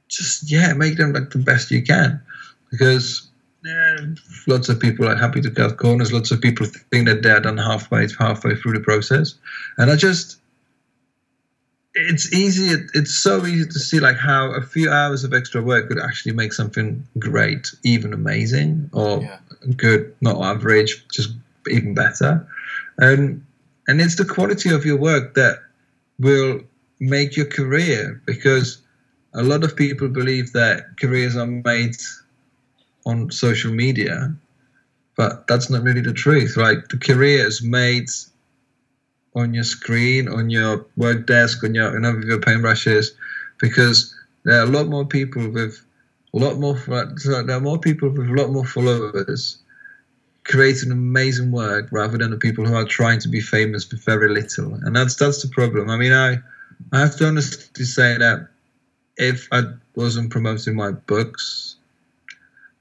just 0.08 0.52
yeah 0.52 0.74
make 0.74 0.98
them 0.98 1.14
like 1.14 1.30
the 1.32 1.40
best 1.40 1.72
you 1.72 1.82
can 1.82 2.22
because 2.70 3.28
yeah, 3.64 3.98
lots 4.48 4.70
of 4.70 4.80
people 4.80 5.08
are 5.08 5.16
happy 5.16 5.40
to 5.42 5.52
cut 5.52 5.78
corners. 5.78 6.12
Lots 6.12 6.32
of 6.32 6.42
people 6.42 6.66
think 6.66 7.08
that 7.08 7.22
they're 7.22 7.40
done 7.40 7.58
halfway 7.58 8.08
halfway 8.18 8.56
through 8.56 8.74
the 8.74 8.80
process, 8.80 9.36
and 9.78 9.92
I 9.92 9.96
just 9.96 10.40
it's 11.94 12.34
easy. 12.34 12.84
It's 12.96 13.14
so 13.14 13.46
easy 13.46 13.68
to 13.68 13.80
see 13.80 14.00
like 14.00 14.18
how 14.18 14.52
a 14.52 14.62
few 14.62 14.90
hours 14.90 15.24
of 15.24 15.34
extra 15.34 15.62
work 15.62 15.90
could 15.90 16.00
actually 16.00 16.34
make 16.34 16.54
something 16.54 17.06
great, 17.20 17.68
even 17.84 18.14
amazing, 18.14 18.90
or 18.94 19.22
yeah. 19.22 19.38
good, 19.76 20.16
not 20.22 20.42
average, 20.42 21.08
just 21.10 21.30
even 21.70 21.94
better. 21.94 22.48
And 22.98 23.46
and 23.88 24.02
it's 24.02 24.16
the 24.16 24.26
quality 24.26 24.72
of 24.72 24.86
your 24.86 24.98
work 24.98 25.36
that 25.36 25.60
will 26.22 26.62
make 27.00 27.36
your 27.36 27.48
career 27.48 28.22
because 28.26 28.82
a 29.34 29.44
lot 29.44 29.64
of 29.64 29.76
people 29.76 30.08
believe 30.08 30.54
that 30.54 30.98
careers 31.00 31.36
are 31.36 31.48
made 31.48 31.96
on 33.06 33.32
social 33.32 33.74
media, 33.74 34.34
but 35.18 35.48
that's 35.48 35.70
not 35.70 35.84
really 35.84 36.02
the 36.02 36.14
truth. 36.14 36.58
Like 36.58 36.88
the 36.90 36.98
career 36.98 37.46
is 37.48 37.64
made 37.64 38.10
on 39.36 39.54
your 39.54 39.64
screen, 39.64 40.28
on 40.28 40.50
your 40.50 40.86
work 40.96 41.26
desk, 41.26 41.64
on 41.64 41.74
your 41.74 41.94
you 41.94 42.00
know, 42.00 42.14
with 42.14 42.26
your 42.26 42.40
paintbrushes, 42.40 43.08
because 43.60 44.14
there 44.44 44.60
are 44.60 44.64
a 44.64 44.70
lot 44.70 44.88
more 44.88 45.06
people 45.06 45.50
with 45.50 45.84
a 46.34 46.38
lot 46.38 46.58
more. 46.58 46.76
There 46.86 47.56
are 47.56 47.62
more 47.62 47.80
people 47.80 48.10
with 48.10 48.30
a 48.30 48.34
lot 48.34 48.52
more 48.52 48.66
followers 48.66 49.61
creating 50.44 50.92
amazing 50.92 51.52
work 51.52 51.90
rather 51.92 52.18
than 52.18 52.32
the 52.32 52.38
people 52.38 52.66
who 52.66 52.76
are 52.76 52.86
trying 52.86 53.20
to 53.20 53.30
be 53.30 53.42
famous 53.42 53.84
for 53.84 53.98
very 53.98 54.30
little. 54.30 54.74
And 54.74 54.96
that's 54.96 55.16
that's 55.16 55.42
the 55.42 55.50
problem. 55.50 55.90
I 55.90 55.98
mean, 55.98 56.14
I 56.14 56.38
I 56.92 57.00
have 57.00 57.16
to 57.18 57.28
honestly 57.28 57.86
say 57.86 58.18
that 58.18 58.48
if 59.18 59.48
I 59.52 59.64
wasn't 59.96 60.32
promoting 60.32 60.76
my 60.76 60.92
books 60.92 61.76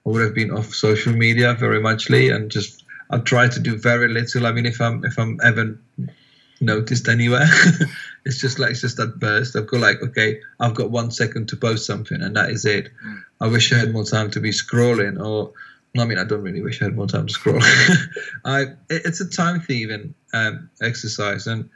I 0.06 0.10
would 0.10 0.22
have 0.22 0.34
been 0.34 0.50
off 0.50 0.74
social 0.74 1.12
media 1.12 1.54
very 1.54 1.80
muchly 1.80 2.30
and 2.30 2.50
just 2.50 2.84
I 3.10 3.18
try 3.18 3.48
to 3.48 3.60
do 3.60 3.76
very 3.76 4.08
little. 4.08 4.46
I 4.46 4.52
mean, 4.52 4.66
if 4.66 4.80
I'm 4.80 5.04
if 5.04 5.18
I'm 5.18 5.38
ever 5.42 5.78
noticed 6.60 7.08
anywhere, 7.08 7.48
it's 8.24 8.40
just 8.40 8.58
like 8.58 8.70
it's 8.70 8.80
just 8.80 8.96
that 8.96 9.18
burst. 9.18 9.56
I've 9.56 9.66
got 9.66 9.80
like 9.80 10.02
okay, 10.02 10.40
I've 10.58 10.74
got 10.74 10.90
one 10.90 11.10
second 11.10 11.48
to 11.48 11.56
post 11.56 11.86
something 11.86 12.22
and 12.22 12.34
that 12.36 12.50
is 12.50 12.64
it. 12.64 12.88
Mm. 13.04 13.22
I 13.40 13.46
wish 13.48 13.72
I 13.72 13.76
had 13.76 13.92
more 13.92 14.04
time 14.04 14.30
to 14.32 14.40
be 14.40 14.50
scrolling 14.50 15.22
or. 15.22 15.52
I 15.98 16.04
mean, 16.04 16.18
I 16.18 16.24
don't 16.24 16.42
really 16.42 16.62
wish 16.62 16.80
I 16.80 16.84
had 16.86 16.96
more 16.96 17.06
time 17.06 17.26
to 17.26 17.32
scroll. 17.32 17.58
I 18.44 18.66
it's 18.88 19.20
a 19.20 19.28
time 19.28 19.60
thieving 19.60 20.14
um, 20.32 20.70
exercise, 20.80 21.46
and 21.46 21.68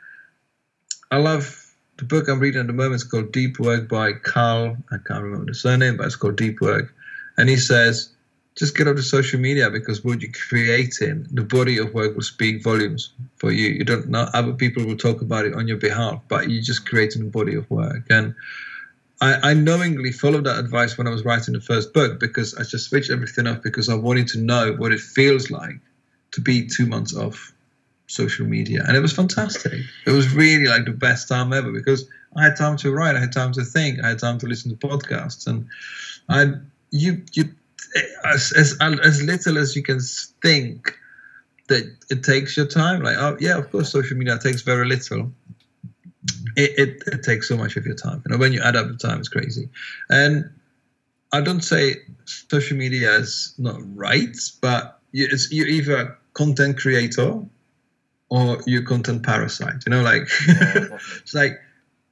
I 1.11 1.19
love 1.19 1.61
the 1.97 2.05
book 2.05 2.29
I'm 2.29 2.39
reading 2.39 2.61
at 2.61 2.67
the 2.67 2.73
moment. 2.73 2.95
It's 2.95 3.05
called 3.05 3.33
Deep 3.33 3.59
Work 3.59 3.89
by 3.89 4.13
Carl. 4.13 4.77
I 4.93 4.97
can't 5.05 5.23
remember 5.23 5.47
the 5.47 5.55
surname, 5.55 5.97
but 5.97 6.07
it's 6.07 6.17
called 6.17 6.37
Deep 6.37 6.61
Work, 6.61 6.95
and 7.37 7.49
he 7.49 7.57
says 7.57 8.15
just 8.57 8.77
get 8.77 8.87
onto 8.87 9.03
social 9.03 9.41
media 9.41 9.69
because 9.69 10.05
what 10.05 10.21
you're 10.21 10.31
creating, 10.49 11.27
the 11.33 11.43
body 11.43 11.79
of 11.79 11.93
work 11.93 12.15
will 12.15 12.23
speak 12.23 12.63
volumes 12.63 13.13
for 13.37 13.51
you. 13.51 13.71
You 13.71 13.85
don't 13.85 14.09
know 14.09 14.29
other 14.33 14.53
people 14.53 14.85
will 14.85 14.97
talk 14.97 15.23
about 15.23 15.45
it 15.45 15.55
on 15.55 15.67
your 15.67 15.77
behalf, 15.77 16.21
but 16.29 16.49
you're 16.49 16.63
just 16.63 16.89
creating 16.89 17.23
a 17.23 17.31
body 17.31 17.57
of 17.57 17.69
work. 17.69 18.07
And 18.11 18.35
I, 19.21 19.51
I 19.51 19.55
knowingly 19.55 20.13
followed 20.13 20.45
that 20.45 20.59
advice 20.59 20.99
when 20.99 21.07
I 21.07 21.11
was 21.11 21.25
writing 21.25 21.55
the 21.55 21.61
first 21.61 21.93
book 21.93 22.19
because 22.19 22.55
I 22.55 22.65
just 22.65 22.89
switched 22.89 23.11
everything 23.11 23.47
off 23.47 23.63
because 23.63 23.89
I 23.89 23.95
wanted 23.95 24.29
to 24.29 24.39
know 24.39 24.75
what 24.75 24.93
it 24.93 25.01
feels 25.01 25.51
like 25.51 25.79
to 26.33 26.41
be 26.41 26.67
two 26.67 26.87
months 26.87 27.17
off 27.17 27.53
social 28.07 28.47
media. 28.47 28.85
And 28.87 28.97
it 28.97 29.01
was 29.01 29.13
fantastic. 29.13 29.81
It 30.07 30.11
was 30.11 30.35
really 30.35 30.67
like 30.67 30.85
the 30.85 30.93
best 30.93 31.29
time 31.29 31.53
ever 31.53 31.73
because 31.73 32.09
I 32.37 32.45
had 32.45 32.57
time 32.57 32.77
to 32.79 32.93
write, 32.93 33.17
I 33.17 33.21
had 33.21 33.33
time 33.33 33.53
to 33.53 33.65
think, 33.65 34.03
I 34.03 34.09
had 34.09 34.19
time 34.19 34.39
to 34.39 34.47
listen 34.47 34.77
to 34.77 34.87
podcasts 34.87 35.47
and 35.47 35.67
I 36.29 36.55
you 36.91 37.23
you 37.33 37.55
as, 38.25 38.53
as 38.53 38.77
as 38.81 39.23
little 39.23 39.59
as 39.59 39.77
you 39.77 39.83
can 39.83 40.01
think 40.43 40.99
that 41.69 41.85
it 42.11 42.23
takes 42.23 42.57
your 42.57 42.67
time. 42.67 43.03
Like, 43.03 43.17
oh 43.19 43.37
yeah, 43.41 43.59
of 43.59 43.71
course, 43.71 43.91
social 43.91 44.17
media 44.17 44.39
takes 44.39 44.63
very 44.63 44.87
little. 44.87 45.33
It, 46.57 46.79
it, 46.79 47.03
it 47.07 47.23
takes 47.23 47.49
so 47.49 47.57
much 47.57 47.77
of 47.77 47.85
your 47.85 47.97
time. 47.97 48.23
You 48.27 48.33
know, 48.33 48.39
when 48.39 48.53
you 48.53 48.63
add 48.63 48.77
up 48.77 48.89
the 48.89 48.97
time, 48.97 49.19
it's 49.19 49.29
crazy. 49.29 49.69
And 50.09 50.51
I 51.33 51.41
don't 51.41 51.63
say 51.63 51.97
social 52.25 52.77
media 52.77 53.13
is 53.17 53.55
not 53.59 53.81
right, 53.97 54.37
but 54.61 55.01
you, 55.13 55.29
it's 55.31 55.51
you're 55.53 55.67
either 55.67 55.97
a 55.97 56.17
content 56.33 56.79
creator 56.79 57.43
or 58.31 58.59
you're 58.67 58.83
content 58.83 59.25
parasite. 59.25 59.83
You 59.87 59.91
know, 59.91 60.03
like 60.03 60.23
it's 60.49 61.35
like 61.35 61.59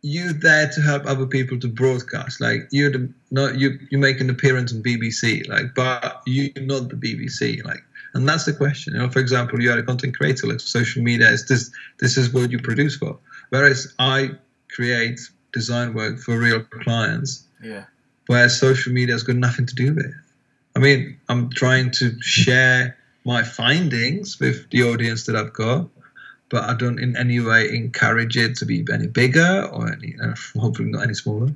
you're 0.03 0.33
there 0.33 0.69
to 0.69 0.81
help 0.81 1.07
other 1.07 1.27
people 1.27 1.59
to 1.61 1.69
broadcast. 1.69 2.41
Like 2.41 2.69
you're 2.71 2.91
the 2.91 3.13
not 3.31 3.59
you 3.59 3.79
you 3.91 3.99
make 3.99 4.21
an 4.21 4.29
appearance 4.29 4.73
on 4.73 4.83
BBC, 4.83 5.49
like 5.49 5.75
but 5.75 6.23
you're 6.27 6.51
not 6.57 6.89
the 6.89 6.97
BBC. 6.97 7.65
Like 7.65 7.83
and 8.15 8.29
that's 8.29 8.45
the 8.45 8.53
question. 8.53 8.95
You 8.95 9.01
know, 9.01 9.11
for 9.11 9.21
example, 9.21 9.63
you 9.63 9.71
are 9.71 9.79
a 9.79 9.83
content 9.83 10.17
creator, 10.17 10.47
like 10.47 10.61
social 10.61 11.03
media 11.03 11.29
is 11.29 11.47
this 11.47 11.71
this 11.99 12.17
is 12.17 12.33
what 12.33 12.51
you 12.51 12.59
produce 12.59 12.97
for. 12.97 13.19
Whereas 13.53 13.93
I 13.99 14.31
create 14.71 15.21
design 15.53 15.93
work 15.93 16.19
for 16.19 16.39
real 16.39 16.65
clients. 16.65 17.45
Yeah. 17.63 17.85
Where 18.27 18.49
social 18.49 18.95
media 18.95 19.15
has 19.15 19.25
got 19.25 19.37
nothing 19.37 19.67
to 19.67 19.75
do 19.75 19.95
with. 19.95 20.07
It. 20.07 20.15
I 20.75 20.79
mean, 20.79 21.21
I'm 21.29 21.51
trying 21.51 21.91
to 21.93 22.17
share 22.23 22.97
my 23.27 23.43
findings 23.43 24.41
with 24.41 24.71
the 24.71 24.85
audience 24.85 25.27
that 25.27 25.37
I've 25.37 25.53
got, 25.53 25.87
but 26.49 26.65
I 26.65 26.73
don't 26.75 26.99
in 26.99 27.15
any 27.15 27.41
way 27.41 27.69
encourage 27.69 28.39
it 28.39 28.57
to 28.57 28.65
be 28.65 28.87
any 28.91 29.07
bigger 29.07 29.69
or 29.71 29.93
any, 29.93 30.17
uh, 30.19 30.35
hopefully 30.59 30.89
not 30.89 31.03
any 31.03 31.15
smaller. 31.15 31.49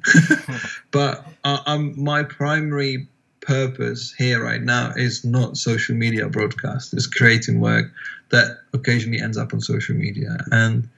but 0.90 1.26
uh, 1.44 1.60
I'm, 1.64 1.98
my 1.98 2.24
primary 2.24 3.08
purpose 3.40 4.12
here 4.12 4.44
right 4.44 4.60
now 4.60 4.92
is 4.96 5.24
not 5.24 5.56
social 5.56 5.94
media 5.94 6.28
broadcast. 6.28 6.92
It's 6.92 7.06
creating 7.06 7.58
work 7.58 7.90
that 8.28 8.58
occasionally 8.74 9.22
ends 9.22 9.38
up 9.38 9.54
on 9.54 9.62
social 9.62 9.94
media, 9.94 10.36
and 10.52 10.90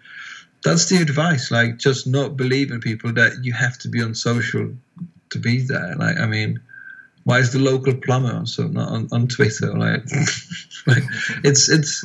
that's 0.64 0.88
the 0.88 1.00
advice. 1.00 1.50
Like, 1.50 1.78
just 1.78 2.06
not 2.06 2.36
believe 2.36 2.70
in 2.70 2.80
people 2.80 3.12
that 3.14 3.40
you 3.42 3.52
have 3.52 3.78
to 3.78 3.88
be 3.88 4.02
on 4.02 4.14
social 4.14 4.70
to 5.30 5.38
be 5.38 5.62
there. 5.62 5.94
Like, 5.96 6.18
I 6.18 6.26
mean, 6.26 6.60
why 7.24 7.38
is 7.38 7.52
the 7.52 7.58
local 7.58 7.94
plumber 7.94 8.32
on 8.32 8.46
not 8.72 8.88
on, 8.88 9.08
on 9.12 9.28
Twitter? 9.28 9.76
Like, 9.76 10.02
like 10.86 11.04
it's 11.44 11.68
it's 11.68 12.04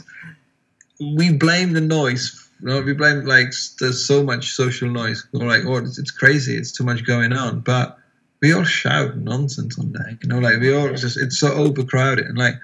we 0.99 1.31
blame 1.31 1.73
the 1.73 1.81
noise. 1.81 2.39
You 2.61 2.67
know, 2.67 2.81
we 2.81 2.93
blame 2.93 3.25
like 3.25 3.53
there's 3.79 4.05
so 4.05 4.23
much 4.23 4.51
social 4.53 4.89
noise. 4.89 5.25
We're 5.31 5.47
like, 5.47 5.63
oh, 5.65 5.77
it's, 5.77 5.97
it's 5.97 6.11
crazy. 6.11 6.55
It's 6.55 6.71
too 6.71 6.83
much 6.83 7.05
going 7.05 7.33
on, 7.33 7.61
but 7.61 7.97
we 8.41 8.53
all 8.53 8.63
shout 8.63 9.17
nonsense 9.17 9.79
on 9.79 9.93
there. 9.93 10.17
You 10.21 10.29
know, 10.29 10.39
like 10.39 10.59
we 10.59 10.73
all 10.75 10.89
just 10.89 11.17
it's 11.17 11.39
so 11.39 11.53
overcrowded. 11.53 12.25
And 12.25 12.37
like 12.37 12.55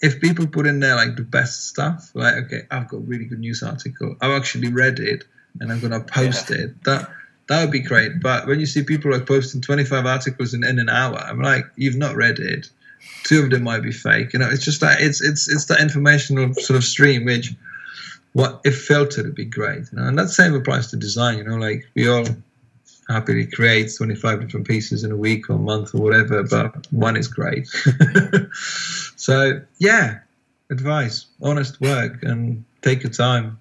if 0.00 0.20
people 0.20 0.46
put 0.46 0.66
in 0.66 0.80
there 0.80 0.96
like 0.96 1.16
the 1.16 1.22
best 1.22 1.68
stuff, 1.68 2.10
like 2.14 2.34
okay, 2.34 2.62
I've 2.70 2.88
got 2.88 2.98
a 2.98 3.00
really 3.00 3.26
good 3.26 3.40
news 3.40 3.62
article. 3.62 4.16
I've 4.20 4.32
actually 4.32 4.72
read 4.72 4.98
it 4.98 5.24
and 5.60 5.72
I'm 5.72 5.80
gonna 5.80 6.00
post 6.00 6.50
yeah. 6.50 6.56
it. 6.56 6.84
That 6.84 7.10
that 7.48 7.62
would 7.62 7.70
be 7.70 7.80
great. 7.80 8.20
But 8.20 8.46
when 8.46 8.60
you 8.60 8.66
see 8.66 8.82
people 8.82 9.10
like 9.10 9.26
posting 9.26 9.60
25 9.60 10.04
articles 10.04 10.52
in, 10.54 10.64
in 10.64 10.78
an 10.78 10.88
hour, 10.88 11.16
I'm 11.16 11.40
like, 11.40 11.64
you've 11.76 11.96
not 11.96 12.14
read 12.14 12.38
it. 12.38 12.68
Two 13.24 13.42
of 13.42 13.50
them 13.50 13.62
might 13.62 13.82
be 13.82 13.92
fake. 13.92 14.32
You 14.32 14.38
know, 14.38 14.48
it's 14.50 14.64
just 14.64 14.80
that 14.80 15.00
it's 15.00 15.20
it's 15.20 15.48
it's 15.48 15.66
that 15.66 15.80
informational 15.80 16.52
sort 16.54 16.76
of 16.76 16.84
stream 16.84 17.24
which 17.24 17.54
what 18.32 18.60
if 18.64 18.82
filtered 18.82 19.24
would 19.24 19.34
be 19.34 19.44
great. 19.44 19.84
You 19.92 19.98
know, 19.98 20.04
and 20.04 20.18
that 20.18 20.28
same 20.28 20.54
applies 20.54 20.88
to 20.90 20.96
design. 20.96 21.38
You 21.38 21.44
know, 21.44 21.56
like 21.56 21.86
we 21.94 22.08
all 22.08 22.26
happily 23.08 23.46
create 23.46 23.90
25 23.96 24.40
different 24.40 24.66
pieces 24.66 25.02
in 25.02 25.10
a 25.10 25.16
week 25.16 25.48
or 25.48 25.58
month 25.58 25.94
or 25.94 26.02
whatever, 26.02 26.42
but 26.42 26.86
one 26.90 27.16
is 27.16 27.26
great. 27.26 27.66
so, 29.16 29.60
yeah, 29.78 30.18
advice, 30.70 31.26
honest 31.42 31.80
work, 31.80 32.22
and 32.22 32.64
take 32.82 33.02
your 33.02 33.12
time 33.12 33.58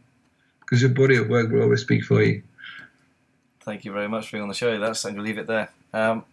because 0.68 0.82
your 0.82 0.92
body 0.92 1.16
of 1.16 1.30
work 1.30 1.50
will 1.50 1.62
always 1.62 1.82
speak 1.82 2.04
for 2.04 2.22
you. 2.22 2.44
Thank 3.62 3.86
you 3.86 3.94
very 3.94 4.10
much 4.10 4.28
for 4.28 4.34
being 4.34 4.44
on 4.44 4.50
the 4.50 4.56
show. 4.56 4.78
That's 4.80 5.06
I'm 5.06 5.14
going 5.14 5.24
to 5.24 5.28
leave 5.28 5.38
it 5.38 5.48
there. 5.48 5.70
Um, 5.94 6.26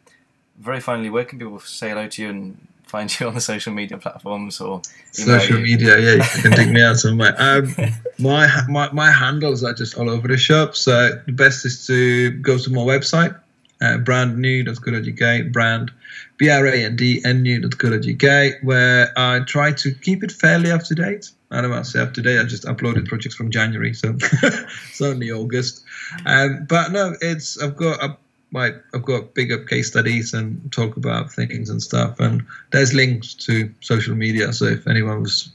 very 0.58 0.80
finally, 0.80 1.08
where 1.08 1.24
can 1.24 1.38
people 1.38 1.60
say 1.60 1.90
hello 1.90 2.08
to 2.08 2.22
you 2.22 2.30
and 2.30 2.66
find 2.82 3.08
you 3.20 3.28
on 3.28 3.34
the 3.34 3.40
social 3.40 3.72
media 3.72 3.96
platforms 3.96 4.60
or 4.60 4.82
social 5.12 5.58
you? 5.58 5.64
media? 5.64 5.98
Yeah, 5.98 6.14
you 6.14 6.42
can 6.42 6.50
dig 6.52 6.70
me 6.70 6.82
out 6.82 6.96
somewhere. 6.96 7.36
Um, 7.38 7.74
my, 8.18 8.48
my 8.68 8.90
my 8.92 9.10
handles 9.10 9.64
are 9.64 9.74
just 9.74 9.96
all 9.98 10.08
over 10.08 10.28
the 10.28 10.36
shop. 10.36 10.76
So 10.76 11.20
the 11.26 11.32
best 11.32 11.64
is 11.66 11.86
to 11.86 12.30
go 12.30 12.58
to 12.58 12.70
my 12.70 12.80
website, 12.80 13.38
uh, 13.80 13.98
brandnu.co.uk, 13.98 15.52
brand 15.52 15.90
b 16.36 16.48
r 16.48 16.66
a 16.66 16.84
n 16.84 16.96
d 16.96 17.20
n 17.24 17.44
u.co.uk, 17.44 18.52
where 18.62 19.12
I 19.16 19.40
try 19.40 19.72
to 19.72 19.94
keep 19.94 20.22
it 20.22 20.32
fairly 20.32 20.70
up 20.70 20.82
to 20.84 20.94
date. 20.94 21.30
I 21.50 21.60
don't 21.60 21.70
want 21.70 21.84
to 21.84 21.90
say 21.90 22.00
up 22.00 22.14
to 22.14 22.22
date. 22.22 22.40
I 22.40 22.44
just 22.44 22.64
uploaded 22.64 23.06
projects 23.06 23.34
from 23.34 23.50
January, 23.50 23.94
so 23.94 24.16
it's 24.42 25.00
only 25.00 25.30
August. 25.30 25.84
Um, 26.26 26.66
but 26.68 26.92
no, 26.92 27.14
it's 27.20 27.60
I've 27.62 27.76
got 27.76 28.02
a 28.02 28.16
I've 28.56 29.02
got 29.02 29.34
big 29.34 29.52
up 29.52 29.66
case 29.66 29.88
studies 29.88 30.32
and 30.32 30.72
talk 30.72 30.96
about 30.96 31.32
things 31.32 31.70
and 31.70 31.82
stuff. 31.82 32.20
And 32.20 32.44
there's 32.70 32.94
links 32.94 33.34
to 33.46 33.72
social 33.80 34.14
media. 34.14 34.52
So 34.52 34.66
if 34.66 34.86
anyone 34.86 35.22
was 35.22 35.50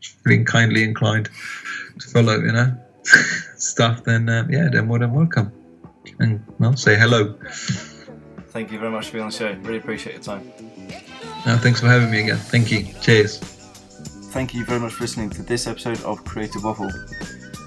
feeling 0.00 0.44
kindly 0.44 0.82
inclined 0.82 1.28
to 2.00 2.08
follow, 2.08 2.38
you 2.38 2.52
know, 2.52 2.76
stuff, 3.56 4.04
then 4.04 4.28
uh, 4.28 4.46
yeah, 4.50 4.68
they're 4.70 4.82
more 4.82 4.98
than 4.98 5.12
welcome. 5.12 5.52
And 6.18 6.44
well, 6.58 6.76
say 6.76 6.96
hello. 6.96 7.34
Thank 8.48 8.72
you 8.72 8.78
very 8.78 8.90
much 8.90 9.06
for 9.06 9.12
being 9.12 9.24
on 9.24 9.30
the 9.30 9.36
show. 9.36 9.52
Really 9.62 9.78
appreciate 9.78 10.14
your 10.14 10.22
time. 10.22 10.52
No, 11.46 11.56
thanks 11.56 11.80
for 11.80 11.86
having 11.86 12.10
me 12.10 12.20
again. 12.22 12.36
Thank 12.36 12.70
you. 12.70 12.86
Cheers. 13.00 13.38
Thank 14.32 14.54
you 14.54 14.64
very 14.64 14.80
much 14.80 14.94
for 14.94 15.04
listening 15.04 15.30
to 15.30 15.42
this 15.42 15.66
episode 15.66 16.00
of 16.02 16.24
Creative 16.24 16.62
Waffle. 16.64 16.90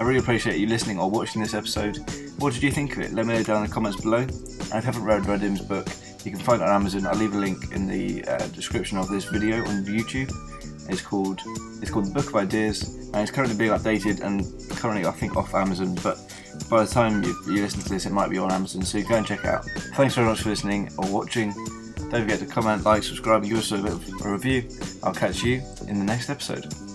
I 0.00 0.04
really 0.04 0.18
appreciate 0.18 0.58
you 0.58 0.66
listening 0.66 0.98
or 0.98 1.10
watching 1.10 1.42
this 1.42 1.54
episode. 1.54 1.98
What 2.38 2.54
did 2.54 2.62
you 2.62 2.70
think 2.70 2.96
of 2.96 3.02
it? 3.02 3.12
Let 3.12 3.26
me 3.26 3.34
know 3.34 3.42
down 3.42 3.62
in 3.62 3.68
the 3.68 3.74
comments 3.74 4.00
below. 4.00 4.18
And 4.18 4.30
if 4.30 4.72
you 4.72 4.80
haven't 4.80 5.04
read 5.04 5.22
Radim's 5.24 5.60
book, 5.60 5.88
you 6.24 6.30
can 6.30 6.40
find 6.40 6.62
it 6.62 6.68
on 6.68 6.74
Amazon. 6.74 7.06
I'll 7.06 7.16
leave 7.16 7.34
a 7.34 7.38
link 7.38 7.72
in 7.72 7.86
the 7.86 8.24
uh, 8.24 8.46
description 8.48 8.98
of 8.98 9.08
this 9.08 9.24
video 9.24 9.58
on 9.66 9.84
YouTube. 9.84 10.32
It's 10.88 11.02
called 11.02 11.40
it's 11.80 11.90
called 11.90 12.06
the 12.06 12.12
Book 12.12 12.28
of 12.28 12.36
Ideas, 12.36 12.94
and 13.12 13.16
it's 13.16 13.30
currently 13.30 13.56
being 13.56 13.70
updated 13.70 14.20
and 14.20 14.44
currently 14.76 15.06
I 15.06 15.12
think 15.12 15.36
off 15.36 15.54
Amazon. 15.54 15.94
But 16.02 16.18
by 16.68 16.84
the 16.84 16.90
time 16.90 17.22
you, 17.22 17.36
you 17.46 17.62
listen 17.62 17.80
to 17.80 17.88
this, 17.88 18.06
it 18.06 18.12
might 18.12 18.30
be 18.30 18.38
on 18.38 18.50
Amazon. 18.50 18.82
So 18.82 19.02
go 19.02 19.16
and 19.16 19.26
check 19.26 19.40
it 19.40 19.46
out. 19.46 19.64
Thanks 19.94 20.14
very 20.14 20.26
much 20.26 20.42
for 20.42 20.50
listening 20.50 20.90
or 20.98 21.08
watching. 21.10 21.52
Don't 22.10 22.22
forget 22.22 22.40
to 22.40 22.46
comment, 22.46 22.84
like, 22.84 23.02
subscribe, 23.02 23.42
and 23.42 23.50
give 23.50 23.58
us 23.58 23.70
a 23.72 23.78
bit 23.78 23.92
of 23.92 24.26
a 24.26 24.32
review. 24.32 24.68
I'll 25.02 25.14
catch 25.14 25.42
you 25.42 25.62
in 25.86 25.98
the 25.98 26.04
next 26.04 26.28
episode. 26.28 26.89